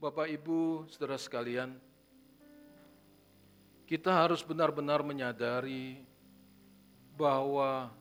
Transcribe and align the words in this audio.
Bapak, 0.00 0.32
Ibu, 0.32 0.88
saudara 0.88 1.20
sekalian, 1.20 1.76
kita 3.84 4.08
harus 4.08 4.40
benar-benar 4.40 5.04
menyadari 5.04 6.00
bahwa 7.20 7.92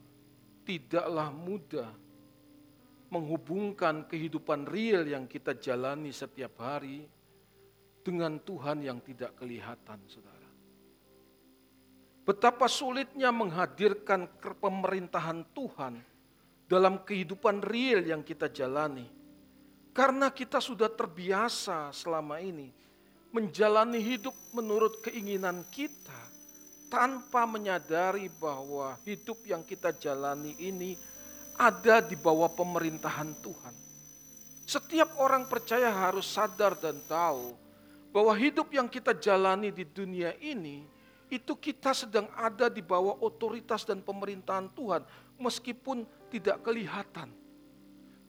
tidaklah 0.64 1.28
mudah 1.28 1.92
menghubungkan 3.12 4.08
kehidupan 4.08 4.64
real 4.64 5.04
yang 5.04 5.28
kita 5.28 5.60
jalani 5.60 6.16
setiap 6.16 6.64
hari 6.64 7.04
dengan 8.00 8.40
Tuhan 8.48 8.80
yang 8.80 9.04
tidak 9.04 9.36
kelihatan, 9.36 10.00
saudara. 10.08 10.50
Betapa 12.24 12.72
sulitnya 12.72 13.28
menghadirkan 13.36 14.40
pemerintahan 14.40 15.44
Tuhan 15.52 16.00
dalam 16.64 17.04
kehidupan 17.04 17.60
real 17.60 18.08
yang 18.08 18.24
kita 18.24 18.48
jalani. 18.48 19.19
Karena 20.00 20.32
kita 20.32 20.64
sudah 20.64 20.88
terbiasa 20.88 21.92
selama 21.92 22.40
ini 22.40 22.72
menjalani 23.36 24.00
hidup 24.00 24.32
menurut 24.56 25.04
keinginan 25.04 25.68
kita 25.68 26.16
tanpa 26.88 27.44
menyadari 27.44 28.32
bahwa 28.40 28.96
hidup 29.04 29.44
yang 29.44 29.60
kita 29.60 29.92
jalani 29.92 30.56
ini 30.56 30.96
ada 31.60 32.00
di 32.00 32.16
bawah 32.16 32.48
pemerintahan 32.48 33.44
Tuhan. 33.44 33.76
Setiap 34.64 35.20
orang 35.20 35.52
percaya 35.52 35.92
harus 35.92 36.32
sadar 36.32 36.80
dan 36.80 37.04
tahu 37.04 37.60
bahwa 38.16 38.32
hidup 38.40 38.72
yang 38.72 38.88
kita 38.88 39.12
jalani 39.12 39.68
di 39.68 39.84
dunia 39.84 40.32
ini 40.40 40.88
itu 41.28 41.60
kita 41.60 41.92
sedang 41.92 42.32
ada 42.40 42.72
di 42.72 42.80
bawah 42.80 43.20
otoritas 43.20 43.84
dan 43.84 44.00
pemerintahan 44.00 44.72
Tuhan 44.72 45.04
meskipun 45.36 46.08
tidak 46.32 46.64
kelihatan. 46.64 47.39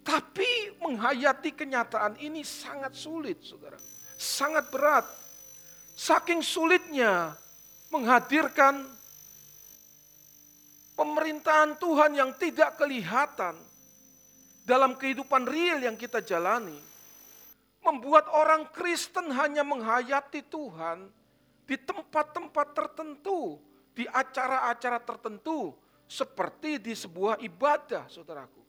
Tapi 0.01 0.81
menghayati 0.81 1.53
kenyataan 1.53 2.17
ini 2.19 2.41
sangat 2.41 2.97
sulit, 2.97 3.45
saudara. 3.45 3.77
Sangat 4.17 4.73
berat. 4.73 5.07
Saking 5.93 6.41
sulitnya 6.41 7.37
menghadirkan 7.93 8.89
pemerintahan 10.97 11.77
Tuhan 11.77 12.13
yang 12.17 12.33
tidak 12.41 12.81
kelihatan 12.81 13.57
dalam 14.65 14.97
kehidupan 14.97 15.45
real 15.49 15.83
yang 15.83 15.97
kita 15.97 16.23
jalani, 16.25 16.77
membuat 17.85 18.29
orang 18.33 18.69
Kristen 18.71 19.33
hanya 19.33 19.65
menghayati 19.65 20.47
Tuhan 20.47 21.09
di 21.65 21.77
tempat-tempat 21.81 22.67
tertentu, 22.77 23.59
di 23.97 24.05
acara-acara 24.07 25.03
tertentu, 25.03 25.75
seperti 26.07 26.79
di 26.79 26.95
sebuah 26.95 27.41
ibadah, 27.43 28.07
saudaraku. 28.07 28.60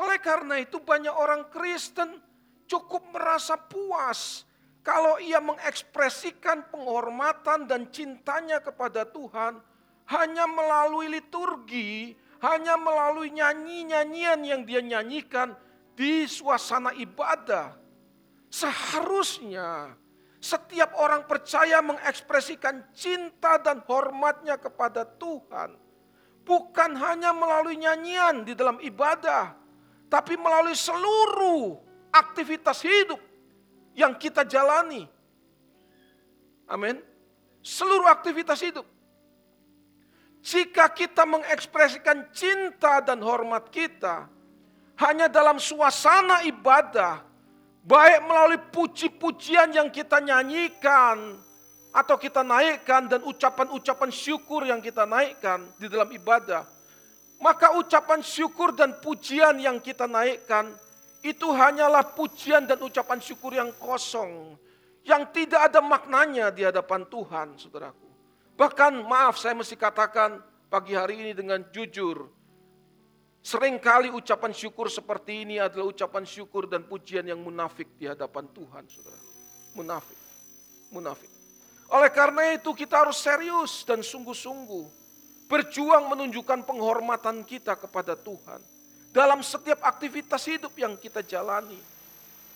Oleh 0.00 0.18
karena 0.18 0.58
itu, 0.58 0.82
banyak 0.82 1.12
orang 1.14 1.50
Kristen 1.50 2.18
cukup 2.66 3.14
merasa 3.14 3.54
puas 3.54 4.42
kalau 4.84 5.16
ia 5.16 5.40
mengekspresikan 5.40 6.68
penghormatan 6.68 7.64
dan 7.64 7.88
cintanya 7.88 8.60
kepada 8.60 9.08
Tuhan 9.08 9.56
hanya 10.12 10.44
melalui 10.44 11.08
liturgi, 11.08 12.12
hanya 12.44 12.76
melalui 12.76 13.32
nyanyi-nyanyian 13.32 14.44
yang 14.44 14.60
dia 14.68 14.84
nyanyikan 14.84 15.56
di 15.96 16.28
suasana 16.28 16.92
ibadah. 17.00 17.72
Seharusnya 18.52 19.96
setiap 20.36 20.92
orang 21.00 21.24
percaya 21.24 21.80
mengekspresikan 21.80 22.92
cinta 22.92 23.56
dan 23.64 23.80
hormatnya 23.88 24.60
kepada 24.60 25.08
Tuhan. 25.08 25.80
Bukan 26.44 26.92
hanya 27.00 27.32
melalui 27.32 27.80
nyanyian 27.80 28.44
di 28.44 28.52
dalam 28.52 28.76
ibadah, 28.84 29.56
tapi 30.14 30.38
melalui 30.38 30.78
seluruh 30.78 31.74
aktivitas 32.14 32.78
hidup 32.86 33.18
yang 33.98 34.14
kita 34.14 34.46
jalani. 34.46 35.10
Amin. 36.70 37.02
Seluruh 37.58 38.06
aktivitas 38.06 38.62
hidup. 38.62 38.86
Jika 40.38 40.86
kita 40.94 41.26
mengekspresikan 41.26 42.30
cinta 42.30 43.02
dan 43.02 43.18
hormat 43.26 43.66
kita 43.74 44.30
hanya 45.02 45.26
dalam 45.26 45.58
suasana 45.58 46.46
ibadah, 46.46 47.26
baik 47.82 48.20
melalui 48.22 48.60
puji-pujian 48.70 49.74
yang 49.74 49.90
kita 49.90 50.22
nyanyikan 50.22 51.42
atau 51.90 52.14
kita 52.14 52.46
naikkan 52.46 53.10
dan 53.10 53.18
ucapan-ucapan 53.26 54.14
syukur 54.14 54.62
yang 54.62 54.78
kita 54.78 55.02
naikkan 55.02 55.74
di 55.74 55.90
dalam 55.90 56.06
ibadah, 56.14 56.62
maka 57.44 57.76
ucapan 57.76 58.24
syukur 58.24 58.72
dan 58.72 58.96
pujian 59.04 59.60
yang 59.60 59.76
kita 59.76 60.08
naikkan 60.08 60.72
itu 61.20 61.52
hanyalah 61.52 62.16
pujian 62.16 62.64
dan 62.64 62.80
ucapan 62.80 63.20
syukur 63.20 63.52
yang 63.52 63.68
kosong, 63.76 64.56
yang 65.04 65.28
tidak 65.28 65.68
ada 65.68 65.84
maknanya 65.84 66.48
di 66.48 66.64
hadapan 66.64 67.04
Tuhan, 67.04 67.60
saudaraku. 67.60 68.08
Bahkan 68.56 69.04
maaf 69.04 69.36
saya 69.36 69.52
mesti 69.52 69.76
katakan 69.76 70.40
pagi 70.72 70.96
hari 70.96 71.20
ini 71.20 71.36
dengan 71.36 71.60
jujur, 71.68 72.32
sering 73.44 73.76
kali 73.76 74.08
ucapan 74.08 74.56
syukur 74.56 74.88
seperti 74.88 75.44
ini 75.44 75.60
adalah 75.60 75.92
ucapan 75.92 76.24
syukur 76.24 76.64
dan 76.64 76.88
pujian 76.88 77.28
yang 77.28 77.44
munafik 77.44 77.92
di 78.00 78.08
hadapan 78.08 78.48
Tuhan, 78.56 78.88
saudara. 78.88 79.20
Munafik, 79.76 80.16
munafik. 80.88 81.28
Oleh 81.92 82.08
karena 82.08 82.56
itu 82.56 82.72
kita 82.72 83.04
harus 83.04 83.20
serius 83.20 83.84
dan 83.84 84.00
sungguh-sungguh 84.00 85.03
berjuang 85.54 86.10
menunjukkan 86.10 86.66
penghormatan 86.66 87.46
kita 87.46 87.78
kepada 87.78 88.18
Tuhan 88.18 88.58
dalam 89.14 89.38
setiap 89.38 89.86
aktivitas 89.86 90.42
hidup 90.50 90.74
yang 90.74 90.98
kita 90.98 91.22
jalani. 91.22 91.78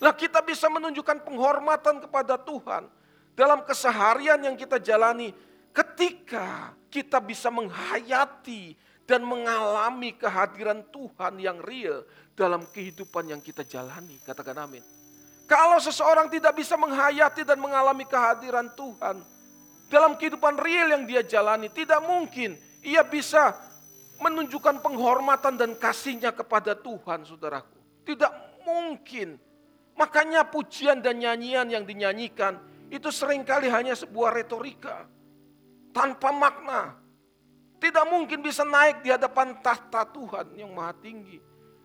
Nah 0.03 0.10
kita 0.10 0.42
bisa 0.42 0.66
menunjukkan 0.66 1.22
penghormatan 1.22 2.03
kepada 2.03 2.34
Tuhan 2.34 2.91
dalam 3.38 3.62
keseharian 3.62 4.42
yang 4.42 4.58
kita 4.58 4.82
jalani 4.82 5.31
ketika 5.70 6.75
kita 6.91 7.22
bisa 7.22 7.54
menghayati 7.54 8.75
dan 9.06 9.22
mengalami 9.22 10.19
kehadiran 10.19 10.82
Tuhan 10.91 11.38
yang 11.38 11.62
real 11.62 12.03
dalam 12.34 12.66
kehidupan 12.66 13.31
yang 13.31 13.38
kita 13.38 13.62
jalani. 13.62 14.19
Katakan 14.26 14.58
amin. 14.58 14.82
Kalau 15.47 15.78
seseorang 15.78 16.26
tidak 16.26 16.58
bisa 16.58 16.75
menghayati 16.75 17.47
dan 17.47 17.62
mengalami 17.62 18.03
kehadiran 18.10 18.66
Tuhan 18.75 19.22
dalam 19.87 20.19
kehidupan 20.19 20.58
real 20.58 20.98
yang 20.98 21.06
dia 21.06 21.22
jalani, 21.22 21.70
tidak 21.70 22.03
mungkin 22.03 22.68
ia 22.83 23.03
bisa 23.03 23.55
menunjukkan 24.19 24.83
penghormatan 24.83 25.55
dan 25.55 25.75
kasihnya 25.78 26.34
kepada 26.34 26.75
Tuhan, 26.75 27.22
saudaraku. 27.22 27.78
Tidak 28.03 28.33
mungkin. 28.66 29.39
Makanya 29.99 30.47
pujian 30.47 31.03
dan 31.03 31.19
nyanyian 31.19 31.67
yang 31.71 31.83
dinyanyikan 31.83 32.59
itu 32.88 33.11
sering 33.11 33.43
kali 33.43 33.67
hanya 33.71 33.94
sebuah 33.94 34.34
retorika. 34.34 35.06
Tanpa 35.91 36.31
makna. 36.31 36.94
Tidak 37.78 38.06
mungkin 38.11 38.43
bisa 38.43 38.67
naik 38.67 39.06
di 39.06 39.11
hadapan 39.15 39.59
tahta 39.62 40.03
Tuhan 40.11 40.55
yang 40.59 40.75
maha 40.75 40.94
tinggi. 40.99 41.38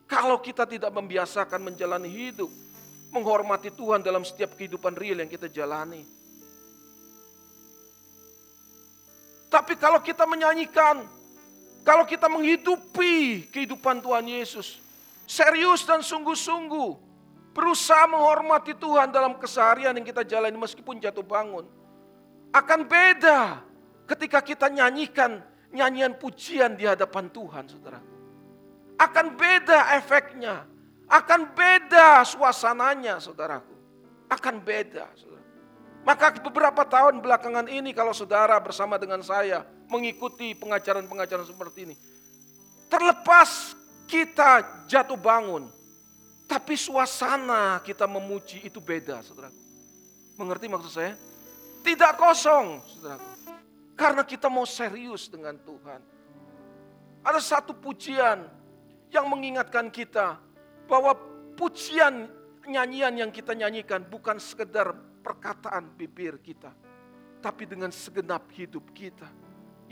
Kalau 0.09 0.42
kita 0.42 0.66
tidak 0.66 0.90
membiasakan 0.90 1.62
menjalani 1.62 2.09
hidup. 2.09 2.50
Menghormati 3.14 3.70
Tuhan 3.70 4.02
dalam 4.02 4.26
setiap 4.26 4.58
kehidupan 4.58 4.98
real 4.98 5.22
yang 5.22 5.30
kita 5.30 5.46
jalani. 5.46 6.02
Tapi 9.53 9.78
kalau 9.78 10.02
kita 10.02 10.25
menyanyikan 10.25 11.06
kalau 11.84 12.08
kita 12.08 12.31
menghidupi 12.31 13.46
kehidupan 13.52 14.00
Tuhan 14.00 14.24
Yesus, 14.24 14.80
serius 15.28 15.84
dan 15.84 16.00
sungguh-sungguh, 16.00 16.96
berusaha 17.52 18.08
menghormati 18.08 18.72
Tuhan 18.74 19.12
dalam 19.12 19.36
keseharian 19.36 19.91
yang 19.91 20.08
kita 20.08 20.24
jalani 20.24 20.56
meskipun 20.56 21.03
jatuh 21.03 21.28
bangun, 21.28 21.68
akan 22.56 22.80
beda 22.88 23.59
ketika 24.08 24.40
kita 24.40 24.72
nyanyikan 24.72 25.44
nyanyian 25.75 26.16
pujian 26.16 26.80
di 26.80 26.88
hadapan 26.88 27.28
Tuhan, 27.28 27.68
saudara. 27.68 28.00
Akan 28.96 29.35
beda 29.35 29.97
efeknya, 30.00 30.64
akan 31.09 31.52
beda 31.52 32.24
suasananya, 32.24 33.20
saudaraku. 33.20 33.74
Akan 34.29 34.61
beda, 34.61 35.09
saudara. 35.17 35.33
Maka 36.03 36.35
beberapa 36.44 36.84
tahun 36.84 37.23
belakangan 37.23 37.72
ini 37.72 37.96
kalau 37.96 38.11
saudara 38.11 38.59
bersama 38.59 39.00
dengan 39.00 39.23
saya 39.23 39.64
mengikuti 39.88 40.52
pengajaran-pengajaran 40.52 41.47
seperti 41.47 41.88
ini. 41.88 41.96
Terlepas 42.91 43.72
kita 44.05 44.84
jatuh 44.91 45.16
bangun, 45.16 45.72
tapi 46.44 46.76
suasana 46.76 47.79
kita 47.88 48.03
memuji 48.03 48.67
itu 48.67 48.84
beda, 48.84 49.23
saudara. 49.23 49.50
Mengerti 50.35 50.67
maksud 50.67 50.91
saya? 50.91 51.16
Tidak 51.82 52.14
kosong, 52.20 52.84
saudara. 52.84 53.23
Karena 53.96 54.28
kita 54.28 54.52
mau 54.52 54.67
serius 54.67 55.32
dengan 55.32 55.55
Tuhan. 55.64 56.03
Ada 57.23 57.40
satu 57.40 57.72
pujian 57.72 58.44
yang 59.08 59.26
mengingatkan 59.32 59.88
kita 59.88 60.35
bahwa 60.91 61.16
pujian 61.55 62.28
nyanyian 62.67 63.16
yang 63.16 63.32
kita 63.32 63.55
nyanyikan 63.55 64.03
bukan 64.03 64.35
sekedar 64.35 64.91
perkataan 65.23 65.87
bibir 65.96 66.35
kita, 66.43 66.75
tapi 67.40 67.64
dengan 67.64 67.96
segenap 67.96 68.52
hidup 68.52 68.91
kita 68.91 69.43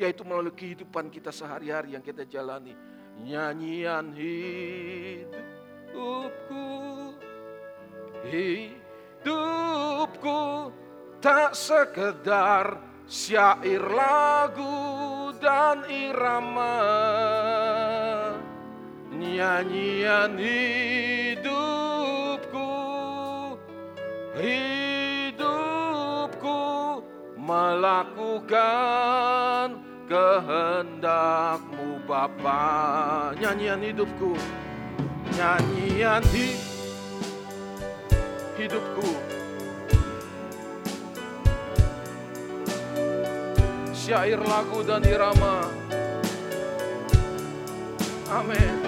yaitu 0.01 0.23
melalui 0.23 0.55
kehidupan 0.55 1.11
kita 1.11 1.29
sehari-hari 1.29 1.91
yang 1.93 2.03
kita 2.03 2.25
jalani. 2.25 2.73
Nyanyian 3.21 4.17
hidupku, 4.17 5.37
hidupku 8.25 10.41
tak 11.21 11.53
sekedar 11.53 12.81
syair 13.05 13.83
lagu 13.83 15.29
dan 15.37 15.85
irama 15.85 16.81
nyanyian 19.11 20.39
hidupku 20.39 21.59
hidupku 24.39 24.90
melakukan 27.51 28.55
kehendakmu 30.07 31.99
Bapa. 32.07 33.35
Nyanyian 33.35 33.83
hidupku. 33.83 34.39
Nyanyian 35.35 36.23
di 36.31 36.55
hidupku. 38.55 39.11
Syair 43.91 44.39
lagu 44.39 44.79
dan 44.87 45.03
irama. 45.03 45.67
Amin. 48.31 48.79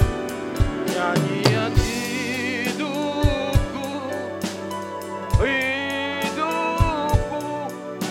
Nyanyian 0.87 1.52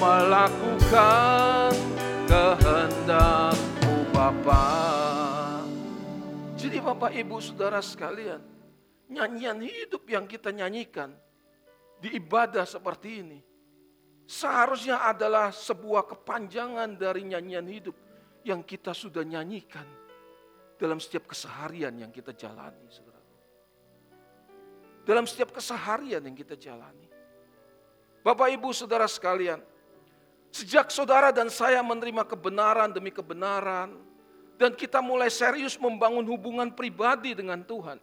melakukan 0.02 1.70
kehendakmu 2.26 3.94
Bapa 4.10 4.66
jadi 6.58 6.82
Bapak 6.82 7.14
Ibu 7.14 7.38
Saudara 7.38 7.78
sekalian 7.78 8.42
nyanyian 9.06 9.62
hidup 9.62 10.02
yang 10.10 10.26
kita 10.26 10.50
nyanyikan 10.50 11.14
di 12.02 12.18
ibadah 12.18 12.66
seperti 12.66 13.22
ini 13.22 13.38
seharusnya 14.26 15.06
adalah 15.06 15.54
sebuah 15.54 16.10
kepanjangan 16.10 16.98
dari 16.98 17.22
nyanyian 17.22 17.70
hidup 17.70 17.94
yang 18.42 18.66
kita 18.66 18.90
sudah 18.90 19.22
nyanyikan 19.22 19.86
dalam 20.82 20.98
setiap 20.98 21.30
keseharian 21.30 21.94
yang 21.94 22.10
kita 22.10 22.34
jalani, 22.34 22.90
saudara. 22.90 23.22
Dalam 25.06 25.30
setiap 25.30 25.54
keseharian 25.54 26.26
yang 26.26 26.34
kita 26.34 26.58
jalani. 26.58 27.06
Bapak, 28.22 28.50
Ibu, 28.54 28.74
Saudara 28.74 29.06
sekalian, 29.06 29.62
sejak 30.52 30.92
saudara 30.92 31.32
dan 31.32 31.48
saya 31.48 31.80
menerima 31.80 32.28
kebenaran 32.28 32.92
demi 32.92 33.08
kebenaran, 33.08 33.96
dan 34.60 34.76
kita 34.76 35.00
mulai 35.02 35.32
serius 35.32 35.74
membangun 35.80 36.22
hubungan 36.28 36.68
pribadi 36.70 37.32
dengan 37.32 37.64
Tuhan. 37.64 37.98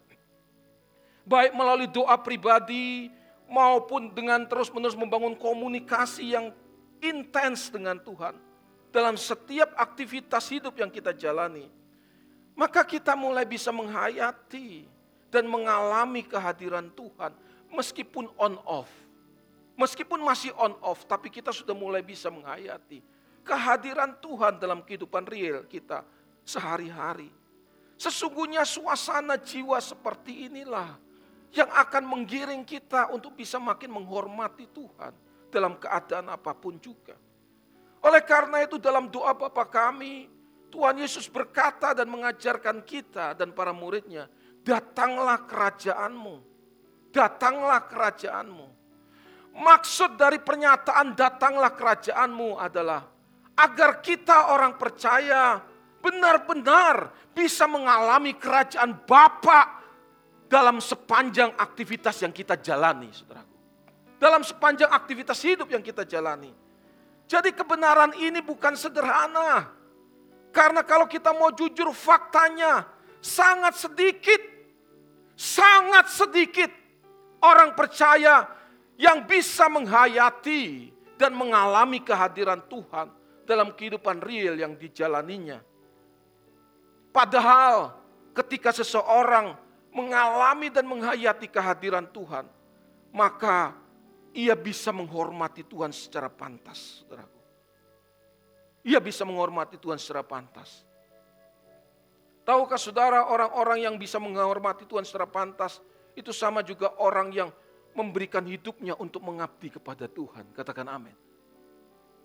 Baik 1.24 1.54
melalui 1.54 1.86
doa 1.86 2.18
pribadi, 2.18 3.08
maupun 3.46 4.10
dengan 4.12 4.44
terus-menerus 4.44 4.98
membangun 4.98 5.38
komunikasi 5.38 6.34
yang 6.34 6.50
intens 7.00 7.70
dengan 7.70 7.96
Tuhan 8.02 8.34
dalam 8.90 9.14
setiap 9.14 9.72
aktivitas 9.78 10.50
hidup 10.50 10.74
yang 10.76 10.90
kita 10.90 11.14
jalani 11.14 11.70
maka 12.60 12.84
kita 12.84 13.16
mulai 13.16 13.48
bisa 13.48 13.72
menghayati 13.72 14.84
dan 15.32 15.48
mengalami 15.48 16.20
kehadiran 16.20 16.92
Tuhan 16.92 17.32
meskipun 17.72 18.28
on 18.36 18.60
off. 18.68 18.90
Meskipun 19.80 20.20
masih 20.20 20.52
on 20.60 20.76
off, 20.84 21.08
tapi 21.08 21.32
kita 21.32 21.56
sudah 21.56 21.72
mulai 21.72 22.04
bisa 22.04 22.28
menghayati 22.28 23.00
kehadiran 23.40 24.20
Tuhan 24.20 24.60
dalam 24.60 24.84
kehidupan 24.84 25.24
real 25.24 25.64
kita 25.64 26.04
sehari-hari. 26.44 27.32
Sesungguhnya 27.96 28.64
suasana 28.68 29.40
jiwa 29.40 29.80
seperti 29.80 30.52
inilah 30.52 30.96
yang 31.56 31.68
akan 31.68 32.04
menggiring 32.04 32.64
kita 32.64 33.08
untuk 33.12 33.36
bisa 33.36 33.56
makin 33.56 33.92
menghormati 33.92 34.68
Tuhan 34.68 35.12
dalam 35.48 35.76
keadaan 35.76 36.28
apa 36.32 36.52
pun 36.56 36.76
juga. 36.80 37.16
Oleh 38.00 38.24
karena 38.24 38.64
itu 38.64 38.80
dalam 38.80 39.12
doa 39.12 39.36
Bapa 39.36 39.68
kami, 39.68 40.28
Tuhan 40.72 40.96
Yesus 40.96 41.28
berkata 41.28 41.92
dan 41.92 42.08
mengajarkan 42.08 42.80
kita 42.86 43.36
dan 43.36 43.52
para 43.52 43.74
muridnya, 43.76 44.30
datanglah 44.64 45.44
kerajaanmu, 45.44 46.40
datanglah 47.12 47.84
kerajaanmu. 47.84 48.79
Maksud 49.56 50.14
dari 50.14 50.38
pernyataan 50.38 51.18
datanglah 51.18 51.74
kerajaanmu 51.74 52.56
adalah 52.56 53.02
agar 53.58 54.00
kita 54.00 54.54
orang 54.54 54.78
percaya 54.78 55.60
benar-benar 56.00 57.12
bisa 57.36 57.68
mengalami 57.68 58.34
kerajaan 58.38 58.96
Bapa 59.04 59.80
dalam 60.50 60.82
sepanjang 60.82 61.54
aktivitas 61.54 62.18
yang 62.24 62.34
kita 62.34 62.58
jalani, 62.58 63.12
saudaraku. 63.12 63.56
Dalam 64.20 64.42
sepanjang 64.44 64.90
aktivitas 64.90 65.38
hidup 65.44 65.70
yang 65.70 65.80
kita 65.80 66.04
jalani. 66.04 66.52
Jadi 67.30 67.54
kebenaran 67.54 68.10
ini 68.18 68.42
bukan 68.42 68.74
sederhana. 68.74 69.70
Karena 70.50 70.82
kalau 70.82 71.06
kita 71.06 71.30
mau 71.30 71.54
jujur 71.54 71.94
faktanya 71.94 72.82
sangat 73.22 73.78
sedikit, 73.78 74.42
sangat 75.38 76.10
sedikit 76.10 76.70
orang 77.38 77.78
percaya 77.78 78.44
yang 79.00 79.24
bisa 79.24 79.64
menghayati 79.72 80.92
dan 81.16 81.32
mengalami 81.32 82.04
kehadiran 82.04 82.60
Tuhan 82.68 83.08
dalam 83.48 83.72
kehidupan 83.72 84.20
real 84.20 84.60
yang 84.60 84.76
dijalaninya. 84.76 85.64
Padahal 87.08 87.96
ketika 88.36 88.76
seseorang 88.76 89.56
mengalami 89.90 90.68
dan 90.68 90.84
menghayati 90.84 91.48
kehadiran 91.48 92.04
Tuhan, 92.12 92.44
maka 93.10 93.72
ia 94.36 94.52
bisa 94.52 94.92
menghormati 94.92 95.64
Tuhan 95.64 95.90
secara 95.90 96.28
pantas, 96.28 97.00
saudaraku. 97.02 97.40
Ia 98.84 99.00
bisa 99.00 99.24
menghormati 99.24 99.80
Tuhan 99.80 99.96
secara 99.96 100.22
pantas. 100.22 100.84
Tahukah 102.44 102.80
saudara 102.80 103.28
orang-orang 103.32 103.84
yang 103.84 103.96
bisa 103.96 104.20
menghormati 104.20 104.84
Tuhan 104.84 105.08
secara 105.08 105.28
pantas 105.28 105.80
itu 106.16 106.32
sama 106.36 106.60
juga 106.60 106.92
orang 107.00 107.28
yang 107.32 107.48
memberikan 108.00 108.40
hidupnya 108.48 108.96
untuk 108.96 109.20
mengabdi 109.20 109.68
kepada 109.68 110.08
Tuhan. 110.08 110.48
Katakan 110.56 110.88
amin. 110.88 111.12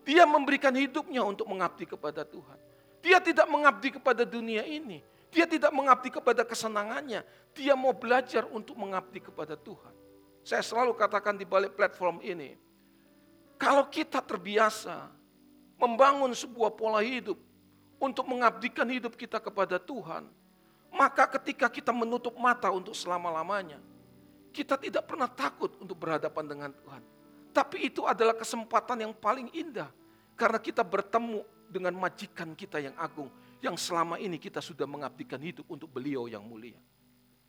Dia 0.07 0.23
memberikan 0.23 0.71
hidupnya 0.71 1.25
untuk 1.27 1.49
mengabdi 1.51 1.83
kepada 1.83 2.23
Tuhan. 2.23 2.59
Dia 3.03 3.19
tidak 3.19 3.45
mengabdi 3.51 3.99
kepada 3.99 4.23
dunia 4.23 4.63
ini. 4.63 5.03
Dia 5.35 5.43
tidak 5.43 5.75
mengabdi 5.75 6.09
kepada 6.13 6.47
kesenangannya. 6.47 7.27
Dia 7.51 7.75
mau 7.75 7.91
belajar 7.91 8.47
untuk 8.47 8.79
mengabdi 8.79 9.19
kepada 9.19 9.59
Tuhan. 9.59 9.91
Saya 10.45 10.61
selalu 10.63 10.95
katakan 10.95 11.35
di 11.35 11.43
balik 11.43 11.73
platform 11.73 12.21
ini. 12.23 12.55
Kalau 13.59 13.89
kita 13.89 14.21
terbiasa 14.21 15.09
membangun 15.75 16.31
sebuah 16.31 16.71
pola 16.77 17.01
hidup 17.03 17.35
untuk 17.99 18.29
mengabdikan 18.29 18.85
hidup 18.87 19.17
kita 19.17 19.41
kepada 19.41 19.81
Tuhan, 19.81 20.29
maka 20.93 21.27
ketika 21.39 21.67
kita 21.67 21.91
menutup 21.91 22.37
mata 22.39 22.71
untuk 22.71 22.93
selama-lamanya, 22.95 23.81
kita 24.55 24.79
tidak 24.79 25.03
pernah 25.03 25.27
takut 25.27 25.75
untuk 25.83 25.99
berhadapan 25.99 26.47
dengan 26.47 26.71
Tuhan. 26.71 27.03
Tapi 27.51 27.91
itu 27.91 28.07
adalah 28.07 28.31
kesempatan 28.31 29.03
yang 29.03 29.11
paling 29.11 29.51
indah 29.51 29.91
karena 30.39 30.59
kita 30.63 30.79
bertemu 30.79 31.43
dengan 31.67 31.91
majikan 31.99 32.55
kita 32.55 32.79
yang 32.79 32.95
agung 32.95 33.27
yang 33.59 33.75
selama 33.75 34.15
ini 34.15 34.39
kita 34.39 34.63
sudah 34.63 34.87
mengabdikan 34.87 35.39
hidup 35.43 35.67
untuk 35.67 35.91
beliau 35.91 36.31
yang 36.31 36.43
mulia. 36.47 36.79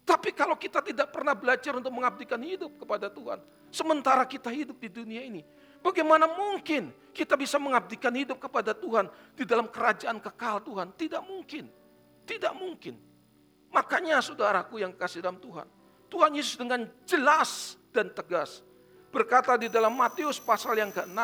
Tapi 0.07 0.35
kalau 0.35 0.59
kita 0.59 0.83
tidak 0.83 1.15
pernah 1.15 1.35
belajar 1.35 1.75
untuk 1.79 1.91
mengabdikan 1.95 2.39
hidup 2.43 2.79
kepada 2.79 3.11
Tuhan, 3.11 3.43
sementara 3.71 4.23
kita 4.27 4.51
hidup 4.55 4.79
di 4.79 4.87
dunia 4.87 5.23
ini, 5.23 5.43
Bagaimana 5.87 6.27
mungkin 6.27 6.91
kita 7.15 7.39
bisa 7.39 7.63
mengabdikan 7.63 8.11
hidup 8.11 8.43
kepada 8.43 8.75
Tuhan 8.75 9.07
di 9.39 9.47
dalam 9.47 9.71
kerajaan 9.71 10.19
kekal 10.19 10.59
Tuhan? 10.67 10.91
Tidak 10.99 11.23
mungkin. 11.23 11.71
Tidak 12.27 12.51
mungkin. 12.59 12.99
Makanya 13.71 14.19
saudaraku 14.19 14.83
yang 14.83 14.91
kasih 14.99 15.23
dalam 15.23 15.39
Tuhan. 15.39 15.63
Tuhan 16.07 16.33
Yesus 16.35 16.57
dengan 16.59 16.87
jelas 17.05 17.75
dan 17.91 18.11
tegas 18.15 18.67
berkata 19.17 19.57
di 19.57 19.73
dalam 19.73 19.97
Matius 19.97 20.37
pasal 20.37 20.77
yang 20.77 20.93
ke-6 20.93 21.17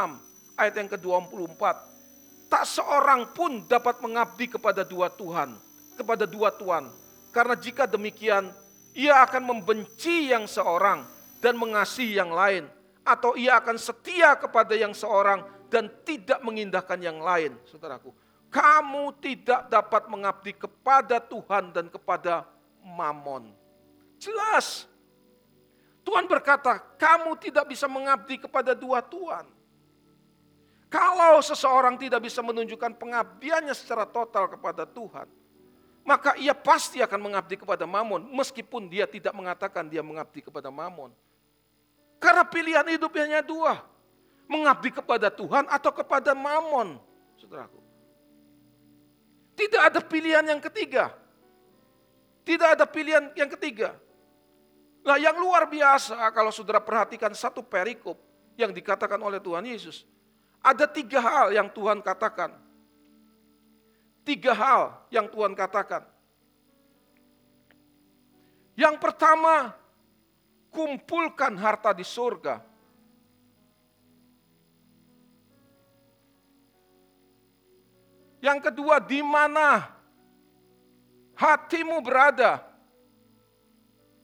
ayat 0.57 0.75
yang 0.81 0.89
ke-24. 0.89 1.63
Tak 2.49 2.65
seorang 2.69 3.33
pun 3.33 3.65
dapat 3.65 4.01
mengabdi 4.05 4.49
kepada 4.49 4.85
dua 4.85 5.09
Tuhan, 5.09 5.57
kepada 5.97 6.29
dua 6.29 6.53
Tuhan. 6.53 6.89
Karena 7.33 7.57
jika 7.57 7.89
demikian, 7.89 8.53
ia 8.93 9.25
akan 9.25 9.57
membenci 9.57 10.29
yang 10.29 10.45
seorang 10.45 11.05
dan 11.41 11.57
mengasihi 11.57 12.17
yang 12.17 12.29
lain 12.29 12.69
atau 13.03 13.35
ia 13.35 13.57
akan 13.57 13.81
setia 13.81 14.37
kepada 14.37 14.77
yang 14.77 14.93
seorang 14.93 15.41
dan 15.73 15.89
tidak 16.05 16.45
mengindahkan 16.45 17.01
yang 17.01 17.21
lain, 17.25 17.57
saudaraku. 17.65 18.13
Kamu 18.53 19.17
tidak 19.17 19.73
dapat 19.73 20.13
mengabdi 20.13 20.53
kepada 20.53 21.17
Tuhan 21.25 21.73
dan 21.73 21.89
kepada 21.89 22.45
Mamon. 22.85 23.62
Jelas. 24.23 24.87
Tuhan 26.07 26.31
berkata, 26.31 26.79
kamu 26.99 27.35
tidak 27.43 27.67
bisa 27.75 27.91
mengabdi 27.91 28.39
kepada 28.39 28.75
dua 28.75 29.03
Tuhan. 29.03 29.47
Kalau 30.87 31.43
seseorang 31.43 31.99
tidak 31.99 32.23
bisa 32.23 32.39
menunjukkan 32.45 32.95
pengabdiannya 33.01 33.75
secara 33.75 34.07
total 34.07 34.47
kepada 34.47 34.87
Tuhan, 34.87 35.27
maka 36.07 36.37
ia 36.39 36.55
pasti 36.55 37.03
akan 37.03 37.19
mengabdi 37.19 37.59
kepada 37.59 37.89
Mamon, 37.89 38.29
meskipun 38.31 38.87
dia 38.87 39.11
tidak 39.11 39.33
mengatakan 39.35 39.89
dia 39.91 40.05
mengabdi 40.05 40.45
kepada 40.45 40.71
Mamon. 40.71 41.11
Karena 42.23 42.47
pilihan 42.47 42.87
hidupnya 42.87 43.23
hanya 43.27 43.43
dua. 43.43 43.83
Mengabdi 44.47 44.95
kepada 44.95 45.27
Tuhan 45.27 45.67
atau 45.67 45.91
kepada 45.91 46.37
mamon, 46.37 47.01
saudaraku. 47.35 47.83
Tidak 49.59 49.83
ada 49.83 49.99
pilihan 49.99 50.45
yang 50.47 50.63
ketiga. 50.63 51.11
Tidak 52.47 52.79
ada 52.79 52.87
pilihan 52.87 53.33
yang 53.35 53.51
ketiga. 53.59 53.99
Nah 55.03 55.19
yang 55.19 55.35
luar 55.35 55.67
biasa 55.67 56.15
kalau 56.31 56.55
saudara 56.55 56.79
perhatikan 56.79 57.35
satu 57.35 57.59
perikop 57.63 58.15
yang 58.55 58.71
dikatakan 58.71 59.19
oleh 59.19 59.43
Tuhan 59.43 59.67
Yesus. 59.67 60.07
Ada 60.63 60.87
tiga 60.87 61.19
hal 61.19 61.47
yang 61.51 61.67
Tuhan 61.67 61.99
katakan. 61.99 62.55
Tiga 64.23 64.55
hal 64.55 65.03
yang 65.11 65.27
Tuhan 65.27 65.59
katakan. 65.59 66.07
Yang 68.79 68.97
pertama, 69.03 69.75
kumpulkan 70.71 71.59
harta 71.59 71.91
di 71.91 72.07
surga. 72.07 72.63
Yang 78.43 78.71
kedua, 78.71 79.03
di 79.03 79.23
mana 79.23 79.87
hatimu 81.35 81.99
berada? 82.03 82.72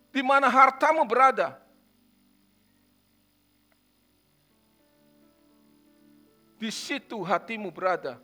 Di 0.08 0.24
mana 0.24 0.48
hartamu 0.48 1.04
berada? 1.04 1.60
Di 6.58 6.74
situ 6.74 7.22
hatimu 7.22 7.70
berada. 7.70 8.18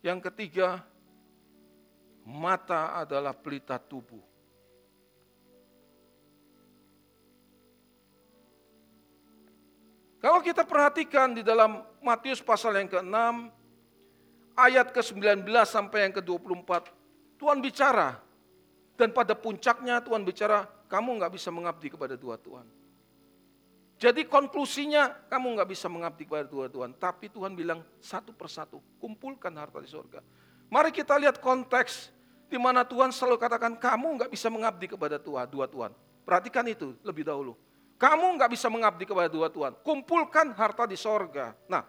Yang 0.00 0.32
ketiga, 0.32 0.80
mata 2.24 2.96
adalah 2.96 3.36
pelita 3.36 3.76
tubuh. 3.76 4.22
Kalau 10.20 10.44
kita 10.44 10.68
perhatikan 10.68 11.32
di 11.32 11.40
dalam 11.40 11.80
Matius 12.04 12.44
pasal 12.44 12.76
yang 12.76 12.88
ke-6, 12.88 13.59
ayat 14.58 14.90
ke-19 14.94 15.46
sampai 15.66 16.08
yang 16.08 16.14
ke-24, 16.18 16.70
Tuhan 17.40 17.58
bicara 17.60 18.20
dan 19.00 19.16
pada 19.16 19.32
puncaknya 19.32 20.04
Tuhan 20.04 20.20
bicara, 20.28 20.68
kamu 20.92 21.24
nggak 21.24 21.32
bisa 21.32 21.48
mengabdi 21.48 21.88
kepada 21.88 22.20
dua 22.20 22.36
Tuhan. 22.36 22.68
Jadi 23.96 24.28
konklusinya 24.28 25.08
kamu 25.28 25.56
nggak 25.56 25.68
bisa 25.72 25.88
mengabdi 25.88 26.28
kepada 26.28 26.44
dua 26.44 26.68
Tuhan. 26.68 26.92
Tapi 27.00 27.32
Tuhan 27.32 27.56
bilang 27.56 27.80
satu 27.96 28.36
persatu, 28.36 28.80
kumpulkan 29.00 29.52
harta 29.56 29.80
di 29.80 29.88
sorga. 29.88 30.20
Mari 30.68 30.92
kita 30.92 31.16
lihat 31.16 31.40
konteks 31.40 32.12
di 32.48 32.60
mana 32.60 32.84
Tuhan 32.84 33.08
selalu 33.08 33.40
katakan 33.40 33.76
kamu 33.80 34.20
nggak 34.20 34.30
bisa 34.32 34.52
mengabdi 34.52 34.88
kepada 34.88 35.16
Tuhan, 35.16 35.48
dua 35.48 35.64
Tuhan. 35.64 35.96
Perhatikan 36.24 36.64
itu 36.68 36.92
lebih 37.00 37.24
dahulu. 37.24 37.56
Kamu 38.00 38.40
nggak 38.40 38.52
bisa 38.56 38.72
mengabdi 38.72 39.04
kepada 39.04 39.28
dua 39.28 39.52
Tuhan. 39.52 39.76
Kumpulkan 39.84 40.56
harta 40.56 40.88
di 40.88 40.96
sorga. 40.96 41.52
Nah, 41.68 41.84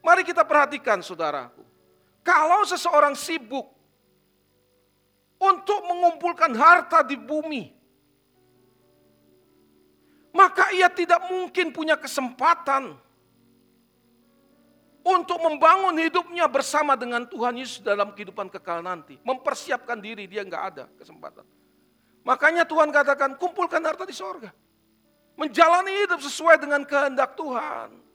mari 0.00 0.24
kita 0.24 0.44
perhatikan 0.48 1.04
saudaraku. 1.04 1.67
Kalau 2.22 2.66
seseorang 2.68 3.16
sibuk 3.16 3.78
untuk 5.38 5.80
mengumpulkan 5.86 6.52
harta 6.58 7.06
di 7.06 7.14
bumi. 7.14 7.70
Maka 10.34 10.70
ia 10.76 10.86
tidak 10.92 11.24
mungkin 11.26 11.74
punya 11.74 11.98
kesempatan 11.98 12.94
untuk 15.02 15.40
membangun 15.40 15.96
hidupnya 15.98 16.46
bersama 16.46 16.94
dengan 16.94 17.24
Tuhan 17.26 17.58
Yesus 17.58 17.80
dalam 17.82 18.12
kehidupan 18.12 18.52
kekal 18.52 18.84
nanti. 18.84 19.18
Mempersiapkan 19.24 19.98
diri, 19.98 20.28
dia 20.30 20.44
nggak 20.44 20.64
ada 20.74 20.84
kesempatan. 20.94 21.42
Makanya 22.22 22.68
Tuhan 22.68 22.92
katakan, 22.92 23.34
kumpulkan 23.40 23.82
harta 23.82 24.04
di 24.04 24.14
sorga. 24.14 24.52
Menjalani 25.38 26.06
hidup 26.06 26.20
sesuai 26.22 26.60
dengan 26.60 26.82
kehendak 26.84 27.34
Tuhan 27.38 28.07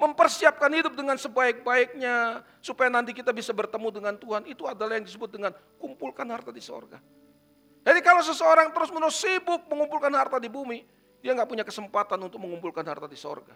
mempersiapkan 0.00 0.72
hidup 0.72 0.96
dengan 0.96 1.20
sebaik-baiknya 1.20 2.40
supaya 2.64 2.88
nanti 2.88 3.12
kita 3.12 3.36
bisa 3.36 3.52
bertemu 3.52 3.92
dengan 3.92 4.16
Tuhan. 4.16 4.48
Itu 4.48 4.64
adalah 4.64 4.96
yang 4.96 5.04
disebut 5.04 5.28
dengan 5.28 5.52
kumpulkan 5.76 6.24
harta 6.32 6.48
di 6.48 6.64
sorga. 6.64 6.96
Jadi 7.84 8.00
kalau 8.00 8.24
seseorang 8.24 8.72
terus-menerus 8.72 9.20
sibuk 9.20 9.60
mengumpulkan 9.68 10.08
harta 10.16 10.40
di 10.40 10.48
bumi, 10.48 10.88
dia 11.20 11.36
nggak 11.36 11.48
punya 11.48 11.64
kesempatan 11.68 12.16
untuk 12.16 12.40
mengumpulkan 12.40 12.80
harta 12.80 13.04
di 13.04 13.16
sorga. 13.20 13.52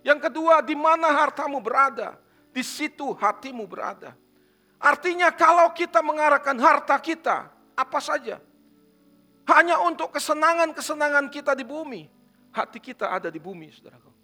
Yang 0.00 0.32
kedua, 0.32 0.64
di 0.64 0.72
mana 0.72 1.12
hartamu 1.12 1.60
berada, 1.60 2.16
di 2.56 2.64
situ 2.64 3.12
hatimu 3.12 3.68
berada. 3.68 4.16
Artinya 4.80 5.28
kalau 5.28 5.68
kita 5.76 6.00
mengarahkan 6.00 6.56
harta 6.56 6.96
kita, 7.00 7.52
apa 7.76 8.00
saja, 8.00 8.40
hanya 9.52 9.76
untuk 9.84 10.08
kesenangan-kesenangan 10.16 11.28
kita 11.28 11.52
di 11.52 11.64
bumi, 11.68 12.08
hati 12.52 12.80
kita 12.80 13.12
ada 13.12 13.28
di 13.28 13.40
bumi, 13.40 13.72
saudara 13.72 14.15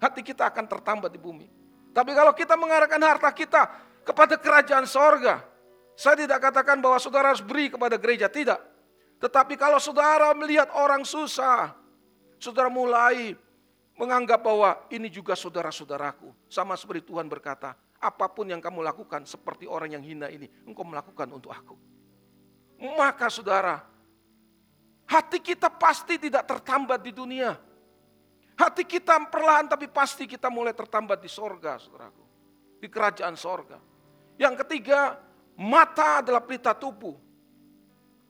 hati 0.00 0.20
kita 0.20 0.48
akan 0.48 0.64
tertambat 0.68 1.10
di 1.12 1.20
bumi. 1.20 1.48
Tapi 1.96 2.12
kalau 2.12 2.36
kita 2.36 2.54
mengarahkan 2.54 3.00
harta 3.00 3.30
kita 3.32 3.62
kepada 4.04 4.36
kerajaan 4.36 4.84
sorga, 4.84 5.40
saya 5.96 6.14
tidak 6.20 6.44
katakan 6.44 6.76
bahwa 6.76 7.00
saudara 7.00 7.32
harus 7.32 7.40
beri 7.40 7.72
kepada 7.72 7.96
gereja, 7.96 8.28
tidak. 8.28 8.60
Tetapi 9.16 9.56
kalau 9.56 9.80
saudara 9.80 10.36
melihat 10.36 10.68
orang 10.76 11.08
susah, 11.08 11.72
saudara 12.36 12.68
mulai 12.68 13.32
menganggap 13.96 14.44
bahwa 14.44 14.76
ini 14.92 15.08
juga 15.08 15.32
saudara-saudaraku. 15.32 16.36
Sama 16.52 16.76
seperti 16.76 17.08
Tuhan 17.08 17.24
berkata, 17.32 17.72
apa 17.96 18.28
pun 18.28 18.44
yang 18.44 18.60
kamu 18.60 18.84
lakukan 18.84 19.24
seperti 19.24 19.64
orang 19.64 19.96
yang 19.96 20.04
hina 20.04 20.28
ini, 20.28 20.52
engkau 20.68 20.84
melakukan 20.84 21.32
untuk 21.32 21.48
aku. 21.48 21.74
Maka 22.76 23.32
saudara, 23.32 23.80
hati 25.08 25.40
kita 25.40 25.72
pasti 25.72 26.20
tidak 26.20 26.44
tertambat 26.44 27.00
di 27.00 27.12
dunia. 27.16 27.56
Hati 28.56 28.88
kita 28.88 29.20
perlahan 29.28 29.68
tapi 29.68 29.84
pasti 29.84 30.24
kita 30.24 30.48
mulai 30.48 30.72
tertambat 30.72 31.20
di 31.20 31.28
sorga, 31.28 31.76
saudaraku. 31.76 32.24
Di 32.80 32.88
kerajaan 32.88 33.36
sorga. 33.36 33.76
Yang 34.40 34.64
ketiga, 34.64 35.20
mata 35.60 36.24
adalah 36.24 36.40
pelita 36.40 36.72
tubuh. 36.72 37.16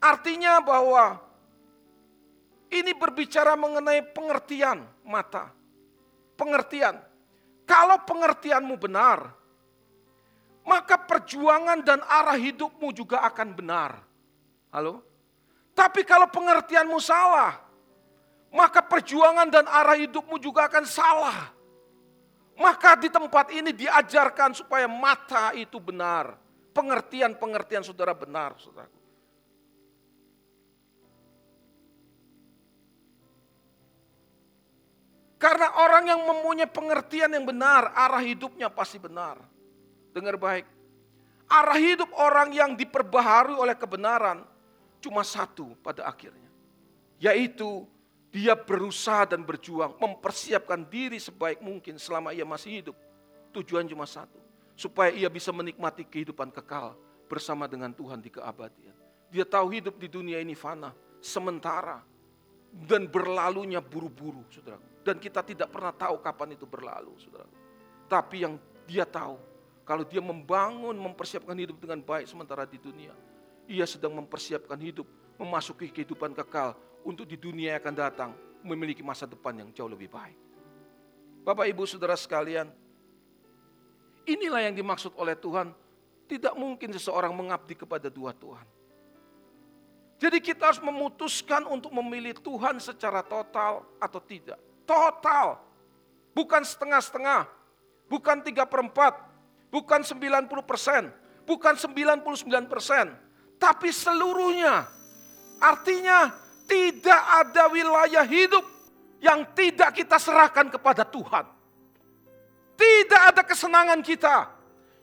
Artinya 0.03 0.59
bahwa 0.63 1.19
ini 2.71 2.91
berbicara 2.95 3.55
mengenai 3.55 4.03
pengertian 4.11 4.83
mata. 5.07 5.55
Pengertian. 6.35 6.99
Kalau 7.67 8.03
pengertianmu 8.03 8.75
benar, 8.79 9.31
maka 10.67 10.99
perjuangan 10.99 11.83
dan 11.83 12.03
arah 12.03 12.39
hidupmu 12.39 12.91
juga 12.91 13.23
akan 13.27 13.49
benar. 13.55 14.03
Halo? 14.75 15.03
Tapi 15.75 16.03
kalau 16.03 16.27
pengertianmu 16.31 16.99
salah, 16.99 17.66
maka 18.57 18.81
perjuangan 18.81 19.53
dan 19.53 19.69
arah 19.69 20.01
hidupmu 20.01 20.41
juga 20.41 20.65
akan 20.65 20.85
salah. 20.89 21.53
Maka 22.57 22.97
di 22.97 23.13
tempat 23.13 23.53
ini 23.53 23.77
diajarkan 23.77 24.57
supaya 24.57 24.89
mata 24.89 25.53
itu 25.53 25.77
benar. 25.77 26.41
Pengertian-pengertian 26.73 27.85
saudara 27.85 28.17
benar, 28.17 28.57
saudara. 28.57 28.89
Karena 35.37 35.69
orang 35.85 36.05
yang 36.09 36.21
mempunyai 36.25 36.65
pengertian 36.65 37.29
yang 37.37 37.45
benar, 37.45 37.93
arah 37.93 38.25
hidupnya 38.25 38.73
pasti 38.73 38.97
benar. 38.97 39.37
Dengar 40.17 40.41
baik. 40.41 40.65
Arah 41.45 41.77
hidup 41.77 42.09
orang 42.17 42.57
yang 42.57 42.73
diperbaharui 42.73 43.53
oleh 43.53 43.77
kebenaran 43.77 44.49
cuma 45.05 45.21
satu 45.21 45.77
pada 45.85 46.09
akhirnya. 46.09 46.49
Yaitu 47.21 47.85
dia 48.37 48.53
berusaha 48.53 49.25
dan 49.25 49.41
berjuang 49.41 49.97
mempersiapkan 49.97 50.85
diri 50.85 51.17
sebaik 51.17 51.65
mungkin 51.65 51.97
selama 51.97 52.37
ia 52.37 52.45
masih 52.45 52.85
hidup. 52.85 52.97
Tujuan 53.57 53.89
cuma 53.89 54.05
satu, 54.05 54.37
supaya 54.77 55.09
ia 55.09 55.33
bisa 55.33 55.49
menikmati 55.57 56.05
kehidupan 56.05 56.53
kekal 56.53 56.93
bersama 57.33 57.65
dengan 57.65 57.97
Tuhan 57.97 58.21
di 58.21 58.29
keabadian. 58.29 58.93
Dia 59.33 59.49
tahu 59.49 59.73
hidup 59.73 59.97
di 59.97 60.13
dunia 60.13 60.37
ini 60.37 60.53
fana, 60.53 60.93
sementara 61.17 62.05
dan 62.69 63.09
berlalunya 63.09 63.81
buru-buru, 63.81 64.45
saudara. 64.53 64.85
Dan 65.01 65.17
kita 65.17 65.41
tidak 65.41 65.73
pernah 65.73 65.97
tahu 65.97 66.21
kapan 66.21 66.61
itu 66.61 66.69
berlalu, 66.69 67.17
saudara. 67.17 67.49
Tapi 68.05 68.45
yang 68.45 68.61
dia 68.85 69.09
tahu, 69.09 69.41
kalau 69.89 70.05
dia 70.05 70.21
membangun, 70.21 70.93
mempersiapkan 70.93 71.57
hidup 71.57 71.81
dengan 71.81 72.05
baik 72.05 72.29
sementara 72.29 72.69
di 72.69 72.77
dunia, 72.77 73.17
ia 73.65 73.89
sedang 73.89 74.13
mempersiapkan 74.13 74.77
hidup, 74.77 75.09
memasuki 75.41 75.89
kehidupan 75.89 76.37
kekal 76.37 76.77
untuk 77.07 77.23
di 77.23 77.39
dunia 77.39 77.79
yang 77.79 77.81
akan 77.87 77.95
datang 77.95 78.31
memiliki 78.67 78.99
masa 79.07 79.31
depan 79.31 79.55
yang 79.55 79.71
jauh 79.71 79.87
lebih 79.87 80.11
baik. 80.11 80.35
Bapak, 81.47 81.71
Ibu, 81.71 81.87
Saudara 81.87 82.19
sekalian, 82.19 82.67
inilah 84.27 84.67
yang 84.67 84.75
dimaksud 84.75 85.15
oleh 85.15 85.39
Tuhan. 85.39 85.71
Tidak 86.27 86.59
mungkin 86.59 86.91
seseorang 86.91 87.31
mengabdi 87.31 87.79
kepada 87.79 88.11
dua 88.11 88.35
Tuhan. 88.35 88.67
Jadi 90.19 90.43
kita 90.43 90.75
harus 90.75 90.83
memutuskan 90.83 91.63
untuk 91.71 91.95
memilih 91.95 92.35
Tuhan 92.35 92.83
secara 92.83 93.23
total 93.23 93.87
atau 94.03 94.19
tidak. 94.19 94.59
Total. 94.83 95.63
Bukan 96.35 96.67
setengah-setengah. 96.67 97.47
Bukan 98.11 98.43
tiga 98.43 98.67
perempat. 98.67 99.23
Bukan 99.71 100.03
90 100.03 100.51
persen. 100.67 101.15
Bukan 101.47 101.79
99 101.79 102.67
persen. 102.67 103.15
Tapi 103.63 103.95
seluruhnya 103.95 104.97
Artinya 105.61 106.37
tidak 106.67 107.23
ada 107.47 107.71
wilayah 107.71 108.27
hidup 108.27 108.63
yang 109.23 109.47
tidak 109.55 109.97
kita 109.97 110.19
serahkan 110.21 110.69
kepada 110.69 111.07
Tuhan. 111.07 111.47
Tidak 112.77 113.23
ada 113.33 113.43
kesenangan 113.47 114.03
kita. 114.05 114.53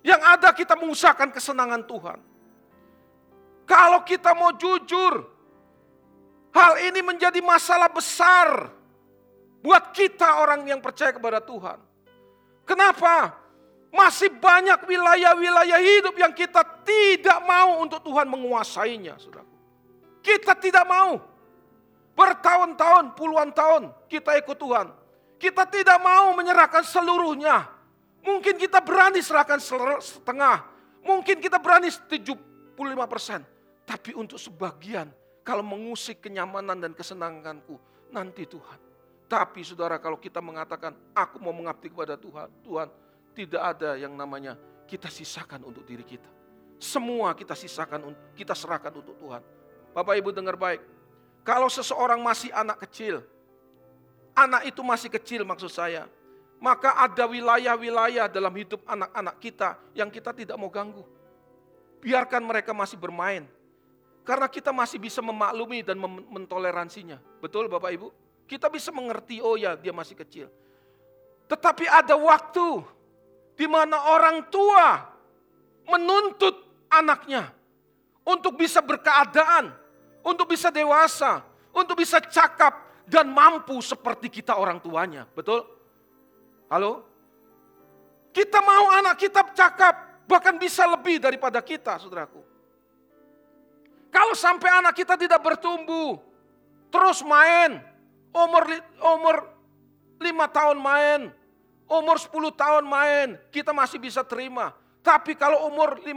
Yang 0.03 0.21
ada 0.21 0.49
kita 0.51 0.75
mengusahakan 0.75 1.31
kesenangan 1.31 1.81
Tuhan. 1.87 2.19
Kalau 3.63 4.03
kita 4.03 4.35
mau 4.35 4.51
jujur, 4.59 5.23
hal 6.51 6.73
ini 6.83 6.99
menjadi 6.99 7.39
masalah 7.39 7.87
besar 7.87 8.67
buat 9.63 9.95
kita 9.95 10.43
orang 10.43 10.67
yang 10.67 10.83
percaya 10.83 11.15
kepada 11.15 11.39
Tuhan. 11.39 11.79
Kenapa? 12.67 13.39
Masih 13.95 14.27
banyak 14.27 14.83
wilayah-wilayah 14.83 15.79
hidup 15.79 16.15
yang 16.19 16.35
kita 16.35 16.59
tidak 16.83 17.39
mau 17.47 17.79
untuk 17.79 18.03
Tuhan 18.03 18.27
menguasainya, 18.27 19.15
saudara. 19.15 19.47
Kita 20.19 20.57
tidak 20.59 20.83
mau. 20.83 21.32
Bertahun-tahun, 22.13 23.17
puluhan 23.17 23.49
tahun 23.53 23.89
kita 24.05 24.37
ikut 24.45 24.57
Tuhan. 24.57 24.87
Kita 25.41 25.65
tidak 25.67 25.97
mau 25.99 26.31
menyerahkan 26.37 26.85
seluruhnya. 26.85 27.67
Mungkin 28.23 28.55
kita 28.55 28.79
berani 28.79 29.19
serahkan 29.19 29.59
setengah. 29.99 30.63
Mungkin 31.03 31.43
kita 31.43 31.59
berani 31.59 31.91
75 31.91 32.79
persen. 33.11 33.43
Tapi 33.83 34.15
untuk 34.15 34.39
sebagian, 34.39 35.11
kalau 35.43 35.59
mengusik 35.59 36.23
kenyamanan 36.23 36.79
dan 36.79 36.95
kesenanganku, 36.95 37.75
nanti 38.15 38.47
Tuhan. 38.47 38.79
Tapi 39.27 39.59
saudara 39.67 39.99
kalau 39.99 40.15
kita 40.15 40.39
mengatakan, 40.39 40.95
aku 41.11 41.41
mau 41.43 41.51
mengabdi 41.51 41.91
kepada 41.91 42.15
Tuhan. 42.15 42.47
Tuhan, 42.63 42.87
tidak 43.35 43.61
ada 43.75 43.99
yang 43.99 44.15
namanya 44.15 44.55
kita 44.87 45.11
sisakan 45.11 45.67
untuk 45.67 45.83
diri 45.83 46.07
kita. 46.07 46.29
Semua 46.79 47.35
kita 47.35 47.57
sisakan, 47.57 48.15
kita 48.37 48.55
serahkan 48.55 48.95
untuk 48.95 49.19
Tuhan. 49.19 49.43
Bapak 49.91 50.15
Ibu 50.15 50.31
dengar 50.31 50.55
baik. 50.55 50.79
Kalau 51.43 51.67
seseorang 51.67 52.23
masih 52.23 52.49
anak 52.55 52.87
kecil, 52.87 53.19
anak 54.31 54.63
itu 54.67 54.79
masih 54.79 55.11
kecil 55.11 55.43
maksud 55.43 55.67
saya, 55.67 56.07
maka 56.63 56.95
ada 56.95 57.27
wilayah-wilayah 57.27 58.31
dalam 58.31 58.55
hidup 58.55 58.79
anak-anak 58.87 59.35
kita 59.43 59.75
yang 59.91 60.07
kita 60.07 60.31
tidak 60.31 60.55
mau 60.55 60.71
ganggu. 60.71 61.03
Biarkan 61.99 62.39
mereka 62.43 62.71
masih 62.71 62.95
bermain. 62.95 63.43
Karena 64.23 64.47
kita 64.47 64.71
masih 64.71 65.03
bisa 65.03 65.19
memaklumi 65.19 65.83
dan 65.83 65.99
mentoleransinya. 66.31 67.19
Betul 67.43 67.67
Bapak 67.67 67.91
Ibu? 67.91 68.07
Kita 68.47 68.71
bisa 68.71 68.95
mengerti, 68.95 69.43
oh 69.43 69.59
ya 69.59 69.75
dia 69.75 69.91
masih 69.91 70.15
kecil. 70.15 70.47
Tetapi 71.51 71.83
ada 71.91 72.15
waktu 72.15 72.87
di 73.59 73.67
mana 73.67 73.99
orang 74.15 74.47
tua 74.47 75.11
menuntut 75.91 76.55
anaknya 76.87 77.51
untuk 78.23 78.55
bisa 78.55 78.79
berkeadaan, 78.79 79.75
untuk 80.23 80.49
bisa 80.49 80.71
dewasa, 80.71 81.43
untuk 81.75 81.99
bisa 81.99 82.23
cakap 82.23 83.03
dan 83.03 83.27
mampu 83.29 83.77
seperti 83.83 84.31
kita 84.31 84.55
orang 84.55 84.79
tuanya. 84.79 85.27
Betul? 85.35 85.67
Halo? 86.71 87.05
Kita 88.33 88.63
mau 88.65 88.89
anak 88.97 89.19
kita 89.19 89.45
cakap, 89.53 90.25
bahkan 90.25 90.57
bisa 90.57 90.89
lebih 90.89 91.21
daripada 91.21 91.61
kita, 91.61 92.01
saudaraku. 92.01 92.41
Kalau 94.09 94.33
sampai 94.33 94.81
anak 94.81 94.97
kita 94.97 95.13
tidak 95.19 95.37
bertumbuh, 95.43 96.17
terus 96.89 97.21
main, 97.21 97.77
umur 98.33 98.63
umur 99.05 99.35
lima 100.17 100.49
tahun 100.49 100.81
main, 100.81 101.29
umur 101.89 102.17
10 102.17 102.31
tahun 102.53 102.85
main, 102.87 103.37
kita 103.53 103.75
masih 103.75 103.99
bisa 104.01 104.25
terima. 104.25 104.73
Tapi 105.03 105.35
kalau 105.35 105.67
umur 105.67 105.99
15, 106.01 106.09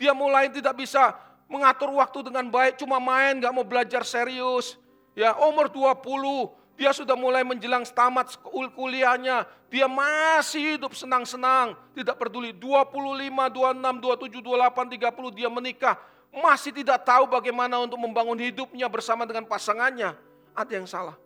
dia 0.00 0.16
mulai 0.16 0.48
tidak 0.48 0.74
bisa 0.74 1.14
mengatur 1.52 1.92
waktu 1.92 2.24
dengan 2.24 2.48
baik, 2.48 2.80
cuma 2.80 2.96
main, 2.96 3.36
gak 3.36 3.52
mau 3.52 3.60
belajar 3.60 4.00
serius. 4.08 4.80
Ya, 5.12 5.36
umur 5.36 5.68
20, 5.68 6.48
dia 6.80 6.96
sudah 6.96 7.12
mulai 7.12 7.44
menjelang 7.44 7.84
tamat 7.84 8.32
kuliahnya, 8.72 9.44
dia 9.68 9.84
masih 9.84 10.80
hidup 10.80 10.96
senang-senang, 10.96 11.76
tidak 11.92 12.16
peduli 12.16 12.56
25, 12.56 13.52
26, 13.52 14.00
27, 14.00 14.40
28, 14.40 14.96
30 14.96 15.36
dia 15.36 15.48
menikah, 15.52 16.00
masih 16.32 16.72
tidak 16.72 17.04
tahu 17.04 17.28
bagaimana 17.28 17.76
untuk 17.84 18.00
membangun 18.00 18.40
hidupnya 18.40 18.88
bersama 18.88 19.28
dengan 19.28 19.44
pasangannya. 19.44 20.16
Ada 20.56 20.72
yang 20.72 20.88
salah. 20.88 21.16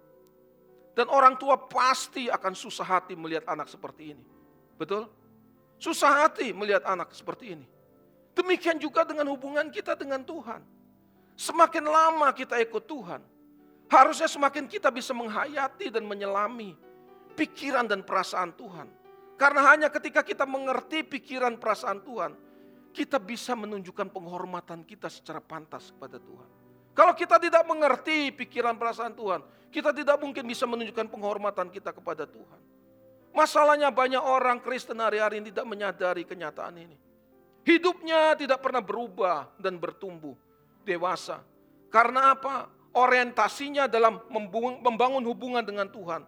Dan 0.98 1.06
orang 1.06 1.38
tua 1.38 1.54
pasti 1.54 2.26
akan 2.26 2.56
susah 2.56 2.98
hati 2.98 3.14
melihat 3.14 3.46
anak 3.46 3.70
seperti 3.70 4.16
ini. 4.16 4.24
Betul? 4.74 5.06
Susah 5.78 6.24
hati 6.26 6.50
melihat 6.50 6.82
anak 6.88 7.12
seperti 7.14 7.54
ini. 7.54 7.66
Demikian 8.36 8.76
juga 8.76 9.08
dengan 9.08 9.32
hubungan 9.32 9.72
kita 9.72 9.96
dengan 9.96 10.20
Tuhan. 10.20 10.60
Semakin 11.36 11.84
lama 11.88 12.28
kita 12.36 12.60
ikut 12.60 12.84
Tuhan, 12.84 13.20
harusnya 13.88 14.28
semakin 14.28 14.68
kita 14.68 14.92
bisa 14.92 15.16
menghayati 15.16 15.88
dan 15.88 16.04
menyelami 16.04 16.76
pikiran 17.32 17.88
dan 17.88 18.04
perasaan 18.04 18.52
Tuhan. 18.52 18.88
Karena 19.36 19.72
hanya 19.72 19.88
ketika 19.92 20.24
kita 20.24 20.48
mengerti 20.48 21.04
pikiran 21.04 21.60
perasaan 21.60 22.00
Tuhan, 22.04 22.32
kita 22.92 23.20
bisa 23.20 23.52
menunjukkan 23.52 24.08
penghormatan 24.08 24.80
kita 24.84 25.12
secara 25.12 25.44
pantas 25.44 25.92
kepada 25.92 26.16
Tuhan. 26.16 26.48
Kalau 26.96 27.12
kita 27.12 27.36
tidak 27.36 27.68
mengerti 27.68 28.32
pikiran 28.32 28.80
perasaan 28.80 29.12
Tuhan, 29.12 29.44
kita 29.68 29.92
tidak 29.92 30.16
mungkin 30.16 30.48
bisa 30.48 30.64
menunjukkan 30.64 31.12
penghormatan 31.12 31.68
kita 31.68 31.92
kepada 31.92 32.24
Tuhan. 32.24 32.60
Masalahnya 33.36 33.92
banyak 33.92 34.24
orang 34.24 34.64
Kristen 34.64 34.96
hari-hari 35.04 35.44
ini 35.44 35.52
tidak 35.52 35.68
menyadari 35.68 36.24
kenyataan 36.24 36.80
ini. 36.80 36.96
Hidupnya 37.66 38.38
tidak 38.38 38.62
pernah 38.62 38.78
berubah 38.78 39.50
dan 39.58 39.74
bertumbuh 39.74 40.38
dewasa. 40.86 41.42
Karena 41.90 42.30
apa? 42.30 42.70
Orientasinya 42.94 43.90
dalam 43.90 44.22
membangun 44.86 45.26
hubungan 45.26 45.66
dengan 45.66 45.90
Tuhan. 45.90 46.22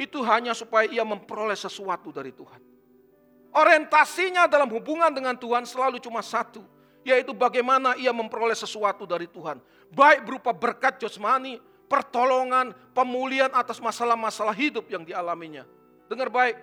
Itu 0.00 0.24
hanya 0.24 0.56
supaya 0.56 0.88
ia 0.88 1.04
memperoleh 1.04 1.54
sesuatu 1.60 2.08
dari 2.08 2.32
Tuhan. 2.32 2.56
Orientasinya 3.52 4.48
dalam 4.48 4.72
hubungan 4.72 5.12
dengan 5.12 5.36
Tuhan 5.36 5.68
selalu 5.68 6.00
cuma 6.00 6.24
satu. 6.24 6.64
Yaitu 7.04 7.36
bagaimana 7.36 7.92
ia 8.00 8.10
memperoleh 8.16 8.56
sesuatu 8.56 9.04
dari 9.04 9.28
Tuhan. 9.28 9.60
Baik 9.92 10.24
berupa 10.24 10.56
berkat 10.56 10.96
jasmani, 10.96 11.60
pertolongan, 11.84 12.72
pemulihan 12.96 13.52
atas 13.52 13.76
masalah-masalah 13.76 14.56
hidup 14.56 14.88
yang 14.88 15.04
dialaminya. 15.04 15.68
Dengar 16.08 16.32
baik, 16.32 16.56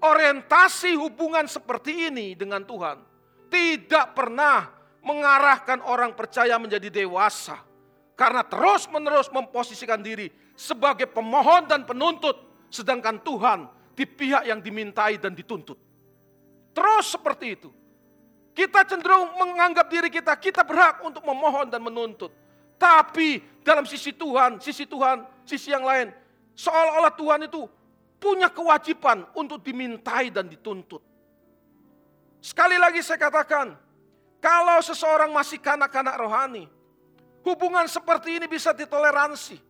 orientasi 0.00 0.96
hubungan 0.96 1.44
seperti 1.44 2.08
ini 2.08 2.32
dengan 2.32 2.64
Tuhan 2.64 3.11
tidak 3.52 4.16
pernah 4.16 4.72
mengarahkan 5.04 5.84
orang 5.84 6.16
percaya 6.16 6.56
menjadi 6.56 6.88
dewasa. 6.88 7.60
Karena 8.16 8.40
terus-menerus 8.40 9.28
memposisikan 9.28 10.00
diri 10.00 10.32
sebagai 10.56 11.04
pemohon 11.12 11.68
dan 11.68 11.84
penuntut. 11.84 12.38
Sedangkan 12.72 13.20
Tuhan 13.20 13.68
di 13.92 14.08
pihak 14.08 14.48
yang 14.48 14.64
dimintai 14.64 15.20
dan 15.20 15.36
dituntut. 15.36 15.76
Terus 16.72 17.12
seperti 17.12 17.60
itu. 17.60 17.68
Kita 18.52 18.84
cenderung 18.84 19.32
menganggap 19.36 19.88
diri 19.88 20.08
kita, 20.12 20.36
kita 20.36 20.64
berhak 20.64 21.00
untuk 21.04 21.24
memohon 21.24 21.68
dan 21.68 21.80
menuntut. 21.80 22.32
Tapi 22.76 23.40
dalam 23.64 23.88
sisi 23.88 24.12
Tuhan, 24.12 24.60
sisi 24.60 24.84
Tuhan, 24.84 25.24
sisi 25.44 25.72
yang 25.72 25.84
lain, 25.84 26.12
seolah-olah 26.56 27.14
Tuhan 27.16 27.40
itu 27.48 27.64
punya 28.20 28.52
kewajiban 28.52 29.24
untuk 29.32 29.64
dimintai 29.64 30.28
dan 30.28 30.52
dituntut. 30.52 31.00
Sekali 32.42 32.74
lagi 32.74 32.98
saya 33.06 33.22
katakan, 33.22 33.78
kalau 34.42 34.82
seseorang 34.82 35.30
masih 35.30 35.62
kanak-kanak 35.62 36.18
rohani, 36.18 36.66
hubungan 37.46 37.86
seperti 37.86 38.42
ini 38.42 38.50
bisa 38.50 38.74
ditoleransi. 38.74 39.62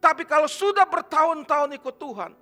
Tapi 0.00 0.24
kalau 0.24 0.48
sudah 0.48 0.88
bertahun-tahun 0.88 1.76
ikut 1.76 1.96
Tuhan, 2.00 2.32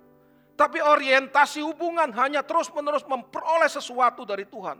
tapi 0.55 0.79
orientasi 0.79 1.59
hubungan 1.59 2.07
hanya 2.15 2.39
terus-menerus 2.39 3.03
memperoleh 3.03 3.67
sesuatu 3.67 4.23
dari 4.23 4.47
Tuhan, 4.47 4.79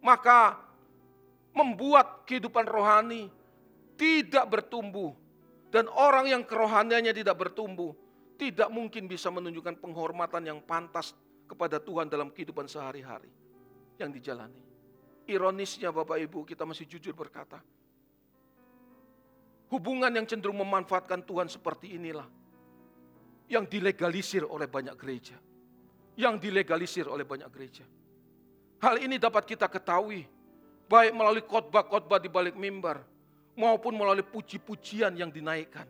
maka 0.00 0.56
membuat 1.52 2.24
kehidupan 2.24 2.64
rohani 2.64 3.28
tidak 4.00 4.48
bertumbuh 4.48 5.12
dan 5.68 5.84
orang 5.92 6.32
yang 6.32 6.42
kerohaniannya 6.48 7.12
tidak 7.12 7.36
bertumbuh 7.36 7.92
tidak 8.40 8.72
mungkin 8.72 9.04
bisa 9.04 9.28
menunjukkan 9.28 9.76
penghormatan 9.84 10.48
yang 10.48 10.64
pantas 10.64 11.12
kepada 11.44 11.76
Tuhan 11.76 12.08
dalam 12.08 12.32
kehidupan 12.32 12.64
sehari-hari 12.64 13.41
yang 14.02 14.12
dijalani. 14.12 14.60
Ironisnya 15.30 15.94
Bapak 15.94 16.18
Ibu 16.18 16.42
kita 16.42 16.66
masih 16.66 16.84
jujur 16.90 17.14
berkata, 17.14 17.62
hubungan 19.70 20.10
yang 20.10 20.26
cenderung 20.26 20.58
memanfaatkan 20.60 21.22
Tuhan 21.22 21.46
seperti 21.46 21.94
inilah 21.94 22.26
yang 23.46 23.64
dilegalisir 23.64 24.42
oleh 24.42 24.66
banyak 24.66 24.98
gereja. 24.98 25.38
Yang 26.12 26.44
dilegalisir 26.44 27.08
oleh 27.08 27.24
banyak 27.24 27.48
gereja. 27.48 27.86
Hal 28.82 29.00
ini 29.00 29.16
dapat 29.16 29.48
kita 29.48 29.70
ketahui 29.70 30.28
baik 30.90 31.12
melalui 31.16 31.40
khotbah-khotbah 31.46 32.20
di 32.20 32.28
balik 32.28 32.52
mimbar 32.58 33.00
maupun 33.56 33.96
melalui 33.96 34.26
puji-pujian 34.26 35.16
yang 35.16 35.32
dinaikkan. 35.32 35.88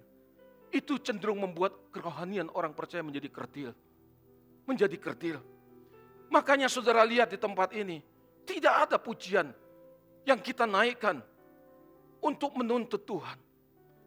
Itu 0.70 1.02
cenderung 1.02 1.42
membuat 1.42 1.90
kerohanian 1.90 2.48
orang 2.54 2.72
percaya 2.72 3.02
menjadi 3.02 3.28
kerdil. 3.28 3.70
Menjadi 4.64 4.96
kerdil. 4.96 5.38
Makanya 6.32 6.64
saudara 6.72 7.04
lihat 7.04 7.28
di 7.28 7.36
tempat 7.36 7.76
ini, 7.76 8.00
tidak 8.48 8.88
ada 8.88 8.96
pujian 8.96 9.52
yang 10.24 10.40
kita 10.40 10.64
naikkan 10.64 11.20
untuk 12.24 12.56
menuntut 12.56 13.04
Tuhan. 13.04 13.36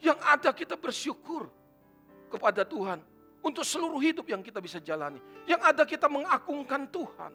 Yang 0.01 0.19
ada 0.25 0.49
kita 0.49 0.73
bersyukur 0.73 1.53
kepada 2.33 2.65
Tuhan 2.65 2.97
untuk 3.45 3.61
seluruh 3.61 4.01
hidup 4.01 4.25
yang 4.25 4.41
kita 4.41 4.57
bisa 4.57 4.81
jalani. 4.81 5.21
Yang 5.45 5.61
ada 5.69 5.83
kita 5.85 6.09
mengagungkan 6.09 6.89
Tuhan. 6.89 7.31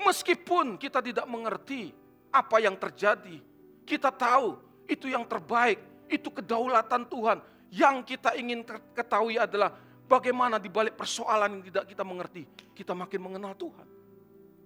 Meskipun 0.00 0.80
kita 0.80 1.04
tidak 1.04 1.28
mengerti 1.28 1.92
apa 2.32 2.64
yang 2.64 2.80
terjadi, 2.80 3.44
kita 3.84 4.08
tahu 4.08 4.56
itu 4.88 5.12
yang 5.12 5.28
terbaik, 5.28 5.84
itu 6.08 6.32
kedaulatan 6.32 7.04
Tuhan. 7.12 7.38
Yang 7.68 8.16
kita 8.16 8.40
ingin 8.40 8.64
ketahui 8.96 9.36
adalah 9.36 9.83
bagaimana 10.08 10.60
di 10.60 10.68
balik 10.68 10.94
persoalan 10.96 11.60
yang 11.60 11.64
tidak 11.68 11.84
kita 11.90 12.04
mengerti, 12.04 12.42
kita 12.76 12.92
makin 12.92 13.20
mengenal 13.20 13.52
Tuhan. 13.56 13.86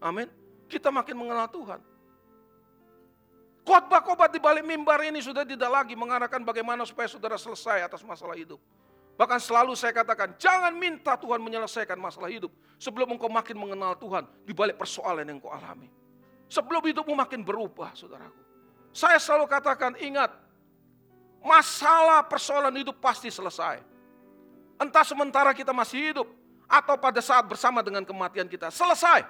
Amin. 0.03 0.29
Kita 0.68 0.92
makin 0.92 1.16
mengenal 1.16 1.48
Tuhan. 1.48 1.81
Khotbah-khotbah 3.64 4.33
di 4.33 4.40
balik 4.40 4.64
mimbar 4.64 5.05
ini 5.05 5.20
sudah 5.20 5.44
tidak 5.44 5.68
lagi 5.68 5.92
mengarahkan 5.92 6.40
bagaimana 6.40 6.88
supaya 6.88 7.05
saudara 7.05 7.37
selesai 7.37 7.85
atas 7.85 8.01
masalah 8.01 8.33
hidup. 8.33 8.57
Bahkan 9.18 9.42
selalu 9.42 9.74
saya 9.74 9.90
katakan, 9.90 10.38
jangan 10.38 10.70
minta 10.79 11.18
Tuhan 11.18 11.42
menyelesaikan 11.42 11.98
masalah 11.98 12.31
hidup 12.31 12.55
sebelum 12.79 13.11
engkau 13.11 13.27
makin 13.27 13.59
mengenal 13.59 13.98
Tuhan 13.98 14.24
di 14.46 14.55
balik 14.55 14.79
persoalan 14.79 15.27
yang 15.27 15.42
engkau 15.42 15.51
alami. 15.51 15.90
Sebelum 16.48 16.81
hidupmu 16.81 17.12
makin 17.18 17.42
berubah, 17.42 17.92
saudaraku. 17.92 18.40
Saya 18.94 19.20
selalu 19.20 19.51
katakan, 19.51 19.98
ingat, 20.01 20.33
masalah 21.44 22.24
persoalan 22.24 22.72
hidup 22.72 22.96
pasti 23.03 23.29
selesai. 23.29 23.85
Entah 24.79 25.03
sementara 25.03 25.51
kita 25.53 25.75
masih 25.75 26.14
hidup, 26.14 26.29
atau 26.69 27.01
pada 27.01 27.19
saat 27.25 27.49
bersama 27.49 27.81
dengan 27.81 28.05
kematian 28.05 28.47
kita, 28.47 28.69
selesai. 28.69 29.25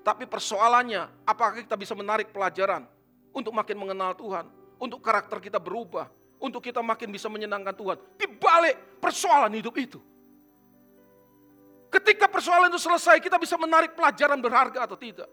Tapi 0.00 0.24
persoalannya, 0.24 1.06
apakah 1.28 1.60
kita 1.60 1.76
bisa 1.76 1.92
menarik 1.92 2.32
pelajaran 2.32 2.88
untuk 3.36 3.52
makin 3.52 3.76
mengenal 3.76 4.16
Tuhan, 4.16 4.48
untuk 4.80 5.04
karakter 5.04 5.38
kita 5.38 5.60
berubah, 5.60 6.08
untuk 6.40 6.64
kita 6.64 6.80
makin 6.80 7.12
bisa 7.12 7.28
menyenangkan 7.28 7.76
Tuhan 7.76 7.96
di 8.16 8.26
balik 8.38 8.98
persoalan 8.98 9.52
hidup 9.52 9.76
itu. 9.76 10.00
Ketika 11.92 12.26
persoalan 12.26 12.72
itu 12.72 12.80
selesai, 12.80 13.20
kita 13.20 13.36
bisa 13.36 13.56
menarik 13.60 13.94
pelajaran 13.94 14.40
berharga 14.40 14.84
atau 14.84 14.98
tidak. 14.98 15.28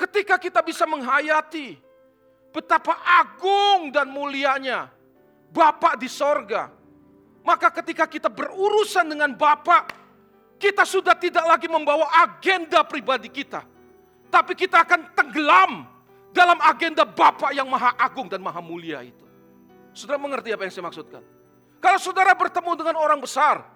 Ketika 0.00 0.40
kita 0.40 0.64
bisa 0.64 0.88
menghayati 0.88 1.76
betapa 2.50 2.96
agung 3.04 3.92
dan 3.92 4.08
mulianya 4.08 4.88
Bapak 5.50 5.98
di 5.98 6.06
sorga, 6.06 6.70
maka 7.42 7.74
ketika 7.82 8.06
kita 8.06 8.30
berurusan 8.30 9.10
dengan 9.10 9.34
Bapak, 9.34 9.90
kita 10.60 10.86
sudah 10.86 11.18
tidak 11.18 11.42
lagi 11.42 11.66
membawa 11.66 12.06
agenda 12.22 12.86
pribadi 12.86 13.26
kita, 13.26 13.66
tapi 14.30 14.54
kita 14.54 14.86
akan 14.86 15.10
tenggelam 15.16 15.90
dalam 16.30 16.58
agenda 16.62 17.02
Bapa 17.02 17.50
yang 17.50 17.66
maha 17.66 17.98
agung 17.98 18.30
dan 18.30 18.38
maha 18.38 18.62
mulia 18.62 19.02
itu. 19.02 19.26
Saudara 19.90 20.22
mengerti 20.22 20.54
apa 20.54 20.62
yang 20.62 20.72
saya 20.72 20.86
maksudkan? 20.86 21.22
Kalau 21.82 21.98
saudara 21.98 22.36
bertemu 22.36 22.72
dengan 22.78 22.96
orang 23.00 23.18
besar, 23.18 23.66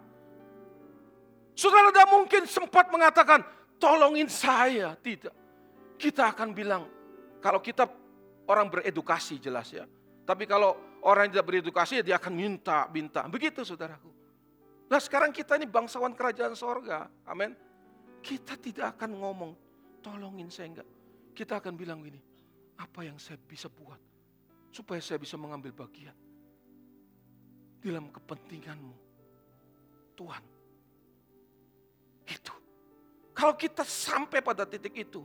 saudara 1.59 1.91
tidak 1.91 2.09
mungkin 2.13 2.43
sempat 2.47 2.87
mengatakan, 2.93 3.43
tolongin 3.83 4.31
saya. 4.31 4.95
Tidak. 4.95 5.35
Kita 5.99 6.31
akan 6.31 6.55
bilang, 6.55 6.87
kalau 7.43 7.59
kita 7.59 7.89
orang 8.47 8.71
beredukasi 8.71 9.41
jelas 9.41 9.73
ya. 9.73 9.89
Tapi 10.25 10.45
kalau 10.49 10.77
orang 11.05 11.29
yang 11.29 11.33
tidak 11.39 11.47
beredukasi, 11.53 12.01
dia 12.01 12.17
akan 12.17 12.33
minta, 12.33 12.89
minta. 12.89 13.23
Begitu 13.29 13.63
saudaraku. 13.63 14.11
Nah 14.89 15.01
sekarang 15.01 15.31
kita 15.33 15.61
ini 15.61 15.69
bangsawan 15.69 16.17
kerajaan 16.17 16.57
sorga. 16.57 17.09
Amin. 17.29 17.53
Kita 18.25 18.57
tidak 18.57 18.97
akan 18.97 19.21
ngomong, 19.21 19.53
tolongin 20.01 20.49
saya 20.49 20.73
enggak. 20.73 20.89
Kita 21.37 21.61
akan 21.61 21.73
bilang 21.77 22.01
gini, 22.01 22.21
apa 22.81 23.05
yang 23.05 23.21
saya 23.21 23.37
bisa 23.37 23.69
buat 23.69 24.01
supaya 24.73 24.99
saya 24.99 25.21
bisa 25.21 25.39
mengambil 25.39 25.71
bagian 25.71 26.17
dalam 27.85 28.09
kepentinganmu. 28.09 28.97
Tuhan. 30.17 30.45
Itu. 32.25 32.55
Kalau 33.35 33.55
kita 33.59 33.85
sampai 33.85 34.41
pada 34.41 34.65
titik 34.65 34.95
itu, 34.97 35.21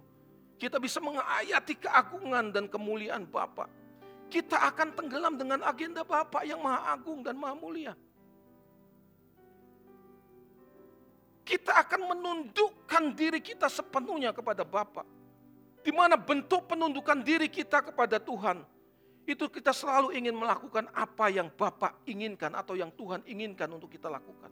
kita 0.60 0.76
bisa 0.82 1.00
mengayati 1.00 1.80
keagungan 1.80 2.52
dan 2.52 2.68
kemuliaan 2.68 3.24
Bapa. 3.24 3.72
Kita 4.30 4.62
akan 4.70 4.94
tenggelam 4.94 5.34
dengan 5.36 5.66
agenda 5.66 6.06
Bapa 6.06 6.46
yang 6.46 6.62
maha 6.62 6.94
agung 6.94 7.26
dan 7.26 7.34
maha 7.34 7.58
mulia. 7.58 7.94
Kita 11.42 11.82
akan 11.82 12.14
menundukkan 12.14 13.04
diri 13.18 13.42
kita 13.42 13.66
sepenuhnya 13.66 14.30
kepada 14.30 14.62
Bapak 14.62 15.20
di 15.80 15.92
mana 15.96 16.20
bentuk 16.20 16.68
penundukan 16.70 17.24
diri 17.24 17.48
kita 17.48 17.82
kepada 17.82 18.20
Tuhan, 18.20 18.62
itu 19.26 19.46
kita 19.48 19.72
selalu 19.72 20.14
ingin 20.18 20.36
melakukan 20.36 20.86
apa 20.92 21.32
yang 21.32 21.48
Bapak 21.50 22.04
inginkan 22.06 22.52
atau 22.54 22.76
yang 22.76 22.92
Tuhan 22.94 23.24
inginkan 23.26 23.70
untuk 23.72 23.90
kita 23.90 24.12
lakukan. 24.12 24.52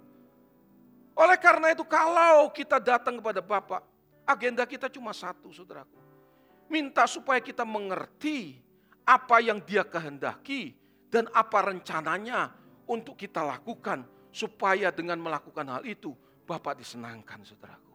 Oleh 1.17 1.37
karena 1.41 1.73
itu 1.73 1.85
kalau 1.85 2.49
kita 2.53 2.77
datang 2.77 3.17
kepada 3.19 3.41
Bapak, 3.41 3.81
agenda 4.23 4.63
kita 4.63 4.87
cuma 4.87 5.11
satu 5.11 5.49
saudaraku. 5.49 5.97
Minta 6.69 7.07
supaya 7.07 7.41
kita 7.41 7.63
mengerti 7.63 8.59
apa 9.07 9.39
yang 9.39 9.63
dia 9.63 9.87
kehendaki 9.87 10.75
dan 11.07 11.31
apa 11.31 11.71
rencananya 11.71 12.51
untuk 12.83 13.15
kita 13.15 13.39
lakukan 13.39 14.03
supaya 14.35 14.91
dengan 14.91 15.23
melakukan 15.23 15.63
hal 15.71 15.87
itu 15.87 16.11
Bapak 16.47 16.79
disenangkan 16.79 17.43
saudaraku. 17.43 17.91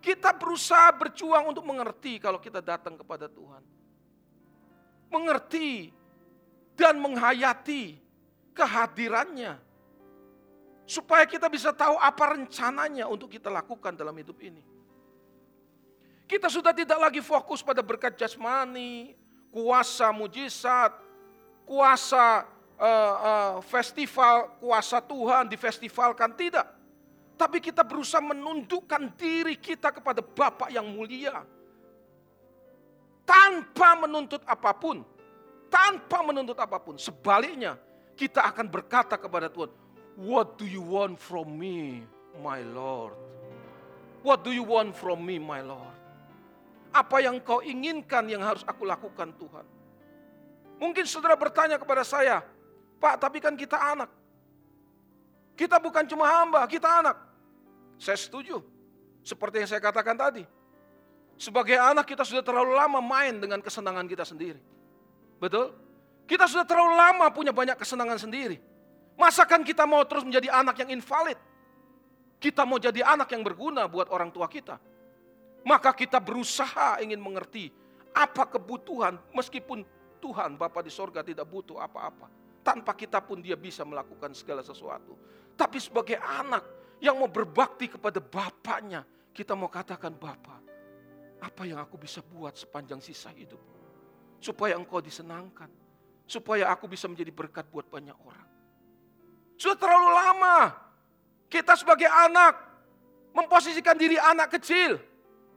Kita 0.00 0.36
berusaha 0.36 0.92
berjuang 0.96 1.52
untuk 1.52 1.64
mengerti 1.64 2.20
kalau 2.20 2.36
kita 2.36 2.60
datang 2.60 2.96
kepada 2.96 3.28
Tuhan. 3.28 3.64
Mengerti 5.12 5.92
dan 6.76 7.00
menghayati 7.00 7.96
kehadirannya. 8.52 9.56
Supaya 10.84 11.24
kita 11.24 11.48
bisa 11.48 11.72
tahu 11.72 11.96
apa 11.96 12.36
rencananya 12.36 13.08
untuk 13.08 13.32
kita 13.32 13.48
lakukan 13.48 13.96
dalam 13.96 14.12
hidup 14.16 14.36
ini. 14.44 14.60
Kita 16.28 16.52
sudah 16.52 16.76
tidak 16.76 17.00
lagi 17.00 17.20
fokus 17.24 17.64
pada 17.64 17.80
berkat 17.80 18.16
jasmani, 18.16 19.16
kuasa 19.50 20.14
mujizat, 20.14 20.94
kuasa 21.66 22.46
uh, 22.78 23.14
uh, 23.18 23.54
festival, 23.66 24.56
kuasa 24.62 25.02
Tuhan 25.02 25.50
di 25.50 25.58
festivalkan 25.58 26.32
tidak 26.38 26.80
tapi 27.40 27.56
kita 27.56 27.80
berusaha 27.80 28.20
menundukkan 28.20 29.16
diri 29.16 29.56
kita 29.56 29.88
kepada 29.88 30.20
Bapak 30.20 30.68
yang 30.68 30.84
mulia. 30.84 31.40
Tanpa 33.24 33.96
menuntut 33.96 34.44
apa 34.44 34.76
pun. 34.76 35.00
Tanpa 35.72 36.20
menuntut 36.20 36.60
apa 36.60 36.76
pun. 36.76 37.00
Sebaliknya, 37.00 37.80
kita 38.12 38.44
akan 38.44 38.68
berkata 38.68 39.16
kepada 39.16 39.48
Tuhan, 39.48 39.72
What 40.20 40.60
do 40.60 40.68
you 40.68 40.84
want 40.84 41.16
from 41.16 41.56
me, 41.56 42.04
my 42.44 42.60
Lord? 42.60 43.16
What 44.20 44.44
do 44.44 44.52
you 44.52 44.66
want 44.66 44.92
from 44.92 45.24
me, 45.24 45.40
my 45.40 45.64
Lord? 45.64 45.96
Apa 46.90 47.22
yang 47.22 47.38
kau 47.38 47.62
inginkan 47.62 48.26
yang 48.26 48.42
harus 48.42 48.66
aku 48.66 48.82
lakukan 48.82 49.30
Tuhan? 49.38 49.66
Mungkin 50.80 51.04
saudara 51.06 51.38
bertanya 51.38 51.78
kepada 51.78 52.02
saya, 52.02 52.42
Pak 52.98 53.14
tapi 53.20 53.38
kan 53.38 53.54
kita 53.54 53.78
anak. 53.78 54.10
Kita 55.54 55.76
bukan 55.76 56.08
cuma 56.08 56.24
hamba, 56.26 56.64
kita 56.66 56.88
anak. 56.88 57.16
Saya 58.00 58.16
setuju. 58.16 58.64
Seperti 59.20 59.60
yang 59.60 59.68
saya 59.68 59.78
katakan 59.84 60.16
tadi. 60.16 60.48
Sebagai 61.36 61.76
anak 61.76 62.08
kita 62.08 62.24
sudah 62.24 62.40
terlalu 62.40 62.72
lama 62.72 63.00
main 63.04 63.36
dengan 63.36 63.60
kesenangan 63.60 64.08
kita 64.08 64.24
sendiri. 64.24 64.60
Betul? 65.36 65.76
Kita 66.24 66.48
sudah 66.48 66.64
terlalu 66.64 66.96
lama 66.96 67.28
punya 67.28 67.52
banyak 67.52 67.76
kesenangan 67.76 68.16
sendiri. 68.16 68.56
Masakan 69.20 69.60
kita 69.64 69.84
mau 69.84 70.00
terus 70.08 70.24
menjadi 70.24 70.48
anak 70.48 70.80
yang 70.80 70.96
invalid? 70.96 71.36
Kita 72.40 72.64
mau 72.64 72.80
jadi 72.80 73.04
anak 73.04 73.28
yang 73.36 73.44
berguna 73.44 73.84
buat 73.84 74.08
orang 74.08 74.32
tua 74.32 74.48
kita. 74.48 74.80
Maka 75.66 75.92
kita 75.92 76.16
berusaha 76.20 77.00
ingin 77.04 77.20
mengerti 77.20 77.68
apa 78.10 78.48
kebutuhan 78.48 79.20
meskipun 79.36 79.84
Tuhan 80.20 80.56
Bapa 80.60 80.84
di 80.84 80.92
sorga 80.92 81.24
tidak 81.24 81.48
butuh 81.48 81.80
apa-apa. 81.80 82.28
Tanpa 82.60 82.92
kita 82.92 83.24
pun 83.24 83.40
dia 83.40 83.56
bisa 83.56 83.84
melakukan 83.88 84.36
segala 84.36 84.60
sesuatu. 84.60 85.16
Tapi 85.56 85.80
sebagai 85.80 86.20
anak 86.20 86.64
yang 87.00 87.16
mau 87.16 87.28
berbakti 87.28 87.88
kepada 87.88 88.20
bapaknya, 88.20 89.04
kita 89.32 89.56
mau 89.56 89.72
katakan 89.72 90.12
Bapak, 90.12 90.60
apa 91.40 91.62
yang 91.64 91.80
aku 91.80 91.96
bisa 91.96 92.20
buat 92.20 92.52
sepanjang 92.56 93.00
sisa 93.00 93.32
hidup? 93.32 93.60
Supaya 94.40 94.76
engkau 94.76 95.00
disenangkan. 95.00 95.72
Supaya 96.28 96.68
aku 96.70 96.86
bisa 96.86 97.08
menjadi 97.08 97.32
berkat 97.32 97.66
buat 97.72 97.88
banyak 97.88 98.14
orang. 98.14 98.48
Sudah 99.56 99.76
terlalu 99.76 100.10
lama 100.14 100.56
kita 101.50 101.74
sebagai 101.74 102.06
anak 102.06 102.54
memposisikan 103.34 103.98
diri 103.98 104.14
anak 104.16 104.54
kecil. 104.54 105.00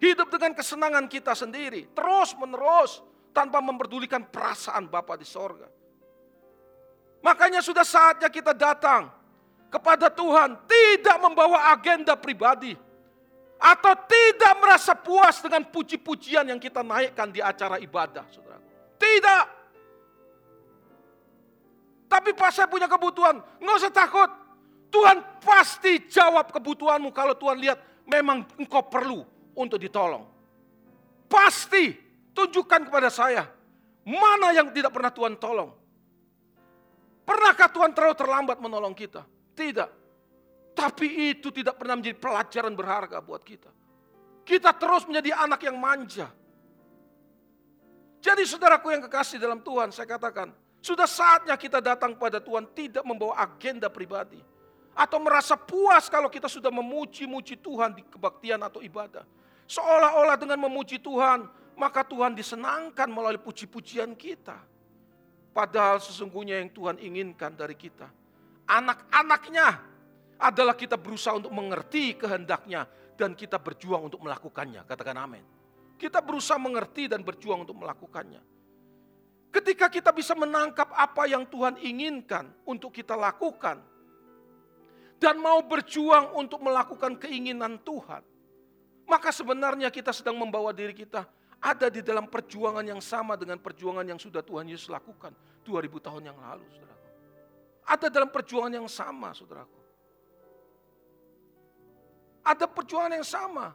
Hidup 0.04 0.28
dengan 0.28 0.52
kesenangan 0.52 1.08
kita 1.08 1.32
sendiri. 1.32 1.88
Terus 1.96 2.36
menerus 2.36 3.00
tanpa 3.32 3.64
memperdulikan 3.64 4.28
perasaan 4.28 4.92
Bapak 4.92 5.16
di 5.16 5.24
sorga. 5.24 5.72
Makanya 7.24 7.64
sudah 7.64 7.88
saatnya 7.88 8.28
kita 8.28 8.52
datang 8.52 9.08
kepada 9.72 10.12
Tuhan, 10.12 10.60
tidak 10.68 11.18
membawa 11.24 11.72
agenda 11.72 12.20
pribadi, 12.20 12.76
atau 13.56 13.96
tidak 14.04 14.54
merasa 14.60 14.92
puas 14.92 15.40
dengan 15.40 15.64
puji-pujian 15.72 16.52
yang 16.52 16.60
kita 16.60 16.84
naikkan 16.84 17.32
di 17.32 17.40
acara 17.40 17.80
ibadah, 17.80 18.28
saudara. 18.28 18.60
Tidak. 19.00 19.46
Tapi 22.12 22.36
pas 22.36 22.52
saya 22.52 22.68
punya 22.68 22.92
kebutuhan, 22.92 23.40
nggak 23.40 23.78
usah 23.80 23.94
takut. 23.96 24.30
Tuhan 24.92 25.24
pasti 25.40 26.12
jawab 26.12 26.52
kebutuhanmu 26.52 27.10
kalau 27.16 27.34
Tuhan 27.40 27.56
lihat 27.58 27.80
memang 28.06 28.46
engkau 28.60 28.84
perlu 28.86 29.33
untuk 29.58 29.78
ditolong. 29.82 30.26
Pasti 31.30 31.94
tunjukkan 32.34 32.90
kepada 32.90 33.10
saya 33.10 33.48
mana 34.04 34.52
yang 34.52 34.70
tidak 34.76 34.92
pernah 34.92 35.10
Tuhan 35.10 35.40
tolong. 35.40 35.72
Pernahkah 37.24 37.72
Tuhan 37.72 37.96
terlalu 37.96 38.16
terlambat 38.20 38.58
menolong 38.60 38.92
kita? 38.92 39.24
Tidak. 39.56 39.90
Tapi 40.76 41.32
itu 41.32 41.54
tidak 41.54 41.80
pernah 41.80 41.96
menjadi 41.96 42.18
pelajaran 42.20 42.74
berharga 42.76 43.24
buat 43.24 43.40
kita. 43.46 43.72
Kita 44.44 44.76
terus 44.76 45.08
menjadi 45.08 45.32
anak 45.40 45.64
yang 45.64 45.80
manja. 45.80 46.28
Jadi 48.20 48.44
saudaraku 48.44 48.92
yang 48.92 49.04
kekasih 49.08 49.40
dalam 49.40 49.64
Tuhan, 49.64 49.92
saya 49.96 50.08
katakan, 50.08 50.52
sudah 50.84 51.08
saatnya 51.08 51.56
kita 51.56 51.80
datang 51.80 52.20
pada 52.20 52.44
Tuhan 52.44 52.68
tidak 52.76 53.04
membawa 53.08 53.40
agenda 53.40 53.88
pribadi 53.88 54.40
atau 54.92 55.18
merasa 55.24 55.56
puas 55.56 56.12
kalau 56.12 56.28
kita 56.28 56.52
sudah 56.52 56.70
memuji-muji 56.70 57.56
Tuhan 57.60 57.96
di 57.96 58.04
kebaktian 58.04 58.60
atau 58.60 58.84
ibadah. 58.84 59.24
Seolah-olah 59.68 60.36
dengan 60.38 60.60
memuji 60.60 61.00
Tuhan, 61.00 61.48
maka 61.80 62.06
Tuhan 62.06 62.36
disenangkan 62.38 63.10
melalui 63.10 63.42
puji-pujian 63.42 64.14
kita. 64.14 64.60
Padahal 65.54 66.02
sesungguhnya 66.02 66.60
yang 66.60 66.70
Tuhan 66.74 66.98
inginkan 66.98 67.54
dari 67.54 67.78
kita. 67.78 68.10
Anak-anaknya 68.66 69.68
adalah 70.42 70.74
kita 70.74 70.98
berusaha 70.98 71.38
untuk 71.38 71.54
mengerti 71.54 72.18
kehendaknya 72.18 72.90
dan 73.14 73.38
kita 73.38 73.62
berjuang 73.62 74.10
untuk 74.10 74.26
melakukannya. 74.26 74.82
Katakan 74.84 75.18
amin. 75.18 75.46
Kita 75.96 76.20
berusaha 76.20 76.58
mengerti 76.58 77.06
dan 77.06 77.22
berjuang 77.22 77.64
untuk 77.64 77.78
melakukannya. 77.78 78.42
Ketika 79.54 79.86
kita 79.86 80.10
bisa 80.10 80.34
menangkap 80.34 80.90
apa 80.90 81.30
yang 81.30 81.46
Tuhan 81.46 81.78
inginkan 81.78 82.50
untuk 82.66 82.90
kita 82.90 83.14
lakukan, 83.14 83.78
dan 85.22 85.40
mau 85.40 85.64
berjuang 85.64 86.36
untuk 86.36 86.60
melakukan 86.60 87.16
keinginan 87.16 87.80
Tuhan, 87.80 88.26
maka 89.08 89.30
sebenarnya 89.32 89.92
kita 89.92 90.16
sedang 90.16 90.40
membawa 90.40 90.72
diri 90.72 90.96
kita 90.96 91.28
ada 91.64 91.88
di 91.88 92.04
dalam 92.04 92.28
perjuangan 92.28 92.84
yang 92.84 93.00
sama 93.00 93.40
dengan 93.40 93.56
perjuangan 93.56 94.04
yang 94.04 94.20
sudah 94.20 94.44
Tuhan 94.44 94.68
Yesus 94.68 94.92
lakukan 94.92 95.32
2000 95.64 95.96
tahun 96.04 96.28
yang 96.28 96.36
lalu, 96.36 96.68
saudaraku. 96.76 97.08
Ada 97.88 98.08
dalam 98.12 98.28
perjuangan 98.28 98.74
yang 98.84 98.90
sama, 98.92 99.32
saudaraku. 99.32 99.80
Ada 102.44 102.68
perjuangan 102.68 103.16
yang 103.16 103.24
sama. 103.24 103.72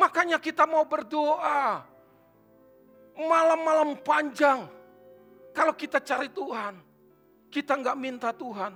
Makanya 0.00 0.40
kita 0.40 0.64
mau 0.64 0.88
berdoa. 0.88 1.84
Malam-malam 3.16 4.00
panjang. 4.00 4.64
Kalau 5.52 5.76
kita 5.76 6.00
cari 6.00 6.32
Tuhan. 6.32 6.80
Kita 7.52 7.76
nggak 7.76 7.96
minta 7.96 8.32
Tuhan 8.32 8.72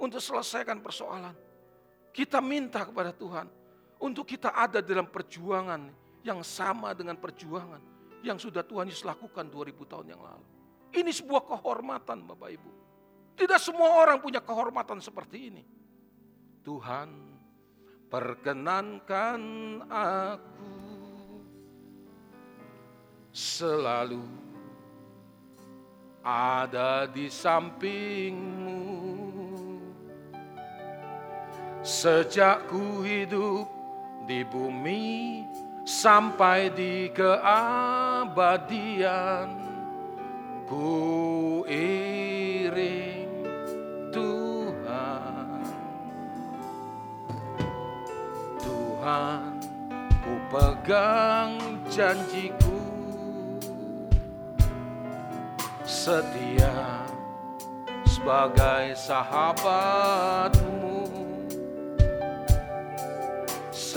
untuk 0.00 0.20
selesaikan 0.20 0.80
persoalan. 0.80 1.36
Kita 2.12 2.40
minta 2.40 2.88
kepada 2.88 3.12
Tuhan 3.12 3.57
untuk 3.98 4.24
kita 4.26 4.54
ada 4.54 4.78
dalam 4.78 5.06
perjuangan 5.10 5.90
yang 6.22 6.42
sama 6.42 6.94
dengan 6.94 7.18
perjuangan 7.18 7.82
yang 8.22 8.38
sudah 8.38 8.66
Tuhan 8.66 8.90
Yesus 8.90 9.06
lakukan 9.06 9.46
2000 9.46 9.90
tahun 9.90 10.06
yang 10.14 10.22
lalu. 10.22 10.46
Ini 10.94 11.10
sebuah 11.12 11.46
kehormatan 11.46 12.26
Bapak 12.26 12.50
Ibu. 12.50 12.70
Tidak 13.38 13.60
semua 13.62 14.02
orang 14.02 14.18
punya 14.18 14.42
kehormatan 14.42 14.98
seperti 14.98 15.52
ini. 15.52 15.62
Tuhan 16.66 17.10
perkenankan 18.10 19.40
aku 19.86 20.74
selalu 23.30 24.26
ada 26.26 27.06
di 27.06 27.30
sampingmu 27.30 28.98
Sejak 31.88 32.68
ku 32.68 33.00
hidup 33.06 33.77
di 34.28 34.44
bumi 34.44 35.48
sampai 35.88 36.68
di 36.68 37.08
keabadian. 37.16 38.36
Ku 40.68 41.64
iring 41.64 43.32
Tuhan. 44.12 45.64
Tuhan 48.60 49.56
ku 50.20 50.36
pegang 50.52 51.80
janjiku. 51.88 52.84
Setia 55.88 57.00
sebagai 58.04 58.92
sahabatmu 58.92 60.67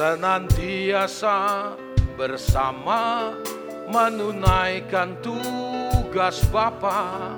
senantiasa 0.02 1.78
bersama 2.18 3.38
menunaikan 3.86 5.14
tugas 5.22 6.42
Bapa. 6.50 7.38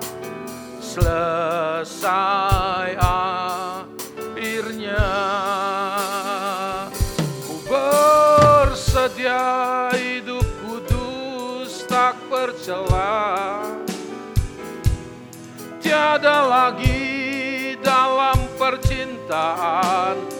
Selesai 0.80 2.08
akhirnya 2.96 5.04
ku 7.44 7.60
bersedia 7.68 9.44
hidup 9.92 10.48
kudus 10.64 11.84
tak 11.84 12.16
bercela. 12.32 13.60
Tiada 15.84 16.48
lagi 16.48 17.76
dalam 17.84 18.40
percintaan 18.56 20.33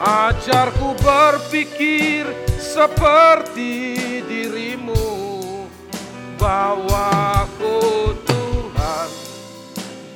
Ajarku 0.00 0.96
berpikir 0.96 2.24
seperti 2.56 4.00
dirimu. 4.24 4.96
Bawaku 6.40 8.08
Tuhan 8.24 9.08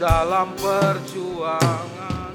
dalam 0.01 0.57
perjuangan. 0.57 2.33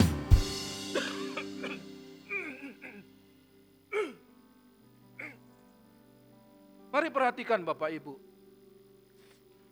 Mari 6.94 7.10
perhatikan 7.10 7.66
Bapak 7.66 7.90
Ibu. 7.98 8.14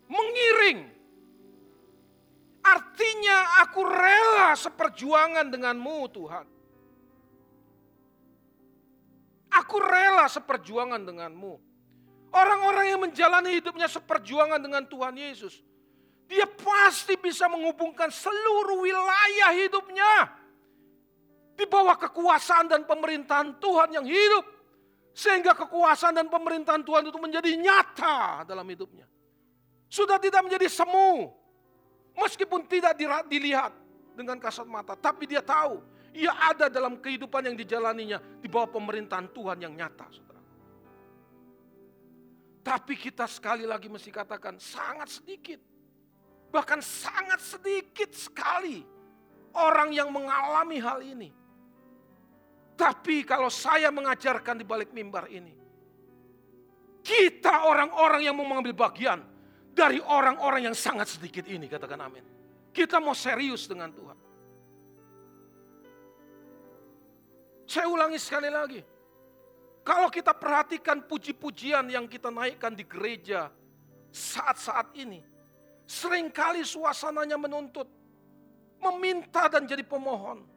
Mengiring. 0.10 0.82
Artinya 2.66 3.62
aku 3.62 3.86
rela 3.86 4.58
seperjuangan 4.58 5.54
denganmu 5.54 6.10
Tuhan 6.10 6.57
Aku 9.64 9.82
rela 9.82 10.30
seperjuangan 10.30 11.02
denganmu. 11.02 11.54
Orang-orang 12.30 12.86
yang 12.94 13.02
menjalani 13.02 13.58
hidupnya 13.58 13.90
seperjuangan 13.90 14.62
dengan 14.62 14.86
Tuhan 14.86 15.16
Yesus. 15.18 15.64
Dia 16.28 16.44
pasti 16.44 17.16
bisa 17.16 17.48
menghubungkan 17.48 18.12
seluruh 18.12 18.84
wilayah 18.84 19.52
hidupnya. 19.56 20.14
Di 21.58 21.66
bawah 21.66 21.98
kekuasaan 21.98 22.70
dan 22.70 22.86
pemerintahan 22.86 23.58
Tuhan 23.58 23.90
yang 23.98 24.06
hidup. 24.06 24.46
Sehingga 25.18 25.58
kekuasaan 25.58 26.14
dan 26.14 26.28
pemerintahan 26.30 26.86
Tuhan 26.86 27.10
itu 27.10 27.18
menjadi 27.18 27.50
nyata 27.58 28.46
dalam 28.46 28.68
hidupnya. 28.70 29.10
Sudah 29.90 30.22
tidak 30.22 30.46
menjadi 30.46 30.70
semu. 30.70 31.34
Meskipun 32.14 32.70
tidak 32.70 32.94
dilihat 33.26 33.74
dengan 34.14 34.38
kasat 34.38 34.70
mata. 34.70 34.94
Tapi 34.94 35.26
dia 35.26 35.42
tahu 35.42 35.82
ia 36.18 36.34
ada 36.34 36.66
dalam 36.66 36.98
kehidupan 36.98 37.46
yang 37.46 37.54
dijalaninya 37.54 38.18
di 38.42 38.50
bawah 38.50 38.74
pemerintahan 38.74 39.30
Tuhan 39.30 39.62
yang 39.62 39.78
nyata, 39.78 40.10
saudara. 40.10 40.42
Tapi 42.66 42.94
kita 42.98 43.30
sekali 43.30 43.70
lagi 43.70 43.86
mesti 43.86 44.10
katakan 44.10 44.58
sangat 44.58 45.22
sedikit. 45.22 45.62
Bahkan 46.50 46.82
sangat 46.82 47.38
sedikit 47.38 48.10
sekali 48.18 48.82
orang 49.54 49.94
yang 49.94 50.10
mengalami 50.10 50.82
hal 50.82 51.06
ini. 51.06 51.30
Tapi 52.74 53.22
kalau 53.22 53.54
saya 53.54 53.94
mengajarkan 53.94 54.58
di 54.58 54.66
balik 54.66 54.90
mimbar 54.94 55.30
ini, 55.30 55.54
kita 57.06 57.70
orang-orang 57.70 58.26
yang 58.26 58.34
mau 58.34 58.46
mengambil 58.46 58.74
bagian 58.74 59.22
dari 59.70 60.02
orang-orang 60.02 60.74
yang 60.74 60.76
sangat 60.78 61.14
sedikit 61.14 61.46
ini, 61.46 61.70
katakan 61.70 62.02
amin. 62.02 62.26
Kita 62.74 62.98
mau 62.98 63.14
serius 63.14 63.70
dengan 63.70 63.94
Tuhan. 63.94 64.27
Saya 67.68 67.92
ulangi 67.92 68.16
sekali 68.16 68.48
lagi. 68.48 68.82
Kalau 69.84 70.08
kita 70.08 70.32
perhatikan 70.32 71.04
puji-pujian 71.04 71.88
yang 71.92 72.08
kita 72.08 72.32
naikkan 72.32 72.72
di 72.72 72.88
gereja 72.88 73.52
saat-saat 74.12 74.96
ini. 74.96 75.20
Seringkali 75.88 76.64
suasananya 76.64 77.36
menuntut. 77.36 77.88
Meminta 78.80 79.52
dan 79.52 79.68
jadi 79.68 79.84
pemohon. 79.84 80.48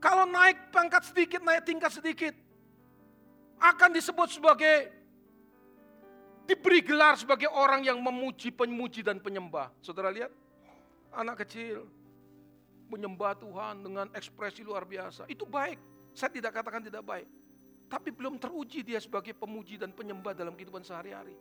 Kalau 0.00 0.24
naik 0.28 0.72
pangkat 0.72 1.04
sedikit, 1.08 1.40
naik 1.44 1.64
tingkat 1.68 1.92
sedikit. 1.92 2.34
Akan 3.56 3.92
disebut 3.92 4.36
sebagai 4.36 4.92
diberi 6.44 6.80
gelar 6.84 7.16
sebagai 7.16 7.48
orang 7.50 7.82
yang 7.84 7.98
memuji, 8.00 8.52
pemuji 8.52 9.00
dan 9.00 9.18
penyembah. 9.18 9.72
Saudara 9.80 10.12
lihat, 10.12 10.30
anak 11.12 11.44
kecil 11.44 11.88
menyembah 12.86 13.34
Tuhan 13.34 13.82
dengan 13.82 14.06
ekspresi 14.14 14.62
luar 14.62 14.86
biasa. 14.86 15.26
Itu 15.26 15.48
baik. 15.48 15.95
Saya 16.16 16.32
tidak 16.32 16.56
katakan 16.56 16.80
tidak 16.80 17.04
baik. 17.04 17.28
Tapi 17.92 18.08
belum 18.08 18.40
teruji 18.40 18.80
dia 18.80 18.96
sebagai 18.96 19.36
pemuji 19.36 19.76
dan 19.76 19.92
penyembah 19.92 20.32
dalam 20.32 20.56
kehidupan 20.56 20.80
sehari-hari. 20.80 21.36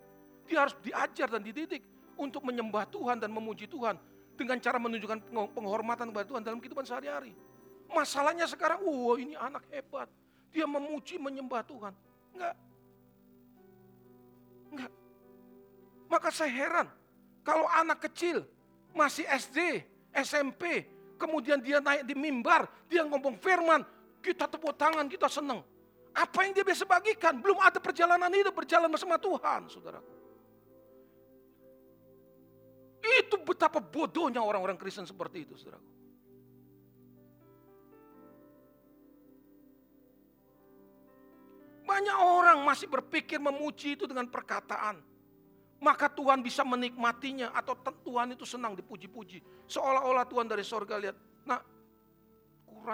Dia 0.45 0.67
harus 0.67 0.75
diajar 0.83 1.31
dan 1.31 1.41
dididik 1.41 1.81
untuk 2.19 2.43
menyembah 2.43 2.83
Tuhan 2.91 3.17
dan 3.23 3.31
memuji 3.31 3.71
Tuhan 3.71 3.95
dengan 4.35 4.59
cara 4.59 4.75
menunjukkan 4.75 5.31
penghormatan 5.55 6.11
kepada 6.11 6.27
Tuhan 6.27 6.43
dalam 6.43 6.59
kehidupan 6.59 6.83
sehari-hari. 6.83 7.31
Masalahnya 7.87 8.45
sekarang, 8.51 8.83
wah 8.83 9.15
ini 9.15 9.39
anak 9.39 9.63
hebat. 9.71 10.11
Dia 10.51 10.67
memuji, 10.67 11.15
menyembah 11.17 11.63
Tuhan. 11.63 11.93
Enggak. 12.35 12.55
Enggak. 14.75 14.91
Maka 16.11 16.29
saya 16.35 16.51
heran, 16.51 16.87
kalau 17.47 17.65
anak 17.71 18.03
kecil 18.11 18.43
masih 18.91 19.23
SD, 19.23 19.87
SMP, 20.11 20.83
kemudian 21.15 21.63
dia 21.63 21.79
naik 21.79 22.03
di 22.03 22.13
mimbar, 22.13 22.67
dia 22.91 23.07
ngomong 23.07 23.39
firman, 23.39 23.81
kita 24.25 24.49
tepuk 24.49 24.73
tangan, 24.73 25.05
kita 25.05 25.29
senang. 25.29 25.61
Apa 26.17 26.49
yang 26.49 26.57
dia 26.57 26.65
bisa 26.65 26.81
bagikan? 26.89 27.37
Belum 27.37 27.61
ada 27.61 27.77
perjalanan 27.77 28.33
hidup 28.33 28.57
berjalan 28.57 28.89
bersama 28.89 29.21
Tuhan, 29.21 29.69
saudara. 29.69 30.01
Itu 33.05 33.37
betapa 33.45 33.77
bodohnya 33.77 34.41
orang-orang 34.41 34.81
Kristen 34.81 35.05
seperti 35.05 35.45
itu, 35.45 35.53
saudara. 35.53 35.77
Banyak 41.85 42.17
orang 42.17 42.65
masih 42.65 42.89
berpikir 42.89 43.37
memuji 43.37 43.93
itu 43.93 44.09
dengan 44.09 44.25
perkataan. 44.25 44.97
Maka 45.85 46.09
Tuhan 46.09 46.41
bisa 46.41 46.65
menikmatinya 46.65 47.53
atau 47.53 47.77
Tuhan 47.77 48.33
itu 48.33 48.41
senang 48.41 48.73
dipuji-puji. 48.73 49.69
Seolah-olah 49.69 50.25
Tuhan 50.25 50.49
dari 50.49 50.65
sorga 50.65 50.97
lihat, 50.97 51.13
nah 51.45 51.61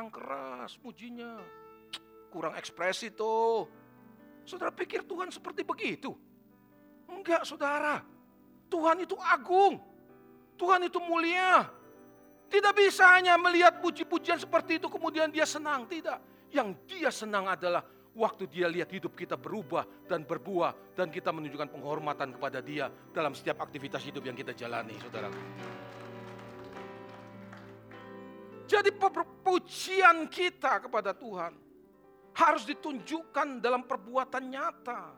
kurang 0.02 0.10
keras 0.18 0.82
mujinya 0.82 1.38
kurang 2.34 2.58
ekspresi 2.58 3.14
tuh. 3.14 3.70
Saudara 4.48 4.74
pikir 4.74 5.06
Tuhan 5.06 5.30
seperti 5.30 5.62
begitu? 5.62 6.16
Enggak 7.06 7.46
saudara. 7.46 8.02
Tuhan 8.72 9.04
itu 9.06 9.14
agung. 9.20 9.78
Tuhan 10.58 10.88
itu 10.88 10.98
mulia. 11.04 11.70
Tidak 12.50 12.74
bisa 12.74 13.14
hanya 13.14 13.38
melihat 13.38 13.78
puji-pujian 13.84 14.42
seperti 14.42 14.82
itu 14.82 14.88
kemudian 14.90 15.30
dia 15.30 15.46
senang. 15.46 15.86
Tidak. 15.86 16.50
Yang 16.50 16.82
dia 16.88 17.12
senang 17.14 17.52
adalah 17.52 17.86
waktu 18.16 18.50
dia 18.50 18.66
lihat 18.72 18.90
hidup 18.90 19.14
kita 19.14 19.38
berubah 19.38 19.86
dan 20.10 20.26
berbuah. 20.26 20.98
Dan 20.98 21.14
kita 21.14 21.30
menunjukkan 21.36 21.70
penghormatan 21.70 22.34
kepada 22.40 22.64
dia 22.64 22.90
dalam 23.14 23.36
setiap 23.36 23.62
aktivitas 23.62 24.02
hidup 24.08 24.24
yang 24.24 24.40
kita 24.40 24.56
jalani 24.56 24.96
saudara. 24.98 25.30
Jadi 28.71 28.95
pujian 29.43 30.31
kita 30.31 30.88
kepada 30.88 31.12
Tuhan 31.12 31.51
harus 32.31 32.63
ditunjukkan 32.63 33.60
dalam 33.60 33.84
perbuatan 33.84 34.47
nyata. 34.47 35.12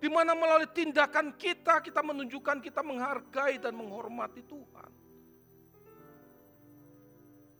Di 0.00 0.08
mana 0.08 0.32
melalui 0.32 0.64
tindakan 0.72 1.36
kita, 1.36 1.84
kita 1.84 2.00
menunjukkan 2.00 2.64
kita 2.64 2.80
menghargai 2.80 3.60
dan 3.60 3.76
menghormati 3.76 4.40
Tuhan. 4.48 4.90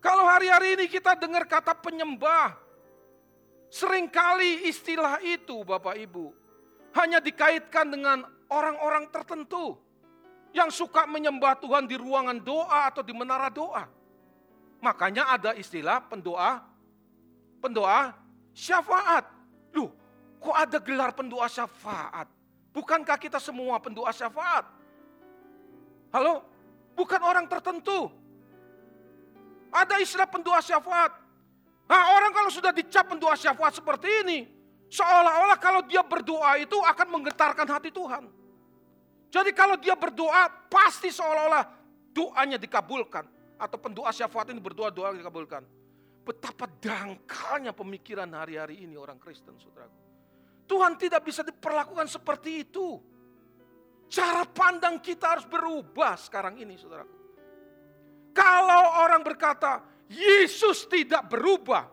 Kalau 0.00 0.24
hari-hari 0.24 0.80
ini 0.80 0.88
kita 0.88 1.12
dengar 1.20 1.44
kata 1.44 1.76
penyembah, 1.76 2.56
sering 3.68 4.08
kali 4.08 4.72
istilah 4.72 5.20
itu 5.20 5.60
Bapak 5.60 6.00
Ibu, 6.00 6.32
hanya 6.96 7.20
dikaitkan 7.20 7.92
dengan 7.92 8.24
orang-orang 8.48 9.12
tertentu 9.12 9.76
yang 10.56 10.72
suka 10.72 11.04
menyembah 11.04 11.60
Tuhan 11.60 11.84
di 11.84 12.00
ruangan 12.00 12.40
doa 12.40 12.88
atau 12.88 13.04
di 13.04 13.12
menara 13.12 13.52
doa. 13.52 13.99
Makanya 14.80 15.36
ada 15.36 15.50
istilah 15.54 16.00
pendoa, 16.08 16.64
pendoa 17.60 18.16
Syafaat. 18.50 19.24
Loh, 19.74 19.94
kok 20.42 20.56
ada 20.56 20.78
gelar 20.82 21.14
pendoa 21.14 21.46
syafaat? 21.46 22.26
Bukankah 22.74 23.18
kita 23.18 23.38
semua 23.38 23.78
pendoa 23.78 24.10
syafaat? 24.10 24.66
Halo? 26.10 26.42
Bukan 26.98 27.20
orang 27.22 27.46
tertentu. 27.46 28.10
Ada 29.70 30.02
istilah 30.02 30.26
pendoa 30.26 30.58
syafaat. 30.58 31.14
Nah 31.86 32.02
orang 32.18 32.34
kalau 32.34 32.50
sudah 32.50 32.74
dicap 32.74 33.06
pendoa 33.06 33.34
syafaat 33.38 33.78
seperti 33.78 34.10
ini, 34.26 34.38
seolah-olah 34.90 35.58
kalau 35.58 35.82
dia 35.86 36.02
berdoa 36.02 36.58
itu 36.58 36.74
akan 36.74 37.06
menggetarkan 37.18 37.66
hati 37.66 37.94
Tuhan. 37.94 38.26
Jadi 39.30 39.54
kalau 39.54 39.78
dia 39.78 39.94
berdoa, 39.94 40.50
pasti 40.66 41.14
seolah-olah 41.14 41.62
doanya 42.10 42.58
dikabulkan. 42.58 43.22
Atau 43.60 43.76
pendoa 43.76 44.08
syafaat 44.08 44.48
ini 44.48 44.58
berdoa, 44.58 44.88
doa 44.88 45.12
dikabulkan. 45.12 45.60
Betapa 46.24 46.64
dangkalnya 46.80 47.76
pemikiran 47.76 48.32
hari-hari 48.32 48.80
ini 48.80 48.96
orang 48.96 49.20
Kristen, 49.20 49.52
saudaraku. 49.60 50.00
Tuhan 50.64 50.96
tidak 50.96 51.28
bisa 51.28 51.44
diperlakukan 51.44 52.08
seperti 52.08 52.64
itu. 52.64 52.96
Cara 54.08 54.48
pandang 54.48 54.96
kita 54.98 55.36
harus 55.36 55.44
berubah 55.44 56.16
sekarang 56.16 56.56
ini, 56.56 56.80
saudaraku. 56.80 57.20
Kalau 58.32 59.04
orang 59.04 59.20
berkata, 59.20 59.84
Yesus 60.10 60.86
tidak 60.88 61.28
berubah, 61.28 61.86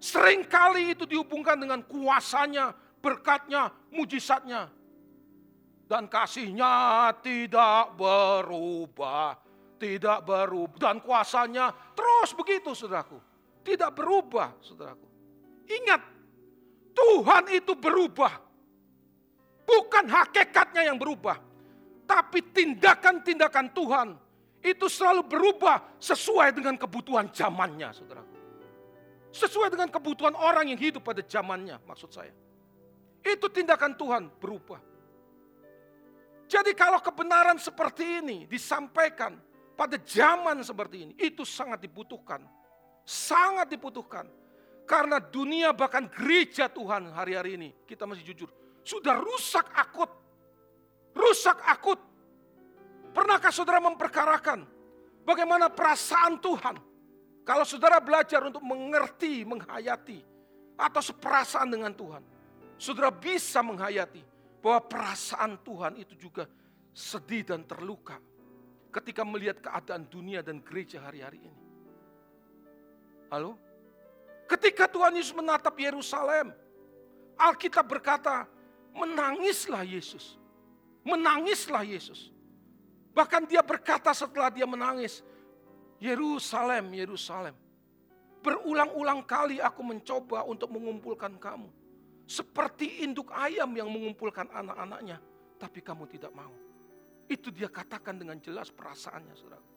sering 0.00 0.44
kali 0.44 0.96
itu 0.96 1.06
dihubungkan 1.06 1.60
dengan 1.60 1.84
kuasanya, 1.86 2.72
berkatnya, 3.00 3.72
mujizatnya. 3.92 4.72
Dan 5.84 6.06
kasihnya 6.06 7.10
tidak 7.20 7.98
berubah, 7.98 9.36
tidak 9.80 10.28
berubah. 10.28 10.76
Dan 10.76 11.00
kuasanya 11.00 11.72
terus 11.96 12.36
begitu, 12.36 12.76
saudaraku. 12.76 13.16
Tidak 13.64 13.90
berubah, 13.96 14.60
saudaraku. 14.60 15.08
Ingat, 15.72 16.02
Tuhan 16.92 17.44
itu 17.56 17.72
berubah. 17.72 18.36
Bukan 19.64 20.04
hakikatnya 20.04 20.92
yang 20.92 21.00
berubah. 21.00 21.40
Tapi 22.04 22.44
tindakan-tindakan 22.52 23.72
Tuhan 23.72 24.08
itu 24.60 24.86
selalu 24.90 25.24
berubah 25.24 25.96
sesuai 25.96 26.52
dengan 26.52 26.76
kebutuhan 26.76 27.32
zamannya, 27.32 27.88
saudaraku. 27.96 28.36
Sesuai 29.30 29.70
dengan 29.70 29.88
kebutuhan 29.88 30.34
orang 30.34 30.74
yang 30.74 30.80
hidup 30.80 31.06
pada 31.06 31.22
zamannya, 31.22 31.78
maksud 31.86 32.10
saya. 32.10 32.34
Itu 33.22 33.46
tindakan 33.46 33.94
Tuhan 33.94 34.26
berubah. 34.42 34.82
Jadi 36.50 36.74
kalau 36.74 36.98
kebenaran 36.98 37.62
seperti 37.62 38.18
ini 38.18 38.42
disampaikan 38.50 39.38
pada 39.80 39.96
zaman 40.04 40.60
seperti 40.60 41.08
ini, 41.08 41.12
itu 41.16 41.48
sangat 41.48 41.80
dibutuhkan 41.80 42.44
sangat 43.10 43.66
dibutuhkan. 43.66 44.30
Karena 44.86 45.22
dunia 45.22 45.70
bahkan 45.70 46.06
gereja 46.10 46.66
Tuhan 46.66 47.14
hari-hari 47.14 47.58
ini, 47.58 47.68
kita 47.86 48.06
masih 48.06 48.26
jujur, 48.26 48.50
sudah 48.82 49.18
rusak 49.18 49.66
akut. 49.74 50.10
Rusak 51.14 51.58
akut. 51.66 51.98
Pernahkah 53.10 53.50
saudara 53.50 53.82
memperkarakan 53.82 54.66
bagaimana 55.26 55.70
perasaan 55.70 56.38
Tuhan? 56.38 56.78
Kalau 57.42 57.66
saudara 57.66 57.98
belajar 57.98 58.46
untuk 58.46 58.62
mengerti, 58.62 59.42
menghayati, 59.42 60.22
atau 60.78 61.02
seperasaan 61.02 61.70
dengan 61.70 61.90
Tuhan, 61.94 62.22
saudara 62.78 63.10
bisa 63.10 63.62
menghayati 63.62 64.22
bahwa 64.62 64.86
perasaan 64.86 65.58
Tuhan 65.62 65.98
itu 65.98 66.14
juga 66.14 66.46
sedih 66.94 67.46
dan 67.46 67.62
terluka 67.66 68.18
ketika 68.90 69.22
melihat 69.22 69.62
keadaan 69.62 70.04
dunia 70.10 70.42
dan 70.42 70.58
gereja 70.60 70.98
hari-hari 71.00 71.40
ini. 71.40 71.62
Halo? 73.30 73.54
Ketika 74.50 74.90
Tuhan 74.90 75.14
Yesus 75.14 75.30
menatap 75.30 75.78
Yerusalem, 75.78 76.50
Alkitab 77.38 77.86
berkata, 77.86 78.50
menangislah 78.90 79.86
Yesus. 79.86 80.34
Menangislah 81.06 81.86
Yesus. 81.86 82.34
Bahkan 83.14 83.46
dia 83.46 83.62
berkata 83.62 84.10
setelah 84.10 84.50
dia 84.50 84.66
menangis, 84.66 85.22
Yerusalem, 86.02 86.90
Yerusalem. 86.90 87.54
Berulang-ulang 88.40 89.22
kali 89.22 89.62
aku 89.62 89.86
mencoba 89.86 90.42
untuk 90.48 90.72
mengumpulkan 90.74 91.38
kamu. 91.38 91.70
Seperti 92.24 93.04
induk 93.04 93.30
ayam 93.34 93.70
yang 93.74 93.90
mengumpulkan 93.90 94.48
anak-anaknya. 94.50 95.18
Tapi 95.60 95.78
kamu 95.84 96.08
tidak 96.08 96.32
mau. 96.32 96.69
Itu 97.30 97.54
dia 97.54 97.70
katakan 97.70 98.18
dengan 98.18 98.42
jelas 98.42 98.74
perasaannya 98.74 99.34
saudara. 99.38 99.68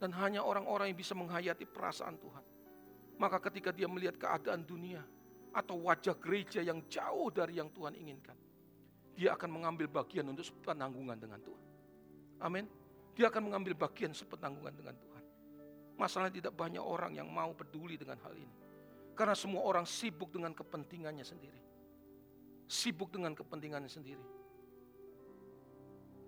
Dan 0.00 0.16
hanya 0.16 0.40
orang-orang 0.40 0.88
yang 0.88 0.96
bisa 0.96 1.12
menghayati 1.12 1.68
perasaan 1.68 2.16
Tuhan. 2.16 2.44
Maka 3.20 3.36
ketika 3.44 3.68
dia 3.68 3.84
melihat 3.84 4.16
keadaan 4.16 4.64
dunia 4.64 5.04
atau 5.52 5.84
wajah 5.84 6.16
gereja 6.16 6.64
yang 6.64 6.80
jauh 6.88 7.28
dari 7.28 7.60
yang 7.60 7.68
Tuhan 7.68 7.92
inginkan. 7.92 8.32
Dia 9.12 9.36
akan 9.36 9.60
mengambil 9.60 9.92
bagian 9.92 10.24
untuk 10.32 10.48
sepenanggungan 10.48 11.20
dengan 11.20 11.36
Tuhan. 11.44 11.64
Amin. 12.40 12.64
Dia 13.12 13.28
akan 13.28 13.52
mengambil 13.52 13.76
bagian 13.76 14.16
sepenanggungan 14.16 14.72
dengan 14.72 14.96
Tuhan. 14.96 15.24
Masalahnya 16.00 16.40
tidak 16.40 16.56
banyak 16.56 16.80
orang 16.80 17.12
yang 17.20 17.28
mau 17.28 17.52
peduli 17.52 18.00
dengan 18.00 18.16
hal 18.24 18.32
ini. 18.32 18.56
Karena 19.12 19.36
semua 19.36 19.60
orang 19.68 19.84
sibuk 19.84 20.32
dengan 20.32 20.56
kepentingannya 20.56 21.26
sendiri. 21.28 21.60
sibuk 22.70 23.10
dengan 23.10 23.34
kepentingannya 23.34 23.90
sendiri. 23.90 24.39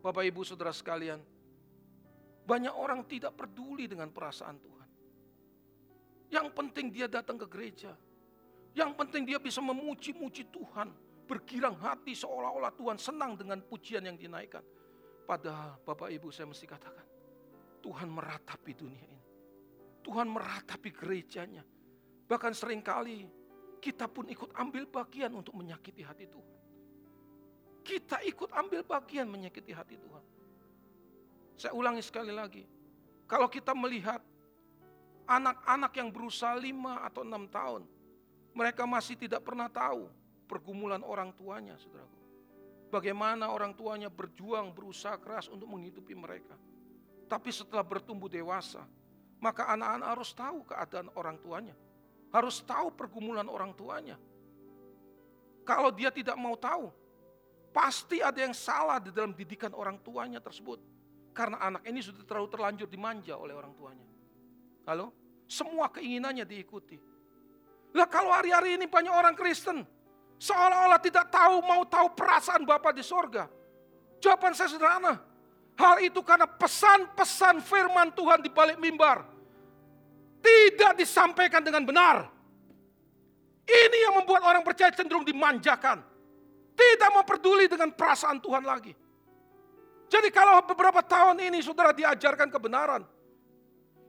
Bapak 0.02 0.26
Ibu 0.26 0.42
Saudara 0.42 0.74
sekalian, 0.74 1.22
banyak 2.42 2.74
orang 2.74 3.06
tidak 3.06 3.38
peduli 3.38 3.86
dengan 3.86 4.10
perasaan 4.10 4.58
Tuhan. 4.58 4.88
Yang 6.34 6.48
penting 6.58 6.90
dia 6.90 7.06
datang 7.06 7.38
ke 7.38 7.46
gereja. 7.46 7.94
Yang 8.74 8.90
penting 8.98 9.22
dia 9.22 9.38
bisa 9.38 9.62
memuji-muji 9.62 10.50
Tuhan. 10.50 10.90
Bergirang 11.22 11.78
hati 11.78 12.18
seolah-olah 12.18 12.74
Tuhan 12.74 12.98
senang 12.98 13.38
dengan 13.38 13.62
pujian 13.62 14.02
yang 14.02 14.18
dinaikkan. 14.18 14.64
Padahal 15.22 15.78
Bapak 15.86 16.10
Ibu 16.10 16.34
saya 16.34 16.50
mesti 16.50 16.66
katakan, 16.66 17.06
Tuhan 17.78 18.10
meratapi 18.10 18.72
dunia 18.74 19.06
ini. 19.06 19.22
Tuhan 20.02 20.26
meratapi 20.26 20.90
gerejanya. 20.90 21.62
Bahkan 22.26 22.52
sering 22.58 22.82
kali 22.82 23.22
kita 23.78 24.10
pun 24.10 24.26
ikut 24.26 24.50
ambil 24.58 24.90
bagian 24.90 25.30
untuk 25.30 25.54
menyakiti 25.54 26.02
hati 26.02 26.26
Tuhan. 26.26 26.61
Kita 27.82 28.22
ikut 28.22 28.54
ambil 28.54 28.86
bagian 28.86 29.26
menyakiti 29.26 29.74
hati 29.74 29.98
Tuhan. 29.98 30.24
Saya 31.58 31.72
ulangi 31.74 32.02
sekali 32.02 32.30
lagi. 32.30 32.64
Kalau 33.26 33.50
kita 33.50 33.74
melihat 33.74 34.22
anak-anak 35.26 35.92
yang 35.98 36.08
berusaha 36.10 36.54
lima 36.58 37.02
atau 37.06 37.26
enam 37.26 37.46
tahun, 37.50 37.82
mereka 38.52 38.86
masih 38.86 39.18
tidak 39.18 39.42
pernah 39.42 39.66
tahu 39.66 40.10
pergumulan 40.46 41.00
orang 41.02 41.32
tuanya, 41.32 41.78
saudaraku. 41.80 42.18
Bagaimana 42.92 43.48
orang 43.48 43.72
tuanya 43.72 44.12
berjuang, 44.12 44.76
berusaha 44.76 45.16
keras 45.16 45.48
untuk 45.48 45.64
menghidupi 45.64 46.12
mereka. 46.12 46.52
Tapi 47.24 47.48
setelah 47.48 47.80
bertumbuh 47.80 48.28
dewasa, 48.28 48.84
maka 49.40 49.72
anak-anak 49.72 50.08
harus 50.12 50.30
tahu 50.36 50.60
keadaan 50.68 51.08
orang 51.16 51.40
tuanya. 51.40 51.72
Harus 52.28 52.60
tahu 52.60 52.92
pergumulan 52.92 53.48
orang 53.48 53.72
tuanya. 53.72 54.20
Kalau 55.64 55.88
dia 55.88 56.12
tidak 56.12 56.36
mau 56.36 56.52
tahu, 56.52 56.92
pasti 57.72 58.20
ada 58.20 58.36
yang 58.36 58.52
salah 58.52 59.00
di 59.00 59.10
dalam 59.10 59.32
didikan 59.32 59.72
orang 59.72 59.98
tuanya 60.04 60.38
tersebut. 60.38 60.78
Karena 61.32 61.56
anak 61.58 61.88
ini 61.88 62.04
sudah 62.04 62.22
terlalu 62.28 62.48
terlanjur 62.52 62.86
dimanja 62.86 63.34
oleh 63.34 63.56
orang 63.56 63.72
tuanya. 63.72 64.04
Halo? 64.84 65.10
Semua 65.48 65.88
keinginannya 65.88 66.44
diikuti. 66.44 67.00
Lah 67.96 68.08
kalau 68.08 68.32
hari-hari 68.32 68.76
ini 68.76 68.84
banyak 68.84 69.12
orang 69.12 69.32
Kristen, 69.32 69.84
seolah-olah 70.36 71.00
tidak 71.00 71.32
tahu 71.32 71.64
mau 71.64 71.84
tahu 71.88 72.12
perasaan 72.12 72.68
Bapak 72.68 72.92
di 72.92 73.04
sorga. 73.04 73.48
Jawaban 74.20 74.52
saya 74.52 74.68
sederhana. 74.68 75.20
Hal 75.72 76.04
itu 76.04 76.20
karena 76.20 76.44
pesan-pesan 76.44 77.64
firman 77.64 78.12
Tuhan 78.12 78.44
di 78.44 78.52
balik 78.52 78.76
mimbar 78.76 79.24
tidak 80.42 80.98
disampaikan 80.98 81.62
dengan 81.62 81.86
benar. 81.86 82.26
Ini 83.62 83.98
yang 84.10 84.14
membuat 84.20 84.42
orang 84.42 84.66
percaya 84.66 84.90
cenderung 84.90 85.22
dimanjakan. 85.22 86.02
Tidak 86.72 87.10
mau 87.12 87.24
peduli 87.24 87.68
dengan 87.68 87.92
perasaan 87.92 88.40
Tuhan 88.40 88.64
lagi. 88.64 88.92
Jadi 90.12 90.28
kalau 90.28 90.60
beberapa 90.64 91.00
tahun 91.00 91.40
ini 91.40 91.64
saudara 91.64 91.96
diajarkan 91.96 92.52
kebenaran, 92.52 93.02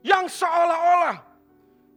yang 0.04 0.28
seolah-olah 0.28 1.16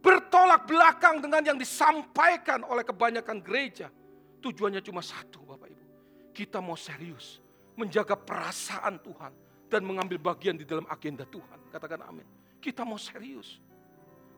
bertolak 0.00 0.64
belakang 0.64 1.20
dengan 1.20 1.44
yang 1.44 1.58
disampaikan 1.60 2.64
oleh 2.64 2.80
kebanyakan 2.84 3.44
gereja, 3.44 3.92
tujuannya 4.40 4.80
cuma 4.80 5.04
satu 5.04 5.44
Bapak 5.44 5.68
Ibu. 5.68 5.84
Kita 6.32 6.64
mau 6.64 6.78
serius 6.78 7.44
menjaga 7.76 8.16
perasaan 8.16 8.96
Tuhan 9.04 9.32
dan 9.68 9.84
mengambil 9.84 10.16
bagian 10.32 10.56
di 10.56 10.64
dalam 10.64 10.88
agenda 10.88 11.28
Tuhan. 11.28 11.68
Katakan 11.68 12.00
amin. 12.08 12.24
Kita 12.58 12.82
mau 12.88 12.96
serius. 12.96 13.60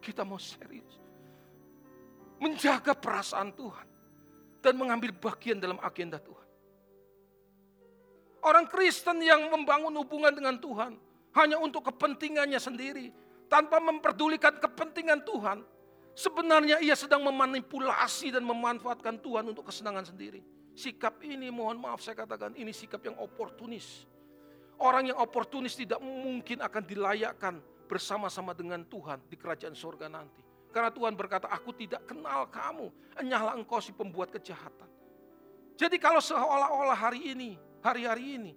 Kita 0.03 0.26
mau 0.26 0.41
serius. 0.41 0.99
Menjaga 2.41 2.97
perasaan 2.97 3.53
Tuhan 3.55 3.89
dan 4.61 4.76
mengambil 4.76 5.12
bagian 5.16 5.58
dalam 5.58 5.80
agenda 5.80 6.20
Tuhan. 6.20 6.48
Orang 8.40 8.64
Kristen 8.68 9.20
yang 9.20 9.52
membangun 9.52 9.92
hubungan 10.00 10.32
dengan 10.32 10.56
Tuhan 10.56 10.96
hanya 11.36 11.61
untuk 11.61 11.84
kepentingannya 11.92 12.56
sendiri, 12.56 13.12
tanpa 13.50 13.82
memperdulikan 13.82 14.56
kepentingan 14.56 15.26
Tuhan, 15.26 15.61
sebenarnya 16.16 16.80
ia 16.80 16.96
sedang 16.96 17.20
memanipulasi 17.26 18.32
dan 18.32 18.46
memanfaatkan 18.46 19.20
Tuhan 19.20 19.44
untuk 19.50 19.68
kesenangan 19.68 20.08
sendiri. 20.08 20.40
Sikap 20.72 21.20
ini 21.26 21.50
mohon 21.52 21.76
maaf 21.82 22.00
saya 22.00 22.16
katakan 22.16 22.56
ini 22.56 22.72
sikap 22.72 23.04
yang 23.04 23.18
oportunis. 23.20 24.06
Orang 24.80 25.12
yang 25.12 25.18
oportunis 25.20 25.76
tidak 25.76 26.00
mungkin 26.00 26.64
akan 26.64 26.82
dilayakkan 26.88 27.61
bersama-sama 27.84 28.56
dengan 28.56 28.80
Tuhan 28.88 29.20
di 29.28 29.36
kerajaan 29.36 29.76
sorga 29.76 30.08
nanti. 30.08 30.49
Karena 30.70 30.90
Tuhan 30.94 31.18
berkata, 31.18 31.50
aku 31.50 31.74
tidak 31.74 32.06
kenal 32.06 32.46
kamu, 32.46 32.94
enyalah 33.18 33.58
engkau 33.58 33.82
si 33.82 33.90
pembuat 33.90 34.30
kejahatan. 34.30 34.86
Jadi 35.74 35.96
kalau 35.98 36.22
seolah-olah 36.22 36.94
hari 36.94 37.34
ini 37.34 37.58
hari-hari 37.80 38.36
ini. 38.36 38.52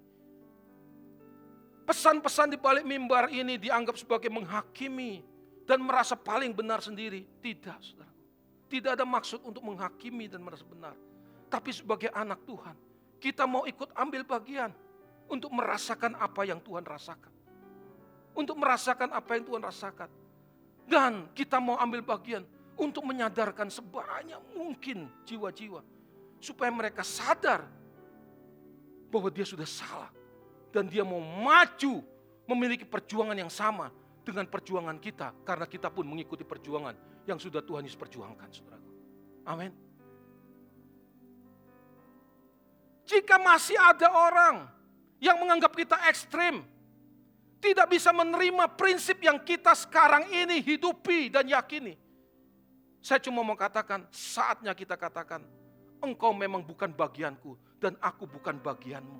Pesan-pesan 1.83 2.55
di 2.55 2.57
balik 2.59 2.87
mimbar 2.87 3.27
ini 3.27 3.59
dianggap 3.59 3.99
sebagai 3.99 4.31
menghakimi 4.31 5.19
dan 5.67 5.83
merasa 5.83 6.15
paling 6.15 6.55
benar 6.55 6.79
sendiri. 6.79 7.27
Tidak, 7.43 7.77
saudara. 7.83 8.13
Tidak 8.71 8.91
ada 8.95 9.03
maksud 9.03 9.43
untuk 9.43 9.67
menghakimi 9.67 10.31
dan 10.31 10.39
merasa 10.39 10.63
benar. 10.63 10.95
Tapi 11.51 11.75
sebagai 11.75 12.07
anak 12.15 12.39
Tuhan, 12.47 12.75
kita 13.19 13.43
mau 13.43 13.67
ikut 13.67 13.91
ambil 13.99 14.23
bagian 14.23 14.71
untuk 15.27 15.51
merasakan 15.51 16.15
apa 16.15 16.47
yang 16.47 16.63
Tuhan 16.63 16.87
rasakan. 16.87 17.31
Untuk 18.33 18.55
merasakan 18.57 19.11
apa 19.13 19.31
yang 19.35 19.43
Tuhan 19.43 19.61
rasakan. 19.61 20.09
Dan 20.83 21.31
kita 21.31 21.57
mau 21.63 21.79
ambil 21.79 22.03
bagian 22.03 22.43
untuk 22.75 23.07
menyadarkan 23.07 23.71
sebanyak 23.71 24.39
mungkin 24.53 25.07
jiwa-jiwa. 25.23 25.81
Supaya 26.43 26.69
mereka 26.73 27.01
sadar 27.01 27.63
bahwa 29.07 29.29
dia 29.31 29.47
sudah 29.47 29.67
salah. 29.67 30.11
Dan 30.73 30.89
dia 30.89 31.05
mau 31.05 31.21
maju 31.21 32.01
memiliki 32.49 32.83
perjuangan 32.83 33.37
yang 33.37 33.51
sama 33.51 33.93
dengan 34.25 34.43
perjuangan 34.49 34.97
kita. 34.99 35.31
Karena 35.47 35.69
kita 35.69 35.87
pun 35.93 36.03
mengikuti 36.03 36.43
perjuangan 36.43 36.95
yang 37.23 37.39
sudah 37.39 37.63
Tuhan 37.63 37.87
Yesus 37.87 37.99
perjuangkan. 37.99 38.49
Saudaraku. 38.51 38.89
Amin. 39.47 39.71
Jika 43.03 43.35
masih 43.35 43.75
ada 43.75 44.07
orang 44.09 44.67
yang 45.19 45.39
menganggap 45.39 45.75
kita 45.75 45.99
ekstrim, 46.07 46.63
tidak 47.63 47.87
bisa 47.87 48.11
menerima 48.11 48.75
prinsip 48.75 49.23
yang 49.23 49.39
kita 49.39 49.71
sekarang 49.71 50.27
ini 50.27 50.59
hidupi 50.59 51.31
dan 51.31 51.47
yakini. 51.47 51.95
Saya 52.99 53.23
cuma 53.23 53.39
mau 53.39 53.55
katakan, 53.55 54.03
saatnya 54.11 54.75
kita 54.75 54.99
katakan, 54.99 55.47
engkau 56.03 56.35
memang 56.35 56.59
bukan 56.59 56.91
bagianku, 56.91 57.55
dan 57.79 57.95
aku 58.03 58.27
bukan 58.27 58.59
bagianmu. 58.59 59.19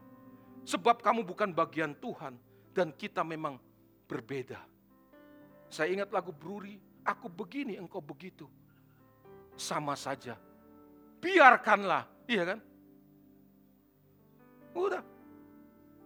Sebab 0.67 0.99
kamu 0.99 1.23
bukan 1.27 1.51
bagian 1.51 1.95
Tuhan 1.99 2.35
dan 2.71 2.95
kita 2.95 3.23
memang 3.23 3.59
berbeda. 4.07 4.59
Saya 5.67 5.91
ingat 5.91 6.11
lagu 6.15 6.31
Bruri, 6.31 6.79
aku 7.03 7.27
begini, 7.27 7.75
engkau 7.75 7.99
begitu. 7.99 8.47
Sama 9.59 9.99
saja. 9.99 10.39
Biarkanlah, 11.19 12.07
iya 12.27 12.55
kan? 12.55 12.59
Udah. 14.71 15.03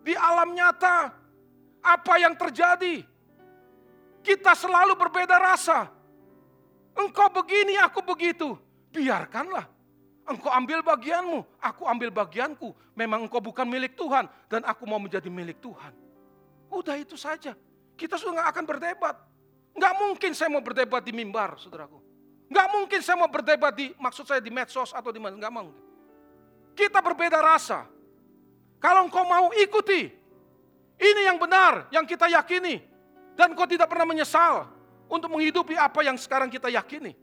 Di 0.02 0.18
alam 0.18 0.58
nyata, 0.58 1.27
apa 1.88 2.20
yang 2.20 2.36
terjadi? 2.36 3.08
Kita 4.20 4.52
selalu 4.52 5.00
berbeda 5.00 5.40
rasa. 5.40 5.88
Engkau 6.98 7.32
begini, 7.32 7.80
aku 7.80 8.04
begitu. 8.04 8.60
Biarkanlah. 8.92 9.64
Engkau 10.28 10.52
ambil 10.52 10.84
bagianmu, 10.84 11.40
aku 11.64 11.88
ambil 11.88 12.12
bagianku. 12.12 12.76
Memang 12.92 13.24
engkau 13.24 13.40
bukan 13.40 13.64
milik 13.64 13.96
Tuhan 13.96 14.28
dan 14.52 14.68
aku 14.68 14.84
mau 14.84 15.00
menjadi 15.00 15.32
milik 15.32 15.64
Tuhan. 15.64 15.96
Udah 16.68 17.00
itu 17.00 17.16
saja. 17.16 17.56
Kita 17.96 18.20
sudah 18.20 18.44
nggak 18.44 18.50
akan 18.52 18.66
berdebat. 18.68 19.16
Nggak 19.72 19.94
mungkin 20.04 20.32
saya 20.36 20.52
mau 20.52 20.60
berdebat 20.60 21.06
di 21.06 21.16
mimbar, 21.16 21.56
saudaraku. 21.56 22.04
Nggak 22.52 22.68
mungkin 22.76 23.00
saya 23.00 23.16
mau 23.16 23.32
berdebat 23.32 23.72
di, 23.72 23.96
maksud 23.96 24.28
saya 24.28 24.44
di 24.44 24.52
medsos 24.52 24.92
atau 24.92 25.16
di 25.16 25.22
mana, 25.22 25.40
nggak 25.40 25.54
mungkin. 25.54 25.84
Kita 26.76 27.00
berbeda 27.00 27.40
rasa. 27.40 27.88
Kalau 28.84 29.08
engkau 29.08 29.24
mau 29.24 29.54
ikuti, 29.56 30.12
ini 30.98 31.22
yang 31.30 31.38
benar, 31.38 31.86
yang 31.94 32.06
kita 32.10 32.26
yakini. 32.26 32.82
Dan 33.38 33.54
engkau 33.54 33.70
tidak 33.70 33.86
pernah 33.86 34.10
menyesal 34.10 34.66
untuk 35.06 35.30
menghidupi 35.30 35.78
apa 35.78 36.02
yang 36.02 36.18
sekarang 36.18 36.50
kita 36.50 36.74
yakini. 36.74 37.14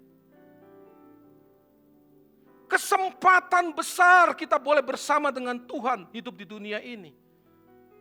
Kesempatan 2.70 3.74
besar 3.74 4.32
kita 4.38 4.58
boleh 4.58 4.82
bersama 4.82 5.34
dengan 5.34 5.58
Tuhan 5.58 6.06
hidup 6.14 6.34
di 6.38 6.46
dunia 6.46 6.78
ini. 6.80 7.12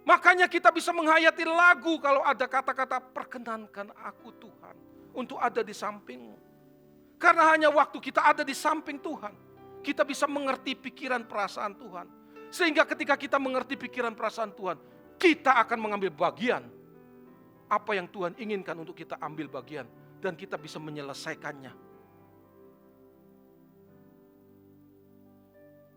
Makanya 0.04 0.52
kita 0.52 0.70
bisa 0.70 0.92
menghayati 0.92 1.48
lagu 1.48 1.98
kalau 1.98 2.22
ada 2.22 2.46
kata-kata 2.46 3.00
perkenankan 3.00 3.92
aku 4.04 4.30
Tuhan 4.36 4.76
untuk 5.16 5.40
ada 5.42 5.66
di 5.66 5.72
sampingmu. 5.72 6.38
Karena 7.18 7.56
hanya 7.56 7.70
waktu 7.72 7.98
kita 8.04 8.20
ada 8.20 8.44
di 8.44 8.52
samping 8.52 9.00
Tuhan, 9.00 9.32
kita 9.80 10.04
bisa 10.04 10.28
mengerti 10.28 10.76
pikiran 10.76 11.24
perasaan 11.24 11.72
Tuhan. 11.80 12.08
Sehingga 12.52 12.84
ketika 12.84 13.16
kita 13.16 13.40
mengerti 13.40 13.80
pikiran 13.80 14.12
perasaan 14.12 14.52
Tuhan, 14.52 14.78
kita 15.24 15.56
akan 15.64 15.80
mengambil 15.80 16.12
bagian 16.12 16.68
apa 17.72 17.96
yang 17.96 18.12
Tuhan 18.12 18.36
inginkan 18.36 18.76
untuk 18.76 19.00
kita 19.00 19.16
ambil 19.24 19.48
bagian 19.48 19.88
dan 20.20 20.36
kita 20.36 20.60
bisa 20.60 20.84
menyelesaikannya 20.84 21.94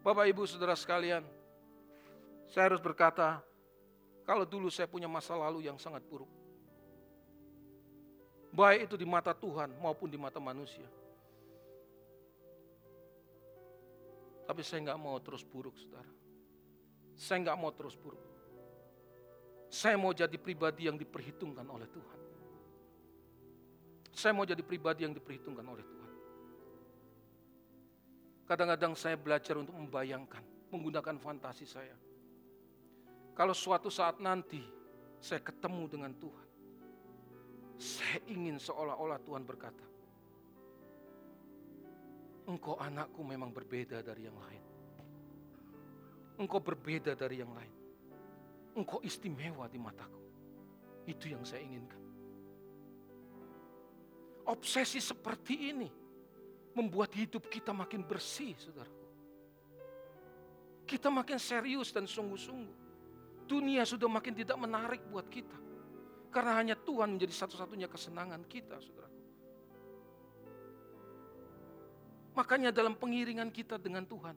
Bapak 0.06 0.30
Ibu 0.30 0.46
Saudara 0.46 0.78
sekalian, 0.78 1.26
saya 2.46 2.70
harus 2.70 2.78
berkata, 2.78 3.42
kalau 4.22 4.46
dulu 4.46 4.70
saya 4.70 4.86
punya 4.86 5.10
masa 5.10 5.34
lalu 5.34 5.66
yang 5.66 5.82
sangat 5.82 5.98
buruk. 6.06 6.30
Baik 8.54 8.86
itu 8.86 8.94
di 8.94 9.02
mata 9.02 9.34
Tuhan 9.34 9.74
maupun 9.82 10.06
di 10.06 10.14
mata 10.14 10.38
manusia. 10.38 10.86
Tapi 14.46 14.62
saya 14.62 14.86
nggak 14.86 15.00
mau 15.02 15.18
terus 15.18 15.42
buruk, 15.42 15.74
saudara. 15.74 16.06
Saya 17.18 17.42
nggak 17.42 17.58
mau 17.58 17.74
terus 17.74 17.98
buruk. 17.98 18.25
Saya 19.76 20.00
mau 20.00 20.16
jadi 20.16 20.40
pribadi 20.40 20.88
yang 20.88 20.96
diperhitungkan 20.96 21.68
oleh 21.68 21.84
Tuhan. 21.92 22.20
Saya 24.08 24.32
mau 24.32 24.48
jadi 24.48 24.64
pribadi 24.64 25.04
yang 25.04 25.12
diperhitungkan 25.12 25.68
oleh 25.68 25.84
Tuhan. 25.84 26.12
Kadang-kadang 28.48 28.96
saya 28.96 29.20
belajar 29.20 29.60
untuk 29.60 29.76
membayangkan, 29.76 30.40
menggunakan 30.72 31.20
fantasi 31.20 31.68
saya. 31.68 31.92
Kalau 33.36 33.52
suatu 33.52 33.92
saat 33.92 34.16
nanti 34.16 34.64
saya 35.20 35.44
ketemu 35.44 35.84
dengan 35.92 36.16
Tuhan, 36.16 36.48
saya 37.76 38.18
ingin 38.32 38.56
seolah-olah 38.56 39.20
Tuhan 39.28 39.44
berkata, 39.44 39.84
Engkau 42.48 42.80
anakku 42.80 43.20
memang 43.20 43.52
berbeda 43.52 44.00
dari 44.00 44.24
yang 44.24 44.40
lain. 44.40 44.64
Engkau 46.40 46.64
berbeda 46.64 47.12
dari 47.12 47.44
yang 47.44 47.52
lain. 47.52 47.75
Engkau 48.76 49.00
istimewa 49.00 49.64
di 49.72 49.80
mataku. 49.80 50.20
Itu 51.08 51.32
yang 51.32 51.42
saya 51.48 51.64
inginkan. 51.64 52.02
Obsesi 54.46 55.00
seperti 55.00 55.72
ini 55.74 55.88
membuat 56.76 57.16
hidup 57.16 57.48
kita 57.48 57.72
makin 57.72 58.04
bersih, 58.04 58.52
saudaraku. 58.60 59.06
Kita 60.86 61.08
makin 61.10 61.40
serius 61.40 61.90
dan 61.90 62.06
sungguh-sungguh. 62.06 62.84
Dunia 63.48 63.82
sudah 63.82 64.06
makin 64.06 64.36
tidak 64.36 64.54
menarik 64.60 65.02
buat 65.08 65.26
kita. 65.26 65.56
Karena 66.30 66.52
hanya 66.60 66.76
Tuhan 66.76 67.16
menjadi 67.16 67.32
satu-satunya 67.32 67.88
kesenangan 67.88 68.44
kita, 68.46 68.76
saudaraku. 68.78 69.22
Makanya 72.36 72.70
dalam 72.70 72.92
pengiringan 72.92 73.48
kita 73.48 73.80
dengan 73.80 74.04
Tuhan, 74.04 74.36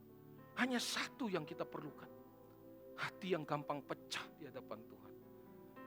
hanya 0.63 0.79
satu 0.79 1.27
yang 1.27 1.43
kita 1.43 1.67
perlukan. 1.67 2.18
Hati 2.99 3.31
yang 3.31 3.47
gampang 3.47 3.79
pecah 3.79 4.27
di 4.35 4.43
hadapan 4.51 4.79
Tuhan. 4.83 5.11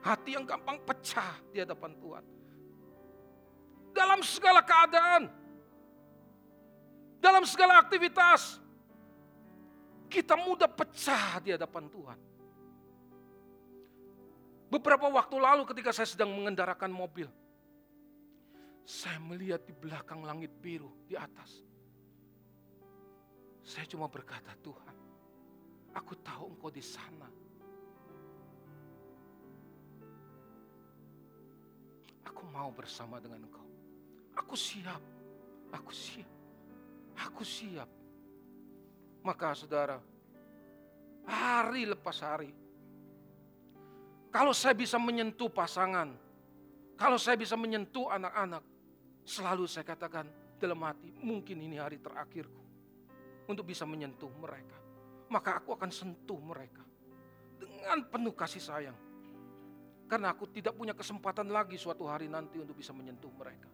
Hati 0.03 0.31
yang 0.33 0.45
gampang 0.49 0.81
pecah 0.81 1.37
di 1.53 1.61
hadapan 1.61 1.93
Tuhan. 2.01 2.25
Dalam 3.93 4.21
segala 4.25 4.65
keadaan, 4.65 5.29
dalam 7.23 7.45
segala 7.47 7.79
aktivitas. 7.79 8.59
Kita 10.13 10.37
mudah 10.37 10.69
pecah 10.69 11.41
di 11.41 11.57
hadapan 11.57 11.89
Tuhan. 11.89 12.19
Beberapa 14.69 15.09
waktu 15.09 15.37
lalu 15.41 15.65
ketika 15.73 15.89
saya 15.89 16.05
sedang 16.05 16.33
mengendarakan 16.37 16.93
mobil, 16.93 17.29
saya 18.85 19.17
melihat 19.21 19.65
di 19.65 19.73
belakang 19.73 20.21
langit 20.21 20.53
biru 20.61 20.93
di 21.09 21.17
atas. 21.17 21.65
Saya 23.65 23.89
cuma 23.89 24.11
berkata, 24.11 24.53
Tuhan, 24.61 24.97
aku 25.93 26.13
tahu 26.21 26.45
engkau 26.53 26.71
di 26.73 26.85
sana. 26.85 27.29
Aku 32.29 32.43
mau 32.49 32.73
bersama 32.73 33.21
dengan 33.21 33.45
engkau. 33.45 33.67
Aku 34.37 34.57
siap, 34.57 35.01
aku 35.73 35.93
siap. 35.93 36.31
Aku 37.29 37.43
siap. 37.45 37.89
Maka 39.23 39.55
saudara, 39.55 40.03
hari 41.29 41.87
lepas 41.87 42.19
hari, 42.19 42.51
kalau 44.35 44.51
saya 44.51 44.75
bisa 44.75 44.99
menyentuh 44.99 45.47
pasangan, 45.47 46.11
kalau 46.99 47.21
saya 47.21 47.39
bisa 47.39 47.55
menyentuh 47.55 48.11
anak-anak, 48.11 48.65
selalu 49.23 49.71
saya 49.71 49.87
katakan 49.87 50.27
dalam 50.59 50.83
hati, 50.83 51.15
mungkin 51.23 51.63
ini 51.63 51.79
hari 51.79 52.03
terakhirku 52.03 52.63
untuk 53.47 53.63
bisa 53.63 53.87
menyentuh 53.87 54.31
mereka. 54.43 54.82
Maka 55.33 55.65
aku 55.65 55.73
akan 55.73 55.89
sentuh 55.89 56.37
mereka 56.37 56.85
dengan 57.57 58.05
penuh 58.05 58.37
kasih 58.37 58.61
sayang. 58.61 58.99
Karena 60.05 60.29
aku 60.29 60.45
tidak 60.53 60.77
punya 60.77 60.93
kesempatan 60.93 61.49
lagi 61.49 61.81
suatu 61.81 62.05
hari 62.05 62.29
nanti 62.29 62.61
untuk 62.61 62.77
bisa 62.77 62.93
menyentuh 62.93 63.33
mereka. 63.33 63.65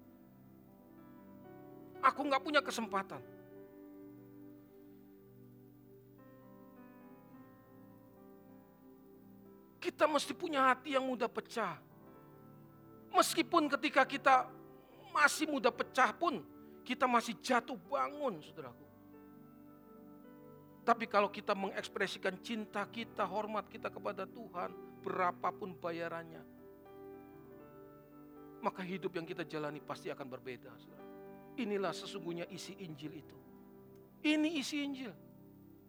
Aku 1.99 2.23
nggak 2.23 2.43
punya 2.47 2.63
kesempatan. 2.63 3.19
Kita 9.83 10.07
mesti 10.07 10.31
punya 10.31 10.71
hati 10.71 10.95
yang 10.95 11.03
mudah 11.03 11.27
pecah. 11.27 11.75
Meskipun 13.11 13.67
ketika 13.67 14.07
kita 14.07 14.47
masih 15.11 15.51
mudah 15.51 15.75
pecah 15.75 16.15
pun, 16.15 16.39
kita 16.87 17.11
masih 17.11 17.35
jatuh 17.43 17.75
bangun, 17.91 18.39
saudaraku. 18.47 18.88
Tapi 20.89 21.05
kalau 21.05 21.29
kita 21.29 21.53
mengekspresikan 21.53 22.41
cinta 22.41 22.81
kita, 22.89 23.29
hormat 23.29 23.69
kita 23.69 23.93
kepada 23.93 24.25
Tuhan, 24.25 24.73
berapapun 25.05 25.77
bayarannya, 25.77 26.41
maka 28.65 28.81
hidup 28.81 29.13
yang 29.13 29.29
kita 29.29 29.45
jalani 29.45 29.85
pasti 29.85 30.09
akan 30.09 30.25
berbeda. 30.25 30.73
Inilah 31.61 31.93
sesungguhnya 31.93 32.49
isi 32.49 32.73
Injil 32.81 33.21
itu. 33.21 33.37
Ini 34.25 34.49
isi 34.57 34.81
Injil. 34.81 35.13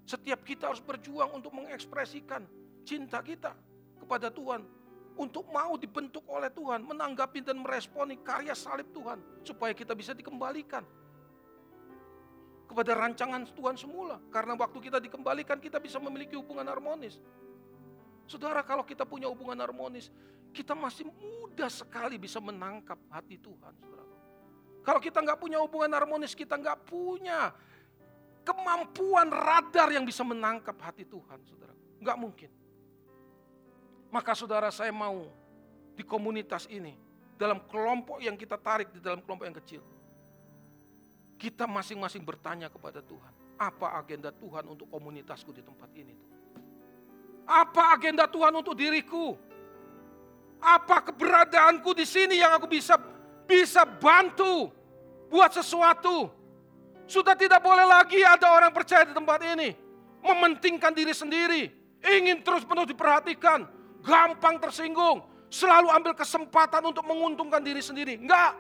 Setiap 0.04 0.44
kita 0.44 0.68
harus 0.68 0.84
berjuang 0.84 1.32
untuk 1.32 1.56
mengekspresikan 1.56 2.44
cinta 2.84 3.24
kita 3.24 3.56
kepada 4.04 4.28
Tuhan 4.28 4.68
untuk 5.16 5.48
mau 5.48 5.80
dibentuk 5.80 6.28
oleh 6.28 6.52
Tuhan, 6.52 6.84
menanggapi 6.84 7.40
dan 7.40 7.64
meresponi 7.64 8.20
karya 8.20 8.52
salib 8.52 8.92
Tuhan 8.92 9.48
supaya 9.48 9.72
kita 9.72 9.96
bisa 9.96 10.12
dikembalikan 10.12 10.84
kepada 12.70 12.94
rancangan 12.94 13.50
Tuhan 13.50 13.74
semula. 13.74 14.22
Karena 14.30 14.54
waktu 14.54 14.78
kita 14.78 15.02
dikembalikan 15.02 15.58
kita 15.58 15.82
bisa 15.82 15.98
memiliki 15.98 16.38
hubungan 16.38 16.70
harmonis. 16.70 17.18
Saudara 18.30 18.62
kalau 18.62 18.86
kita 18.86 19.10
punya 19.10 19.26
hubungan 19.26 19.58
harmonis, 19.58 20.14
kita 20.54 20.78
masih 20.78 21.10
mudah 21.10 21.66
sekali 21.66 22.22
bisa 22.22 22.38
menangkap 22.38 23.02
hati 23.10 23.42
Tuhan. 23.42 23.74
Saudara. 23.82 24.06
Kalau 24.86 25.02
kita 25.02 25.18
nggak 25.26 25.42
punya 25.42 25.58
hubungan 25.58 25.90
harmonis, 25.98 26.38
kita 26.38 26.54
nggak 26.62 26.86
punya 26.86 27.50
kemampuan 28.46 29.34
radar 29.34 29.90
yang 29.90 30.06
bisa 30.06 30.22
menangkap 30.22 30.78
hati 30.78 31.10
Tuhan, 31.10 31.42
saudara. 31.50 31.74
Nggak 31.98 32.18
mungkin. 32.22 32.52
Maka 34.14 34.34
saudara 34.38 34.70
saya 34.70 34.90
mau 34.90 35.26
di 35.94 36.02
komunitas 36.02 36.66
ini, 36.70 36.98
dalam 37.38 37.62
kelompok 37.66 38.22
yang 38.22 38.34
kita 38.34 38.58
tarik 38.58 38.90
di 38.94 39.02
dalam 39.02 39.22
kelompok 39.22 39.46
yang 39.46 39.58
kecil. 39.58 39.82
Kita 41.40 41.64
masing-masing 41.64 42.20
bertanya 42.28 42.68
kepada 42.68 43.00
Tuhan, 43.00 43.32
apa 43.56 43.96
agenda 43.96 44.28
Tuhan 44.28 44.68
untuk 44.68 44.92
komunitasku 44.92 45.56
di 45.56 45.64
tempat 45.64 45.88
ini? 45.96 46.12
Apa 47.48 47.96
agenda 47.96 48.28
Tuhan 48.28 48.52
untuk 48.60 48.76
diriku? 48.76 49.40
Apa 50.60 51.00
keberadaanku 51.08 51.96
di 51.96 52.04
sini 52.04 52.44
yang 52.44 52.60
aku 52.60 52.68
bisa 52.68 53.00
bisa 53.48 53.88
bantu 53.88 54.68
buat 55.32 55.56
sesuatu? 55.56 56.28
Sudah 57.08 57.40
tidak 57.40 57.64
boleh 57.64 57.88
lagi 57.88 58.20
ada 58.20 58.52
orang 58.52 58.76
percaya 58.76 59.08
di 59.08 59.16
tempat 59.16 59.40
ini 59.56 59.72
mementingkan 60.24 60.92
diri 60.92 61.16
sendiri, 61.16 61.72
ingin 62.04 62.44
terus 62.44 62.68
penuh 62.68 62.84
diperhatikan, 62.84 63.64
gampang 64.04 64.60
tersinggung, 64.60 65.24
selalu 65.48 65.88
ambil 65.92 66.14
kesempatan 66.16 66.84
untuk 66.84 67.08
menguntungkan 67.08 67.64
diri 67.64 67.80
sendiri. 67.80 68.20
Enggak. 68.20 68.56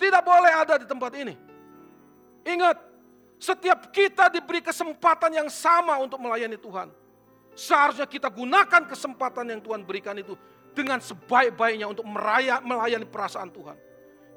Tidak 0.00 0.22
boleh 0.24 0.52
ada 0.52 0.80
di 0.80 0.88
tempat 0.88 1.12
ini. 1.12 1.49
Ingat, 2.44 2.76
setiap 3.40 3.88
kita 3.88 4.28
diberi 4.28 4.60
kesempatan 4.60 5.32
yang 5.32 5.48
sama 5.48 5.96
untuk 6.00 6.20
melayani 6.20 6.60
Tuhan. 6.60 6.92
Seharusnya 7.56 8.04
kita 8.04 8.28
gunakan 8.28 8.84
kesempatan 8.88 9.48
yang 9.48 9.60
Tuhan 9.60 9.84
berikan 9.84 10.16
itu 10.16 10.36
dengan 10.76 11.02
sebaik-baiknya 11.02 11.88
untuk 11.88 12.06
meraya, 12.06 12.62
melayani 12.62 13.04
perasaan 13.08 13.50
Tuhan. 13.50 13.76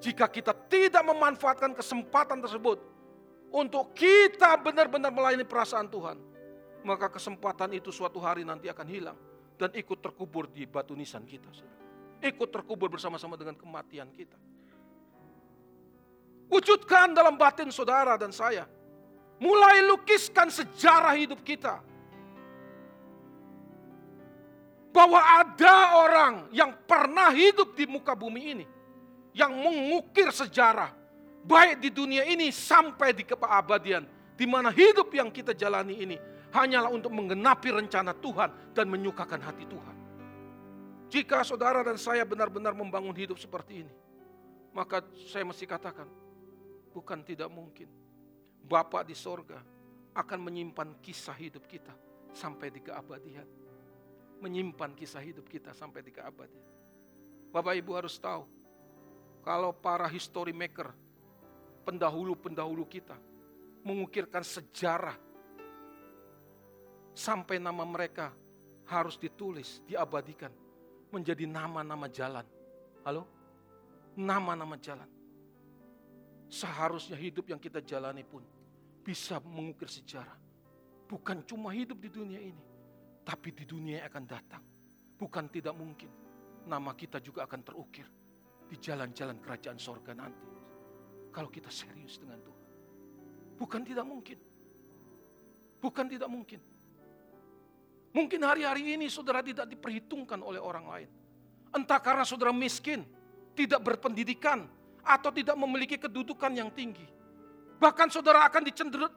Jika 0.04 0.28
kita 0.28 0.52
tidak 0.68 1.04
memanfaatkan 1.08 1.72
kesempatan 1.72 2.44
tersebut 2.44 2.80
untuk 3.54 3.96
kita 3.96 4.60
benar-benar 4.60 5.14
melayani 5.14 5.48
perasaan 5.48 5.88
Tuhan, 5.88 6.20
maka 6.84 7.08
kesempatan 7.08 7.72
itu 7.72 7.92
suatu 7.94 8.20
hari 8.20 8.44
nanti 8.44 8.68
akan 8.68 8.88
hilang 8.88 9.18
dan 9.56 9.72
ikut 9.72 10.04
terkubur 10.04 10.52
di 10.52 10.68
batu 10.68 10.92
nisan 10.92 11.24
kita. 11.24 11.48
Ikut 12.20 12.50
terkubur 12.52 12.92
bersama-sama 12.92 13.40
dengan 13.40 13.56
kematian 13.56 14.12
kita. 14.12 14.36
Wujudkan 16.54 17.18
dalam 17.18 17.34
batin 17.34 17.74
saudara 17.74 18.14
dan 18.14 18.30
saya. 18.30 18.70
Mulai 19.42 19.82
lukiskan 19.90 20.54
sejarah 20.54 21.18
hidup 21.18 21.42
kita. 21.42 21.82
Bahwa 24.94 25.18
ada 25.18 25.98
orang 25.98 26.34
yang 26.54 26.70
pernah 26.86 27.34
hidup 27.34 27.74
di 27.74 27.90
muka 27.90 28.14
bumi 28.14 28.42
ini. 28.54 28.66
Yang 29.34 29.54
mengukir 29.58 30.30
sejarah. 30.30 30.94
Baik 31.42 31.82
di 31.82 31.90
dunia 31.90 32.22
ini 32.30 32.54
sampai 32.54 33.18
di 33.18 33.26
keabadian. 33.26 34.06
Di 34.38 34.46
mana 34.46 34.70
hidup 34.70 35.10
yang 35.10 35.34
kita 35.34 35.58
jalani 35.58 36.06
ini 36.06 36.18
hanyalah 36.54 36.94
untuk 36.94 37.10
menggenapi 37.10 37.74
rencana 37.74 38.14
Tuhan 38.14 38.78
dan 38.78 38.86
menyukakan 38.86 39.42
hati 39.42 39.66
Tuhan. 39.66 39.96
Jika 41.10 41.42
saudara 41.42 41.82
dan 41.82 41.98
saya 41.98 42.22
benar-benar 42.22 42.78
membangun 42.78 43.14
hidup 43.18 43.42
seperti 43.42 43.86
ini, 43.86 43.94
maka 44.74 45.02
saya 45.30 45.46
mesti 45.46 45.66
katakan, 45.66 46.06
bukan 46.94 47.26
tidak 47.26 47.50
mungkin. 47.50 47.90
Bapak 48.64 49.10
di 49.10 49.18
sorga 49.18 49.60
akan 50.14 50.40
menyimpan 50.46 51.02
kisah 51.02 51.36
hidup 51.36 51.66
kita 51.66 51.92
sampai 52.32 52.70
di 52.70 52.80
keabadian. 52.80 53.50
Menyimpan 54.40 54.94
kisah 54.94 55.20
hidup 55.26 55.50
kita 55.50 55.74
sampai 55.74 56.06
di 56.06 56.14
keabadian. 56.14 56.64
Bapak 57.50 57.74
Ibu 57.78 57.92
harus 57.98 58.18
tahu, 58.22 58.46
kalau 59.42 59.74
para 59.74 60.06
history 60.10 60.54
maker, 60.56 60.90
pendahulu-pendahulu 61.84 62.88
kita, 62.90 63.18
mengukirkan 63.84 64.42
sejarah, 64.42 65.16
sampai 67.14 67.62
nama 67.62 67.86
mereka 67.86 68.34
harus 68.90 69.22
ditulis, 69.22 69.86
diabadikan, 69.86 70.50
menjadi 71.14 71.46
nama-nama 71.46 72.10
jalan. 72.10 72.44
Halo? 73.06 73.30
Nama-nama 74.18 74.76
jalan. 74.82 75.13
Seharusnya 76.54 77.18
hidup 77.18 77.50
yang 77.50 77.58
kita 77.58 77.82
jalani 77.82 78.22
pun 78.22 78.46
bisa 79.02 79.42
mengukir 79.42 79.90
sejarah. 79.90 80.38
Bukan 81.10 81.42
cuma 81.50 81.74
hidup 81.74 81.98
di 81.98 82.14
dunia 82.14 82.38
ini, 82.38 82.62
tapi 83.26 83.50
di 83.58 83.66
dunia 83.66 84.06
yang 84.06 84.10
akan 84.14 84.26
datang. 84.30 84.64
Bukan 85.18 85.50
tidak 85.50 85.74
mungkin 85.74 86.14
nama 86.70 86.94
kita 86.94 87.18
juga 87.18 87.50
akan 87.50 87.62
terukir 87.66 88.06
di 88.70 88.78
jalan-jalan 88.78 89.42
kerajaan 89.42 89.82
sorga 89.82 90.14
nanti. 90.14 90.46
Kalau 91.34 91.50
kita 91.50 91.74
serius 91.74 92.22
dengan 92.22 92.38
Tuhan. 92.46 92.66
Bukan 93.58 93.82
tidak 93.82 94.06
mungkin. 94.06 94.38
Bukan 95.82 96.06
tidak 96.06 96.30
mungkin. 96.30 96.62
Mungkin 98.14 98.40
hari-hari 98.46 98.94
ini 98.94 99.10
saudara 99.10 99.42
tidak 99.42 99.66
diperhitungkan 99.66 100.38
oleh 100.46 100.62
orang 100.62 100.86
lain. 100.86 101.10
Entah 101.74 101.98
karena 101.98 102.22
saudara 102.22 102.54
miskin, 102.54 103.02
tidak 103.58 103.82
berpendidikan, 103.82 104.70
atau 105.04 105.30
tidak 105.30 105.56
memiliki 105.60 106.00
kedudukan 106.00 106.52
yang 106.56 106.72
tinggi. 106.72 107.06
Bahkan 107.78 108.08
saudara 108.08 108.48
akan 108.48 108.64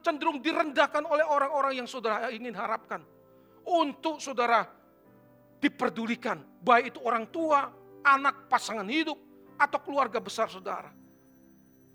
cenderung 0.03 0.43
direndahkan 0.43 1.07
oleh 1.07 1.23
orang-orang 1.23 1.79
yang 1.79 1.87
saudara 1.87 2.27
ingin 2.29 2.51
harapkan. 2.51 2.99
Untuk 3.63 4.19
saudara 4.19 4.67
diperdulikan. 5.63 6.43
Baik 6.59 6.95
itu 6.95 6.99
orang 7.03 7.27
tua, 7.31 7.71
anak, 8.03 8.51
pasangan 8.51 8.87
hidup, 8.87 9.15
atau 9.57 9.79
keluarga 9.81 10.21
besar 10.21 10.51
saudara. 10.51 10.91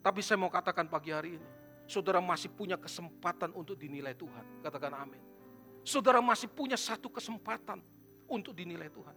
Tapi 0.03 0.21
saya 0.25 0.41
mau 0.41 0.51
katakan 0.51 0.91
pagi 0.91 1.15
hari 1.15 1.39
ini, 1.39 1.49
saudara 1.87 2.19
masih 2.19 2.51
punya 2.51 2.75
kesempatan 2.75 3.55
untuk 3.55 3.79
dinilai 3.79 4.19
Tuhan. 4.19 4.65
Katakan 4.65 4.93
amin. 4.99 5.23
Saudara 5.87 6.19
masih 6.19 6.51
punya 6.51 6.75
satu 6.75 7.07
kesempatan 7.07 7.79
untuk 8.27 8.55
dinilai 8.55 8.91
Tuhan. 8.91 9.15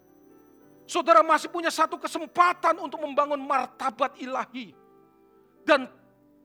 Saudara 0.85 1.25
masih 1.25 1.49
punya 1.49 1.73
satu 1.73 1.97
kesempatan 1.97 2.77
untuk 2.77 3.01
membangun 3.01 3.41
martabat 3.41 4.17
ilahi. 4.21 4.73
Dan 5.65 5.89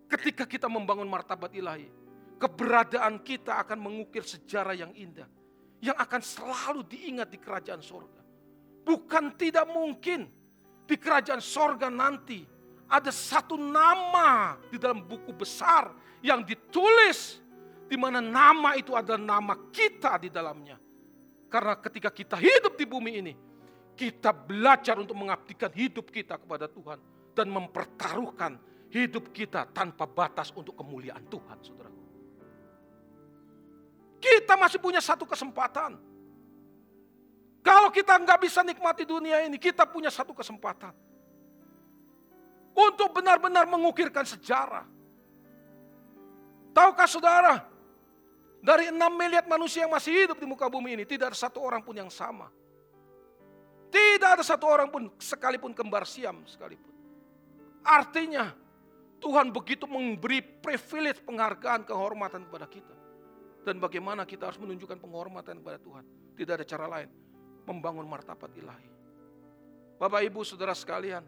ketika 0.08 0.48
kita 0.48 0.64
membangun 0.64 1.04
martabat 1.04 1.52
ilahi, 1.52 1.92
keberadaan 2.40 3.20
kita 3.20 3.60
akan 3.60 3.78
mengukir 3.78 4.24
sejarah 4.24 4.72
yang 4.72 4.92
indah 4.96 5.28
yang 5.80 5.96
akan 5.96 6.20
selalu 6.20 6.84
diingat 6.84 7.32
di 7.32 7.40
kerajaan 7.40 7.80
sorga. 7.80 8.20
Bukan 8.84 9.36
tidak 9.36 9.68
mungkin 9.68 10.28
di 10.84 10.96
kerajaan 10.96 11.40
sorga 11.40 11.88
nanti 11.88 12.44
ada 12.88 13.08
satu 13.08 13.56
nama 13.56 14.60
di 14.68 14.76
dalam 14.76 15.04
buku 15.04 15.32
besar 15.32 15.92
yang 16.20 16.44
ditulis 16.44 17.40
di 17.88 17.96
mana 17.96 18.20
nama 18.20 18.76
itu 18.76 18.92
adalah 18.92 19.20
nama 19.20 19.54
kita 19.72 20.20
di 20.20 20.28
dalamnya. 20.28 20.76
Karena 21.50 21.74
ketika 21.80 22.12
kita 22.12 22.36
hidup 22.38 22.78
di 22.78 22.86
bumi 22.86 23.12
ini, 23.18 23.32
kita 24.00 24.32
belajar 24.32 24.96
untuk 24.96 25.12
mengabdikan 25.12 25.68
hidup 25.76 26.08
kita 26.08 26.40
kepada 26.40 26.64
Tuhan 26.64 26.96
dan 27.36 27.52
mempertaruhkan 27.52 28.56
hidup 28.88 29.28
kita 29.28 29.68
tanpa 29.68 30.08
batas 30.08 30.48
untuk 30.56 30.72
kemuliaan 30.72 31.20
Tuhan, 31.28 31.60
saudara. 31.60 31.92
Kita 34.16 34.56
masih 34.56 34.80
punya 34.80 35.04
satu 35.04 35.28
kesempatan. 35.28 36.00
Kalau 37.60 37.92
kita 37.92 38.16
nggak 38.16 38.40
bisa 38.40 38.64
nikmati 38.64 39.04
dunia 39.04 39.44
ini, 39.44 39.60
kita 39.60 39.84
punya 39.84 40.08
satu 40.08 40.32
kesempatan. 40.32 40.96
Untuk 42.72 43.12
benar-benar 43.12 43.68
mengukirkan 43.68 44.24
sejarah. 44.24 44.88
Tahukah 46.72 47.08
saudara, 47.08 47.68
dari 48.64 48.88
enam 48.88 49.12
miliar 49.12 49.44
manusia 49.44 49.84
yang 49.84 49.92
masih 49.92 50.24
hidup 50.24 50.40
di 50.40 50.48
muka 50.48 50.72
bumi 50.72 50.96
ini, 50.96 51.04
tidak 51.04 51.36
ada 51.36 51.38
satu 51.38 51.60
orang 51.60 51.84
pun 51.84 51.92
yang 51.92 52.08
sama. 52.08 52.48
Tidak 53.90 54.30
ada 54.38 54.44
satu 54.46 54.70
orang 54.70 54.86
pun, 54.86 55.10
sekalipun 55.18 55.74
kembar 55.74 56.06
siam 56.06 56.46
sekalipun. 56.46 56.94
Artinya, 57.82 58.54
Tuhan 59.18 59.50
begitu 59.50 59.84
memberi 59.84 60.40
privilege 60.40 61.20
penghargaan, 61.26 61.84
kehormatan 61.84 62.46
kepada 62.48 62.66
kita. 62.70 62.94
Dan 63.60 63.76
bagaimana 63.76 64.24
kita 64.24 64.48
harus 64.48 64.56
menunjukkan 64.56 64.96
penghormatan 64.96 65.60
kepada 65.60 65.76
Tuhan. 65.76 66.04
Tidak 66.32 66.54
ada 66.56 66.64
cara 66.64 66.86
lain. 66.88 67.10
Membangun 67.68 68.08
martabat 68.08 68.48
ilahi. 68.56 68.88
Bapak 70.00 70.24
ibu 70.24 70.40
saudara 70.40 70.72
sekalian. 70.72 71.20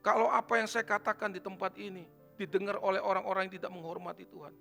Kalau 0.00 0.32
apa 0.32 0.56
yang 0.56 0.66
saya 0.66 0.88
katakan 0.88 1.28
di 1.28 1.38
tempat 1.44 1.76
ini 1.76 2.08
didengar 2.40 2.80
oleh 2.80 2.98
orang-orang 2.98 3.46
yang 3.46 3.54
tidak 3.60 3.70
menghormati 3.76 4.24
Tuhan. 4.24 4.54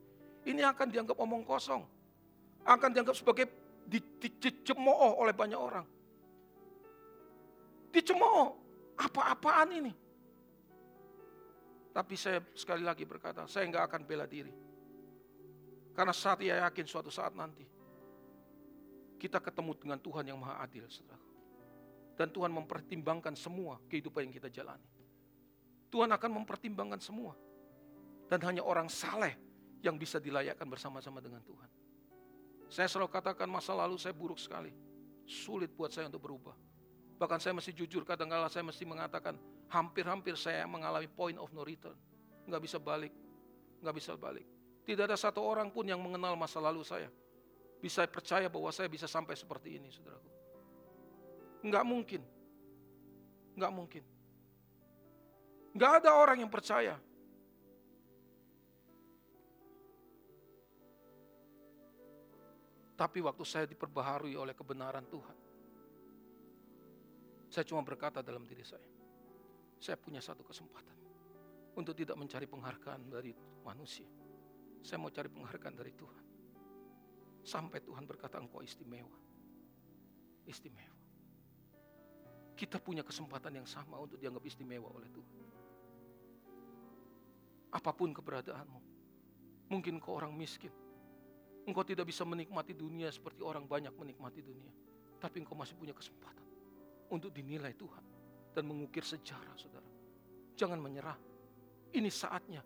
Ini 0.43 0.67
akan 0.75 0.87
dianggap 0.91 1.15
omong 1.15 1.47
kosong. 1.47 1.87
Akan 2.67 2.91
dianggap 2.91 3.15
sebagai 3.15 3.47
dicemooh 3.87 5.17
oleh 5.23 5.31
banyak 5.31 5.57
orang. 5.57 5.87
Dicemooh. 7.91 8.57
Apa-apaan 8.97 9.69
ini? 9.75 9.93
Tapi 11.91 12.15
saya 12.15 12.39
sekali 12.55 12.87
lagi 12.87 13.03
berkata, 13.03 13.43
saya 13.51 13.67
nggak 13.67 13.83
akan 13.91 14.01
bela 14.07 14.23
diri. 14.23 14.53
Karena 15.91 16.15
saat 16.15 16.39
ia 16.39 16.63
yakin 16.63 16.87
suatu 16.87 17.11
saat 17.11 17.35
nanti 17.35 17.67
kita 19.21 19.37
ketemu 19.37 19.77
dengan 19.77 19.99
Tuhan 20.01 20.25
yang 20.25 20.39
maha 20.41 20.63
adil. 20.65 20.87
Saudara. 20.89 21.21
Dan 22.17 22.33
Tuhan 22.33 22.49
mempertimbangkan 22.49 23.37
semua 23.37 23.77
kehidupan 23.85 24.25
yang 24.25 24.33
kita 24.33 24.49
jalani. 24.49 24.87
Tuhan 25.93 26.09
akan 26.09 26.41
mempertimbangkan 26.41 26.97
semua. 26.97 27.37
Dan 28.25 28.39
hanya 28.47 28.63
orang 28.63 28.87
saleh 28.87 29.35
yang 29.83 29.99
bisa 29.99 30.17
dilayakkan 30.17 30.65
bersama-sama 30.65 31.19
dengan 31.19 31.43
Tuhan. 31.43 31.69
Saya 32.71 32.87
selalu 32.87 33.11
katakan 33.11 33.51
masa 33.51 33.75
lalu 33.75 33.99
saya 33.99 34.15
buruk 34.15 34.39
sekali. 34.39 34.71
Sulit 35.27 35.69
buat 35.75 35.91
saya 35.91 36.07
untuk 36.07 36.23
berubah. 36.23 36.55
Bahkan 37.21 37.37
saya 37.37 37.53
masih 37.53 37.77
jujur, 37.77 38.01
kadang-kadang 38.01 38.49
saya 38.49 38.65
mesti 38.65 38.81
mengatakan 38.81 39.37
hampir-hampir 39.69 40.33
saya 40.33 40.65
mengalami 40.65 41.05
point 41.05 41.37
of 41.37 41.53
no 41.53 41.61
return. 41.61 41.93
Nggak 42.49 42.65
bisa 42.65 42.81
balik, 42.81 43.13
nggak 43.77 43.93
bisa 43.93 44.17
balik. 44.17 44.41
Tidak 44.81 45.05
ada 45.05 45.13
satu 45.13 45.45
orang 45.45 45.69
pun 45.69 45.85
yang 45.85 46.01
mengenal 46.01 46.33
masa 46.33 46.57
lalu 46.57 46.81
saya. 46.81 47.13
Bisa 47.77 48.09
percaya 48.09 48.49
bahwa 48.49 48.73
saya 48.73 48.89
bisa 48.89 49.05
sampai 49.05 49.37
seperti 49.37 49.77
ini, 49.77 49.93
saudaraku. 49.93 50.29
Enggak 51.61 51.85
mungkin. 51.85 52.21
Enggak 53.53 53.69
mungkin. 53.69 54.03
Enggak 55.77 55.91
ada 56.01 56.17
orang 56.17 56.41
yang 56.41 56.49
percaya. 56.49 56.97
Tapi 62.97 63.17
waktu 63.21 63.45
saya 63.45 63.69
diperbaharui 63.69 64.33
oleh 64.33 64.57
kebenaran 64.57 65.05
Tuhan. 65.05 65.40
Saya 67.51 67.67
cuma 67.67 67.83
berkata 67.83 68.23
dalam 68.23 68.47
diri 68.47 68.63
saya. 68.63 68.87
Saya 69.75 69.99
punya 69.99 70.23
satu 70.23 70.41
kesempatan. 70.47 70.95
Untuk 71.75 71.95
tidak 71.95 72.15
mencari 72.15 72.47
penghargaan 72.47 73.11
dari 73.11 73.35
manusia 73.63 74.07
saya 74.81 74.97
mau 74.97 75.13
cari 75.13 75.29
penghargaan 75.29 75.75
dari 75.77 75.93
Tuhan. 75.93 76.25
Sampai 77.45 77.85
Tuhan 77.85 78.05
berkata 78.05 78.41
engkau 78.41 78.65
istimewa. 78.65 79.17
Istimewa. 80.45 80.97
Kita 82.57 82.77
punya 82.81 83.05
kesempatan 83.05 83.61
yang 83.61 83.67
sama 83.69 83.97
untuk 84.01 84.17
dianggap 84.17 84.41
istimewa 84.45 84.89
oleh 84.89 85.09
Tuhan. 85.09 85.37
Apa 87.71 87.93
pun 87.93 88.11
keberadaanmu. 88.11 88.81
Mungkin 89.71 90.01
kau 90.01 90.17
orang 90.17 90.33
miskin. 90.35 90.73
Engkau 91.65 91.85
tidak 91.85 92.09
bisa 92.09 92.25
menikmati 92.25 92.73
dunia 92.73 93.07
seperti 93.13 93.45
orang 93.45 93.69
banyak 93.69 93.93
menikmati 93.93 94.41
dunia. 94.41 94.73
Tapi 95.21 95.45
engkau 95.45 95.53
masih 95.53 95.77
punya 95.77 95.93
kesempatan 95.93 96.50
untuk 97.11 97.35
dinilai 97.35 97.75
Tuhan 97.75 98.05
dan 98.55 98.63
mengukir 98.63 99.03
sejarah, 99.03 99.55
saudara. 99.59 99.91
Jangan 100.55 100.79
menyerah. 100.79 101.19
Ini 101.91 102.07
saatnya. 102.07 102.63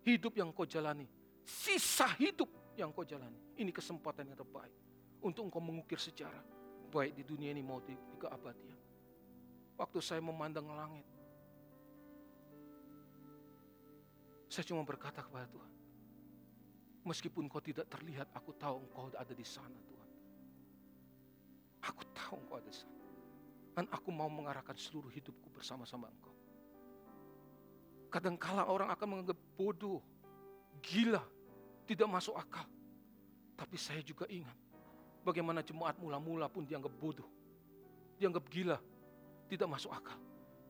Hidup 0.00 0.32
yang 0.38 0.54
kau 0.54 0.64
jalani 0.64 1.20
sisa 1.50 2.06
hidup 2.16 2.48
yang 2.78 2.94
kau 2.94 3.02
jalani. 3.02 3.58
Ini 3.58 3.74
kesempatan 3.74 4.30
yang 4.30 4.38
terbaik 4.38 4.72
untuk 5.20 5.50
engkau 5.50 5.60
mengukir 5.60 5.98
sejarah. 5.98 6.42
Baik 6.90 7.18
di 7.18 7.22
dunia 7.26 7.50
ini 7.54 7.62
maupun 7.62 7.94
di 7.94 8.16
keabadian. 8.18 8.78
Waktu 9.78 9.98
saya 10.02 10.22
memandang 10.22 10.70
langit. 10.70 11.06
Saya 14.50 14.66
cuma 14.66 14.82
berkata 14.82 15.22
kepada 15.22 15.46
Tuhan. 15.46 15.72
Meskipun 17.06 17.46
kau 17.46 17.62
tidak 17.62 17.86
terlihat, 17.86 18.28
aku 18.34 18.50
tahu 18.58 18.82
engkau 18.82 19.08
ada 19.14 19.32
di 19.32 19.46
sana 19.46 19.78
Tuhan. 19.86 20.10
Aku 21.86 22.02
tahu 22.12 22.34
engkau 22.44 22.58
ada 22.58 22.68
di 22.68 22.76
sana. 22.76 22.99
Dan 23.80 23.88
aku 23.96 24.12
mau 24.12 24.28
mengarahkan 24.28 24.76
seluruh 24.76 25.08
hidupku 25.08 25.48
bersama-sama 25.56 26.12
engkau. 26.12 26.36
Kadangkala 28.12 28.68
orang 28.68 28.92
akan 28.92 29.08
menganggap 29.08 29.40
bodoh, 29.56 30.04
gila, 30.84 31.24
tidak 31.88 32.04
masuk 32.12 32.36
akal. 32.36 32.68
Tapi 33.56 33.80
saya 33.80 34.04
juga 34.04 34.28
ingat 34.28 34.52
bagaimana 35.24 35.64
jemaat 35.64 35.96
mula-mula 35.96 36.52
pun 36.52 36.68
dianggap 36.68 36.92
bodoh, 36.92 37.24
dianggap 38.20 38.44
gila, 38.52 38.76
tidak 39.48 39.72
masuk 39.72 39.96
akal. 39.96 40.20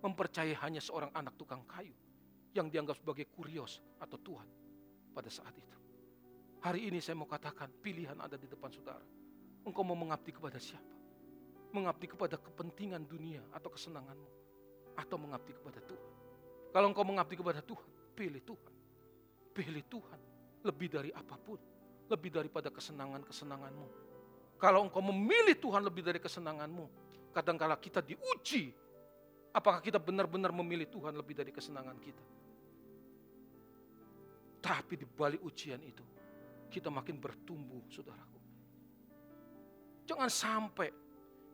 Mempercayai 0.06 0.54
hanya 0.62 0.78
seorang 0.78 1.10
anak 1.10 1.34
tukang 1.34 1.66
kayu 1.66 1.98
yang 2.54 2.70
dianggap 2.70 2.94
sebagai 2.94 3.26
kurios 3.34 3.82
atau 3.98 4.22
Tuhan 4.22 4.46
pada 5.10 5.26
saat 5.26 5.58
itu. 5.58 5.78
Hari 6.62 6.86
ini 6.86 7.02
saya 7.02 7.18
mau 7.18 7.26
katakan 7.26 7.74
pilihan 7.82 8.22
ada 8.22 8.38
di 8.38 8.46
depan 8.46 8.70
saudara. 8.70 9.02
Engkau 9.66 9.82
mau 9.82 9.98
mengabdi 9.98 10.30
kepada 10.30 10.62
siapa? 10.62 10.99
Mengabdi 11.70 12.06
kepada 12.10 12.34
kepentingan 12.38 13.06
dunia 13.06 13.42
atau 13.54 13.70
kesenanganmu. 13.70 14.30
Atau 14.98 15.16
mengabdi 15.16 15.54
kepada 15.54 15.78
Tuhan. 15.86 16.12
Kalau 16.70 16.86
engkau 16.90 17.06
mengabdi 17.06 17.34
kepada 17.38 17.62
Tuhan, 17.62 17.88
pilih 18.14 18.42
Tuhan. 18.42 18.74
Pilih 19.54 19.84
Tuhan. 19.86 20.20
Lebih 20.66 20.88
dari 20.90 21.10
apa 21.14 21.34
pun. 21.38 21.58
Lebih 22.10 22.30
daripada 22.30 22.68
kesenangan-kesenanganmu. 22.70 23.88
Kalau 24.60 24.84
engkau 24.84 25.00
memilih 25.00 25.56
Tuhan 25.56 25.82
lebih 25.82 26.02
dari 26.04 26.20
kesenanganmu. 26.20 26.86
Kadangkala 27.30 27.78
kita 27.78 28.02
diuji. 28.02 28.74
Apakah 29.50 29.82
kita 29.82 29.98
benar-benar 29.98 30.54
memilih 30.54 30.86
Tuhan 30.86 31.14
lebih 31.14 31.34
dari 31.34 31.50
kesenangan 31.50 31.98
kita? 31.98 32.24
Tapi 34.60 34.94
di 34.94 35.08
balik 35.08 35.40
ujian 35.42 35.80
itu, 35.80 36.04
kita 36.68 36.92
makin 36.92 37.16
bertumbuh, 37.16 37.80
saudaraku. 37.90 38.38
Jangan 40.06 40.30
sampai 40.30 40.92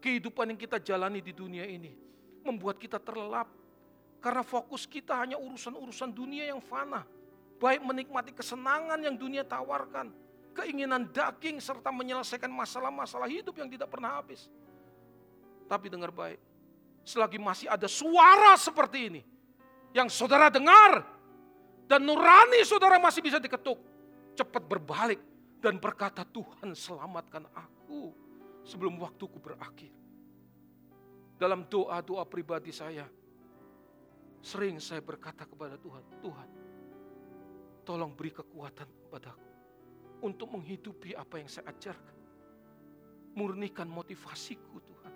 kehidupan 0.01 0.55
yang 0.55 0.61
kita 0.61 0.78
jalani 0.80 1.20
di 1.24 1.32
dunia 1.32 1.64
ini 1.64 1.92
membuat 2.47 2.78
kita 2.78 3.03
terlelap 3.03 3.51
karena 4.22 4.42
fokus 4.42 4.86
kita 4.86 5.18
hanya 5.18 5.36
urusan-urusan 5.38 6.11
dunia 6.14 6.51
yang 6.51 6.62
fana. 6.62 7.07
Baik 7.57 7.80
menikmati 7.82 8.36
kesenangan 8.36 9.01
yang 9.01 9.16
dunia 9.16 9.40
tawarkan, 9.40 10.12
keinginan 10.53 11.09
daging 11.09 11.57
serta 11.57 11.88
menyelesaikan 11.88 12.53
masalah-masalah 12.53 13.24
hidup 13.32 13.57
yang 13.57 13.68
tidak 13.72 13.88
pernah 13.88 14.20
habis. 14.20 14.53
Tapi 15.64 15.88
dengar 15.88 16.12
baik, 16.12 16.36
selagi 17.01 17.40
masih 17.40 17.66
ada 17.72 17.88
suara 17.88 18.55
seperti 18.61 18.99
ini 19.09 19.22
yang 19.97 20.12
saudara 20.12 20.53
dengar 20.53 21.01
dan 21.88 22.05
nurani 22.05 22.61
saudara 22.68 23.01
masih 23.01 23.24
bisa 23.24 23.40
diketuk, 23.40 23.80
cepat 24.36 24.62
berbalik 24.68 25.22
dan 25.64 25.80
berkata, 25.80 26.28
Tuhan 26.28 26.76
selamatkan 26.76 27.49
aku 27.57 27.76
sebelum 28.67 28.99
waktuku 28.99 29.39
berakhir. 29.39 29.95
Dalam 31.39 31.71
doa-doa 31.71 32.27
pribadi 32.27 32.75
saya, 32.75 33.07
sering 34.43 34.83
saya 34.83 34.99
berkata 34.99 35.47
kepada 35.47 35.79
Tuhan, 35.79 36.03
Tuhan, 36.19 36.49
tolong 37.87 38.11
beri 38.11 38.35
kekuatan 38.35 38.89
kepadaku 39.07 39.51
untuk 40.27 40.51
menghidupi 40.59 41.14
apa 41.14 41.39
yang 41.39 41.47
saya 41.47 41.71
ajarkan. 41.71 42.19
Murnikan 43.37 43.87
motivasiku 43.87 44.81
Tuhan. 44.81 45.14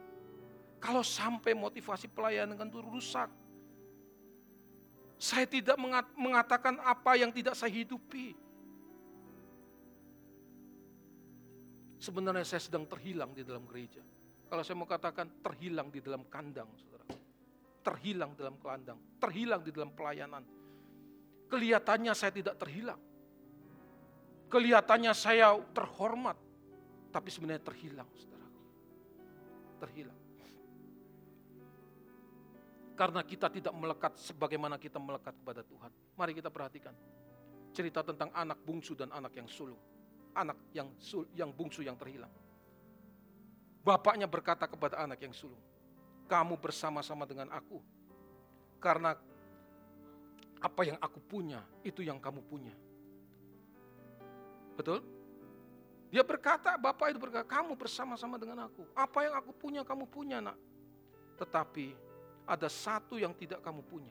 Kalau 0.77 1.01
sampai 1.01 1.57
motivasi 1.57 2.07
pelayanan 2.13 2.69
itu 2.69 2.81
rusak, 2.85 3.33
saya 5.21 5.49
tidak 5.49 5.77
mengatakan 6.17 6.81
apa 6.85 7.17
yang 7.17 7.33
tidak 7.33 7.57
saya 7.57 7.73
hidupi. 7.73 8.37
Sebenarnya 12.01 12.49
saya 12.49 12.65
sedang 12.65 12.89
terhilang 12.89 13.37
di 13.37 13.45
dalam 13.45 13.69
gereja. 13.69 14.01
Kalau 14.49 14.65
saya 14.65 14.77
mau 14.81 14.89
katakan 14.89 15.45
terhilang 15.45 15.93
di 15.93 16.01
dalam 16.01 16.25
kandang, 16.33 16.73
saudara. 16.81 17.05
Terhilang 17.85 18.33
dalam 18.41 18.57
kandang, 18.57 18.97
terhilang 19.21 19.61
di 19.61 19.69
dalam 19.69 19.93
pelayanan. 19.93 20.41
Kelihatannya 21.53 22.17
saya 22.17 22.33
tidak 22.33 22.57
terhilang. 22.57 22.97
Kelihatannya 24.49 25.13
saya 25.13 25.55
terhormat, 25.77 26.41
tapi 27.13 27.29
sebenarnya 27.29 27.69
terhilang, 27.69 28.09
saudara. 28.17 28.49
Terhilang. 29.85 30.19
Karena 32.97 33.21
kita 33.29 33.53
tidak 33.53 33.77
melekat 33.77 34.17
sebagaimana 34.17 34.81
kita 34.81 34.97
melekat 34.97 35.37
kepada 35.37 35.61
Tuhan. 35.69 35.93
Mari 36.17 36.33
kita 36.33 36.49
perhatikan 36.49 36.97
cerita 37.77 38.01
tentang 38.01 38.33
anak 38.33 38.61
bungsu 38.65 38.97
dan 38.97 39.13
anak 39.13 39.37
yang 39.37 39.49
sulung 39.49 39.79
anak 40.35 40.59
yang 40.75 40.89
yang 41.35 41.51
bungsu 41.51 41.83
yang 41.85 41.99
terhilang. 41.99 42.31
Bapaknya 43.81 44.29
berkata 44.29 44.69
kepada 44.69 45.01
anak 45.01 45.21
yang 45.25 45.33
sulung, 45.33 45.61
"Kamu 46.29 46.61
bersama-sama 46.61 47.25
dengan 47.25 47.49
aku 47.51 47.81
karena 48.81 49.17
apa 50.61 50.83
yang 50.85 50.99
aku 51.01 51.19
punya 51.25 51.65
itu 51.81 52.05
yang 52.05 52.21
kamu 52.21 52.45
punya." 52.45 52.75
Betul? 54.77 55.05
Dia 56.11 56.27
berkata, 56.27 56.75
bapak 56.75 57.15
itu 57.15 57.23
berkata, 57.23 57.47
kamu 57.47 57.79
bersama-sama 57.79 58.35
dengan 58.35 58.67
aku. 58.67 58.83
Apa 58.99 59.31
yang 59.31 59.35
aku 59.39 59.55
punya, 59.55 59.87
kamu 59.87 60.11
punya 60.11 60.43
nak. 60.43 60.59
Tetapi 61.39 61.95
ada 62.51 62.67
satu 62.67 63.15
yang 63.15 63.31
tidak 63.31 63.63
kamu 63.63 63.79
punya. 63.87 64.11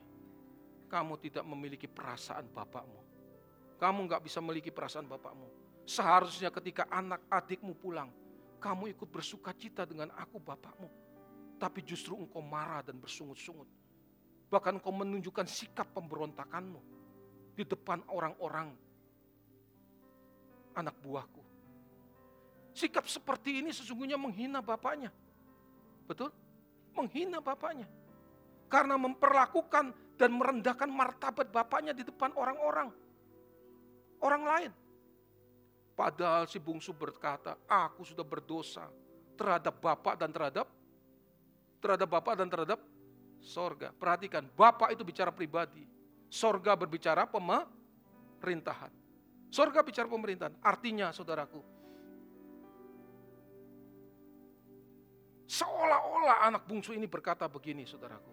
Kamu 0.88 1.20
tidak 1.20 1.44
memiliki 1.44 1.92
perasaan 1.92 2.48
bapakmu. 2.48 3.04
Kamu 3.84 4.00
nggak 4.08 4.24
bisa 4.24 4.40
memiliki 4.40 4.72
perasaan 4.72 5.12
bapakmu. 5.12 5.59
Seharusnya 5.90 6.54
ketika 6.54 6.86
anak 6.94 7.26
adikmu 7.34 7.74
pulang, 7.74 8.14
kamu 8.62 8.94
ikut 8.94 9.10
bersuka 9.10 9.58
cita 9.58 9.90
dengan 9.90 10.14
aku 10.14 10.38
bapakmu. 10.38 10.86
Tapi 11.58 11.82
justru 11.82 12.14
engkau 12.14 12.46
marah 12.46 12.86
dan 12.86 13.02
bersungut-sungut. 13.02 13.66
Bahkan 14.54 14.78
engkau 14.78 14.94
menunjukkan 14.94 15.50
sikap 15.50 15.90
pemberontakanmu 15.98 16.78
di 17.58 17.66
depan 17.66 18.06
orang-orang 18.06 18.70
anak 20.78 20.94
buahku. 21.02 21.42
Sikap 22.78 23.10
seperti 23.10 23.58
ini 23.58 23.74
sesungguhnya 23.74 24.14
menghina 24.14 24.62
bapaknya. 24.62 25.10
Betul? 26.06 26.30
Menghina 26.94 27.42
bapaknya. 27.42 27.90
Karena 28.70 28.94
memperlakukan 28.94 30.14
dan 30.22 30.32
merendahkan 30.38 30.86
martabat 30.86 31.50
bapaknya 31.50 31.98
di 31.98 32.06
depan 32.06 32.30
orang-orang. 32.38 32.94
Orang 34.22 34.46
lain. 34.46 34.72
Padahal 36.00 36.48
si 36.48 36.64
bungsu 36.64 36.96
berkata, 36.96 37.60
aku 37.68 38.08
sudah 38.08 38.24
berdosa 38.24 38.88
terhadap 39.36 39.84
Bapak 39.84 40.16
dan 40.16 40.32
terhadap 40.32 40.64
terhadap 41.84 42.08
Bapak 42.08 42.40
dan 42.40 42.48
terhadap 42.48 42.80
sorga. 43.44 43.92
Perhatikan, 43.92 44.48
Bapak 44.56 44.96
itu 44.96 45.04
bicara 45.04 45.28
pribadi. 45.28 45.84
Sorga 46.32 46.80
berbicara 46.80 47.28
pemerintahan. 47.28 48.96
Sorga 49.52 49.84
bicara 49.84 50.08
pemerintahan. 50.08 50.56
Artinya, 50.64 51.12
saudaraku, 51.12 51.60
seolah-olah 55.52 56.48
anak 56.48 56.64
bungsu 56.64 56.96
ini 56.96 57.12
berkata 57.12 57.44
begini, 57.52 57.84
saudaraku. 57.84 58.32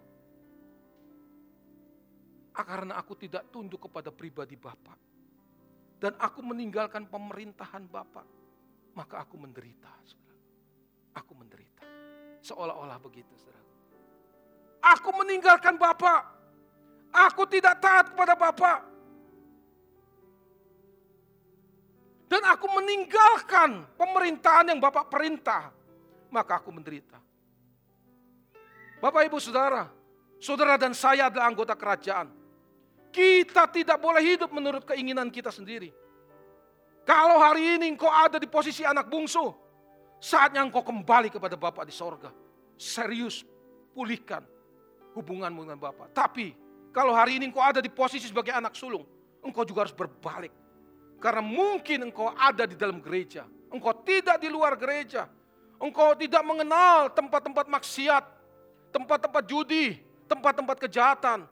Ah, 2.55 2.63
karena 2.63 2.95
aku 2.95 3.11
tidak 3.19 3.51
tunduk 3.51 3.91
kepada 3.91 4.07
pribadi 4.07 4.55
Bapak 4.55 5.06
dan 5.97 6.13
aku 6.21 6.45
meninggalkan 6.45 7.09
pemerintahan 7.09 7.89
Bapak, 7.89 8.25
maka 8.93 9.25
aku 9.25 9.35
menderita. 9.41 9.89
Saudara. 10.05 10.37
Aku 11.17 11.33
menderita. 11.33 11.85
Seolah-olah 12.45 13.01
begitu, 13.01 13.33
saudara. 13.33 13.65
Aku 14.93 15.09
meninggalkan 15.17 15.75
Bapak. 15.75 16.21
Aku 17.09 17.49
tidak 17.49 17.81
taat 17.81 18.13
kepada 18.13 18.37
Bapak. 18.37 18.79
Dan 22.27 22.43
aku 22.45 22.67
meninggalkan 22.77 23.89
pemerintahan 23.97 24.69
yang 24.69 24.79
Bapak 24.83 25.09
perintah. 25.09 25.73
Maka 26.29 26.61
aku 26.61 26.69
menderita. 26.75 27.17
Bapak, 29.01 29.25
Ibu, 29.25 29.39
Saudara. 29.41 29.89
Saudara 30.37 30.77
dan 30.77 30.93
saya 30.93 31.33
adalah 31.33 31.49
anggota 31.49 31.73
kerajaan. 31.73 32.36
Kita 33.11 33.65
tidak 33.71 33.97
boleh 33.97 34.21
hidup 34.21 34.51
menurut 34.53 34.83
keinginan 34.85 35.31
kita 35.31 35.49
sendiri. 35.49 35.89
Kalau 37.07 37.39
hari 37.39 37.79
ini 37.79 37.95
engkau 37.95 38.11
ada 38.11 38.35
di 38.35 38.51
posisi 38.51 38.83
anak 38.83 39.07
bungsu, 39.07 39.55
saatnya 40.19 40.59
engkau 40.59 40.83
kembali 40.83 41.31
kepada 41.31 41.55
Bapak 41.55 41.87
di 41.87 41.93
sorga. 41.95 42.29
Serius, 42.75 43.47
pulihkan 43.95 44.43
hubunganmu 45.15 45.65
dengan 45.65 45.79
Bapak. 45.79 46.11
Tapi 46.11 46.51
kalau 46.91 47.15
hari 47.15 47.39
ini 47.39 47.49
engkau 47.49 47.63
ada 47.63 47.79
di 47.79 47.87
posisi 47.87 48.27
sebagai 48.27 48.51
anak 48.51 48.75
sulung, 48.75 49.07
engkau 49.39 49.63
juga 49.63 49.87
harus 49.87 49.95
berbalik. 49.95 50.51
Karena 51.17 51.41
mungkin 51.41 52.11
engkau 52.11 52.29
ada 52.35 52.69
di 52.69 52.77
dalam 52.77 53.01
gereja, 53.01 53.47
engkau 53.73 53.95
tidak 54.05 54.37
di 54.37 54.51
luar 54.51 54.77
gereja, 54.77 55.25
engkau 55.81 56.13
tidak 56.13 56.43
mengenal 56.45 57.09
tempat-tempat 57.09 57.65
maksiat, 57.65 58.23
tempat-tempat 58.93 59.43
judi, 59.49 59.97
tempat-tempat 60.29 60.77
kejahatan, 60.85 61.49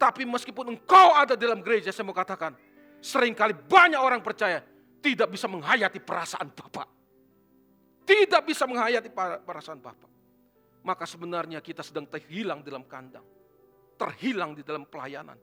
tapi 0.00 0.24
meskipun 0.24 0.72
engkau 0.72 1.12
ada 1.12 1.36
dalam 1.36 1.60
gereja, 1.60 1.92
saya 1.92 2.08
mau 2.08 2.16
katakan, 2.16 2.56
sering 3.04 3.36
kali 3.36 3.52
banyak 3.52 4.00
orang 4.00 4.24
percaya, 4.24 4.64
tidak 5.04 5.28
bisa 5.28 5.44
menghayati 5.44 6.00
perasaan 6.00 6.48
Bapak. 6.56 6.88
Tidak 8.08 8.40
bisa 8.48 8.64
menghayati 8.64 9.12
perasaan 9.44 9.76
Bapak. 9.76 10.08
Maka 10.88 11.04
sebenarnya 11.04 11.60
kita 11.60 11.84
sedang 11.84 12.08
terhilang 12.08 12.64
dalam 12.64 12.88
kandang. 12.88 13.28
Terhilang 14.00 14.56
di 14.56 14.64
dalam 14.64 14.88
pelayanan. 14.88 15.36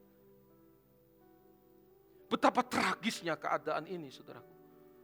Betapa 2.25 2.65
tragisnya 2.65 3.37
keadaan 3.37 3.85
ini 3.85 4.09
saudaraku. 4.09 4.57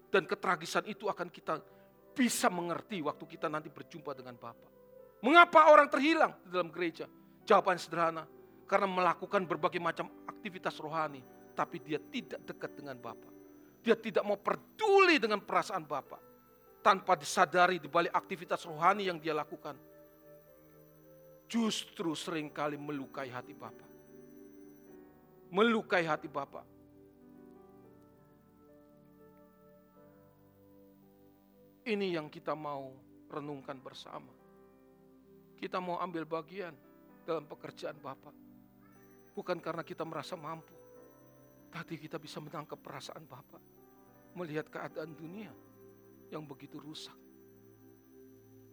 Dan 0.09 0.25
ketragisan 0.25 0.89
itu 0.89 1.05
akan 1.05 1.29
kita 1.29 1.61
bisa 2.17 2.49
mengerti 2.49 3.05
waktu 3.05 3.25
kita 3.29 3.53
nanti 3.53 3.69
berjumpa 3.69 4.17
dengan 4.17 4.33
Bapak. 4.33 4.71
Mengapa 5.21 5.69
orang 5.69 5.85
terhilang 5.93 6.33
di 6.41 6.49
dalam 6.49 6.73
gereja? 6.73 7.05
Jawaban 7.45 7.77
sederhana, 7.77 8.25
karena 8.73 8.89
melakukan 8.89 9.45
berbagai 9.45 9.77
macam 9.77 10.09
aktivitas 10.25 10.81
rohani, 10.81 11.21
tapi 11.53 11.77
dia 11.77 12.01
tidak 12.01 12.41
dekat 12.41 12.73
dengan 12.73 12.97
Bapak. 12.97 13.29
Dia 13.85 13.93
tidak 13.93 14.25
mau 14.25 14.33
peduli 14.33 15.21
dengan 15.21 15.45
perasaan 15.45 15.85
Bapak. 15.85 16.17
Tanpa 16.81 17.13
disadari 17.13 17.77
di 17.77 17.85
balik 17.85 18.09
aktivitas 18.09 18.65
rohani 18.65 19.05
yang 19.05 19.21
dia 19.21 19.37
lakukan. 19.37 19.77
Justru 21.45 22.17
sering 22.17 22.49
kali 22.49 22.81
melukai 22.81 23.29
hati 23.29 23.53
Bapak. 23.53 23.89
Melukai 25.53 26.09
hati 26.09 26.25
Bapak. 26.25 26.65
Ini 31.85 32.17
yang 32.17 32.25
kita 32.25 32.57
mau 32.57 32.89
renungkan 33.29 33.77
bersama. 33.77 34.33
Kita 35.61 35.77
mau 35.77 36.01
ambil 36.01 36.25
bagian 36.25 36.73
dalam 37.21 37.45
pekerjaan 37.45 38.01
Bapak. 38.01 38.52
Bukan 39.33 39.57
karena 39.57 39.81
kita 39.81 40.05
merasa 40.05 40.37
mampu. 40.37 40.73
Tapi 41.73 41.97
kita 41.97 42.21
bisa 42.21 42.37
menangkap 42.37 42.77
perasaan 42.77 43.25
Bapak. 43.25 43.61
Melihat 44.37 44.69
keadaan 44.69 45.17
dunia 45.17 45.49
yang 46.29 46.45
begitu 46.45 46.77
rusak. 46.77 47.17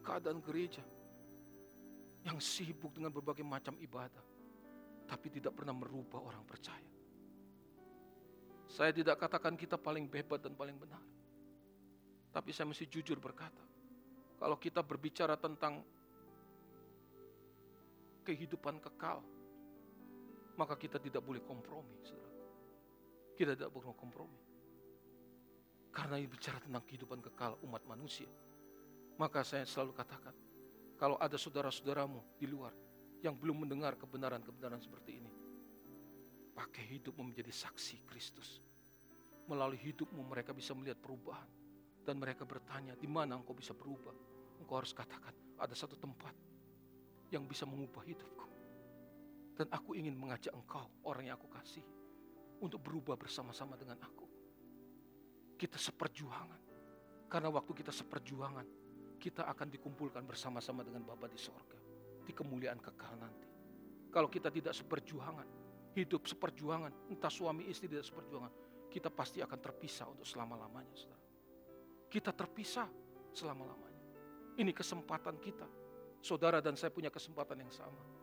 Keadaan 0.05 0.45
gereja 0.45 0.85
yang 2.25 2.37
sibuk 2.37 2.93
dengan 2.93 3.09
berbagai 3.09 3.45
macam 3.45 3.77
ibadah. 3.81 4.25
Tapi 5.09 5.27
tidak 5.33 5.57
pernah 5.57 5.73
merubah 5.73 6.21
orang 6.21 6.45
percaya. 6.45 6.93
Saya 8.71 8.95
tidak 8.95 9.19
katakan 9.19 9.59
kita 9.59 9.75
paling 9.75 10.07
hebat 10.13 10.39
dan 10.45 10.55
paling 10.55 10.79
benar. 10.79 11.03
Tapi 12.31 12.55
saya 12.55 12.71
mesti 12.71 12.87
jujur 12.87 13.19
berkata, 13.19 13.65
kalau 14.39 14.55
kita 14.55 14.87
berbicara 14.87 15.35
tentang 15.35 15.83
kehidupan 18.23 18.79
kekal, 18.79 19.19
maka 20.61 20.77
kita 20.77 21.01
tidak 21.01 21.25
boleh 21.25 21.41
kompromi. 21.41 21.97
Saudara. 22.05 22.37
Kita 23.33 23.57
tidak 23.57 23.73
boleh 23.73 23.97
kompromi. 23.97 24.41
Karena 25.89 26.21
ini 26.21 26.29
bicara 26.29 26.61
tentang 26.61 26.85
kehidupan 26.85 27.25
kekal 27.25 27.57
umat 27.65 27.81
manusia. 27.89 28.29
Maka 29.17 29.41
saya 29.41 29.65
selalu 29.65 29.97
katakan, 29.97 30.37
kalau 31.01 31.17
ada 31.17 31.41
saudara-saudaramu 31.41 32.37
di 32.37 32.45
luar 32.45 32.77
yang 33.25 33.33
belum 33.33 33.65
mendengar 33.65 33.97
kebenaran-kebenaran 33.97 34.85
seperti 34.85 35.25
ini, 35.25 35.33
pakai 36.53 36.85
hidupmu 36.85 37.33
menjadi 37.33 37.49
saksi 37.49 38.05
Kristus. 38.05 38.61
Melalui 39.49 39.81
hidupmu 39.81 40.21
mereka 40.29 40.53
bisa 40.53 40.77
melihat 40.77 41.01
perubahan. 41.01 41.49
Dan 42.05 42.21
mereka 42.21 42.45
bertanya, 42.45 42.97
di 42.97 43.09
mana 43.09 43.37
engkau 43.37 43.57
bisa 43.57 43.73
berubah? 43.73 44.13
Engkau 44.61 44.77
harus 44.77 44.93
katakan, 44.93 45.33
ada 45.57 45.73
satu 45.73 45.97
tempat 45.97 46.33
yang 47.33 47.49
bisa 47.49 47.65
mengubah 47.65 48.05
hidupku. 48.05 48.60
Dan 49.61 49.69
aku 49.77 49.93
ingin 49.93 50.17
mengajak 50.17 50.57
engkau, 50.57 50.89
orang 51.05 51.29
yang 51.29 51.37
aku 51.37 51.45
kasih, 51.53 51.85
untuk 52.65 52.81
berubah 52.81 53.21
bersama-sama 53.21 53.77
dengan 53.77 54.01
aku. 54.01 54.25
Kita 55.61 55.77
seperjuangan. 55.77 56.65
Karena 57.29 57.53
waktu 57.53 57.77
kita 57.77 57.93
seperjuangan, 57.93 58.65
kita 59.21 59.45
akan 59.45 59.69
dikumpulkan 59.69 60.25
bersama-sama 60.25 60.81
dengan 60.81 61.05
Bapa 61.05 61.29
di 61.29 61.37
sorga. 61.37 61.77
Di 62.25 62.33
kemuliaan 62.33 62.81
kekal 62.81 63.21
nanti. 63.21 63.53
Kalau 64.09 64.33
kita 64.33 64.49
tidak 64.49 64.73
seperjuangan, 64.73 65.45
hidup 65.93 66.25
seperjuangan, 66.25 67.13
entah 67.13 67.29
suami 67.29 67.69
istri 67.69 67.85
tidak 67.85 68.09
seperjuangan, 68.09 68.89
kita 68.89 69.13
pasti 69.13 69.45
akan 69.45 69.61
terpisah 69.61 70.09
untuk 70.09 70.25
selama-lamanya. 70.25 70.97
Kita 72.09 72.33
terpisah 72.33 72.89
selama-lamanya. 73.37 74.09
Ini 74.57 74.73
kesempatan 74.73 75.37
kita 75.37 75.69
saudara 76.25 76.65
dan 76.65 76.81
saya 76.81 76.89
punya 76.89 77.13
kesempatan 77.13 77.61
yang 77.61 77.73
sama. 77.77 78.20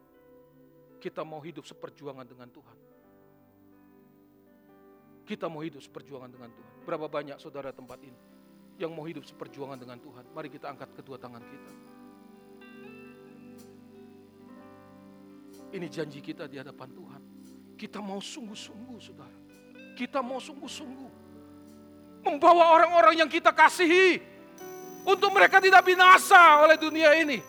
Kita 0.97 1.21
mau 1.21 1.39
hidup 1.41 1.65
seperjuangan 1.65 2.25
dengan 2.25 2.49
Tuhan. 2.49 2.77
Kita 5.27 5.45
mau 5.51 5.61
hidup 5.61 5.83
seperjuangan 5.83 6.31
dengan 6.31 6.49
Tuhan. 6.55 6.73
Berapa 6.87 7.05
banyak 7.11 7.37
saudara 7.37 7.75
tempat 7.75 7.99
ini 7.99 8.17
yang 8.79 8.95
mau 8.95 9.03
hidup 9.03 9.27
seperjuangan 9.27 9.77
dengan 9.77 9.99
Tuhan? 9.99 10.23
Mari 10.31 10.49
kita 10.49 10.71
angkat 10.71 10.95
kedua 10.95 11.19
tangan 11.19 11.43
kita. 11.43 11.73
Ini 15.67 15.87
janji 15.91 16.23
kita 16.23 16.47
di 16.47 16.57
hadapan 16.57 16.89
Tuhan. 16.95 17.21
Kita 17.75 17.99
mau 17.99 18.23
sungguh-sungguh, 18.23 18.97
saudara. 19.03 19.37
Kita 19.99 20.23
mau 20.23 20.39
sungguh-sungguh 20.39 21.11
membawa 22.27 22.75
orang-orang 22.75 23.23
yang 23.23 23.29
kita 23.29 23.53
kasihi 23.55 24.19
untuk 25.07 25.31
mereka 25.31 25.63
tidak 25.63 25.83
binasa 25.87 26.63
oleh 26.65 26.75
dunia 26.75 27.15
ini 27.15 27.39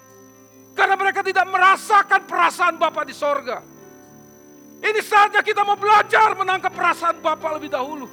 karena 0.78 0.94
mereka 0.94 1.26
tidak 1.26 1.42
merasakan 1.50 2.22
perasaan 2.22 2.78
Bapa 2.78 3.02
di 3.02 3.10
sorga. 3.10 3.58
Ini 4.78 5.00
saatnya 5.02 5.42
kita 5.42 5.66
mau 5.66 5.74
belajar 5.74 6.38
menangkap 6.38 6.70
perasaan 6.70 7.18
Bapa 7.18 7.58
lebih 7.58 7.66
dahulu. 7.66 8.06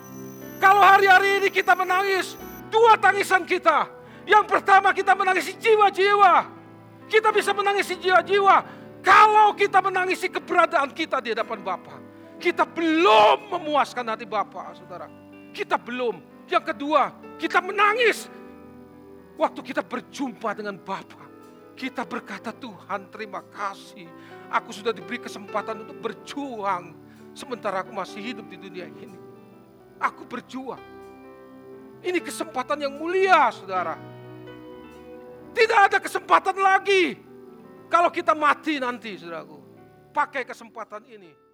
Kalau 0.57 0.82
hari-hari 0.82 1.45
ini 1.45 1.53
kita 1.53 1.78
menangis, 1.78 2.34
dua 2.74 2.97
tangisan 2.97 3.45
kita. 3.45 3.86
Yang 4.26 4.49
pertama 4.49 4.89
kita 4.97 5.13
menangisi 5.13 5.53
jiwa-jiwa. 5.61 6.49
Kita 7.05 7.30
bisa 7.30 7.53
menangisi 7.53 8.01
jiwa-jiwa. 8.01 8.57
Kalau 9.05 9.53
kita 9.53 9.78
menangisi 9.86 10.26
keberadaan 10.26 10.89
kita 10.89 11.22
di 11.22 11.38
hadapan 11.38 11.61
Bapa. 11.61 12.01
Kita 12.41 12.66
belum 12.66 13.53
memuaskan 13.53 14.09
hati 14.09 14.26
Bapa, 14.26 14.74
saudara. 14.74 15.05
Kita 15.53 15.78
belum. 15.78 16.49
Yang 16.49 16.74
kedua, 16.74 17.13
kita 17.38 17.61
menangis. 17.61 18.26
Waktu 19.38 19.61
kita 19.61 19.86
berjumpa 19.86 20.57
dengan 20.57 20.82
Bapa. 20.82 21.24
Kita 21.76 22.07
berkata 22.07 22.55
Tuhan 22.55 23.11
terima 23.11 23.43
kasih. 23.51 24.07
Aku 24.47 24.71
sudah 24.71 24.95
diberi 24.95 25.19
kesempatan 25.19 25.84
untuk 25.84 25.99
berjuang. 25.99 26.95
Sementara 27.36 27.84
aku 27.84 27.91
masih 27.91 28.23
hidup 28.23 28.47
di 28.47 28.55
dunia 28.55 28.88
ini. 28.88 29.19
Aku 29.99 30.23
berjuang. 30.23 30.80
Ini 31.99 32.19
kesempatan 32.23 32.80
yang 32.80 32.95
mulia 32.95 33.51
saudara. 33.51 33.99
Tidak 35.51 35.80
ada 35.91 35.97
kesempatan 35.99 36.55
lagi. 36.55 37.19
Kalau 37.91 38.07
kita 38.07 38.32
mati 38.32 38.80
nanti 38.80 39.19
saudaraku. 39.19 39.59
Pakai 40.15 40.47
kesempatan 40.47 41.03
ini 41.11 41.45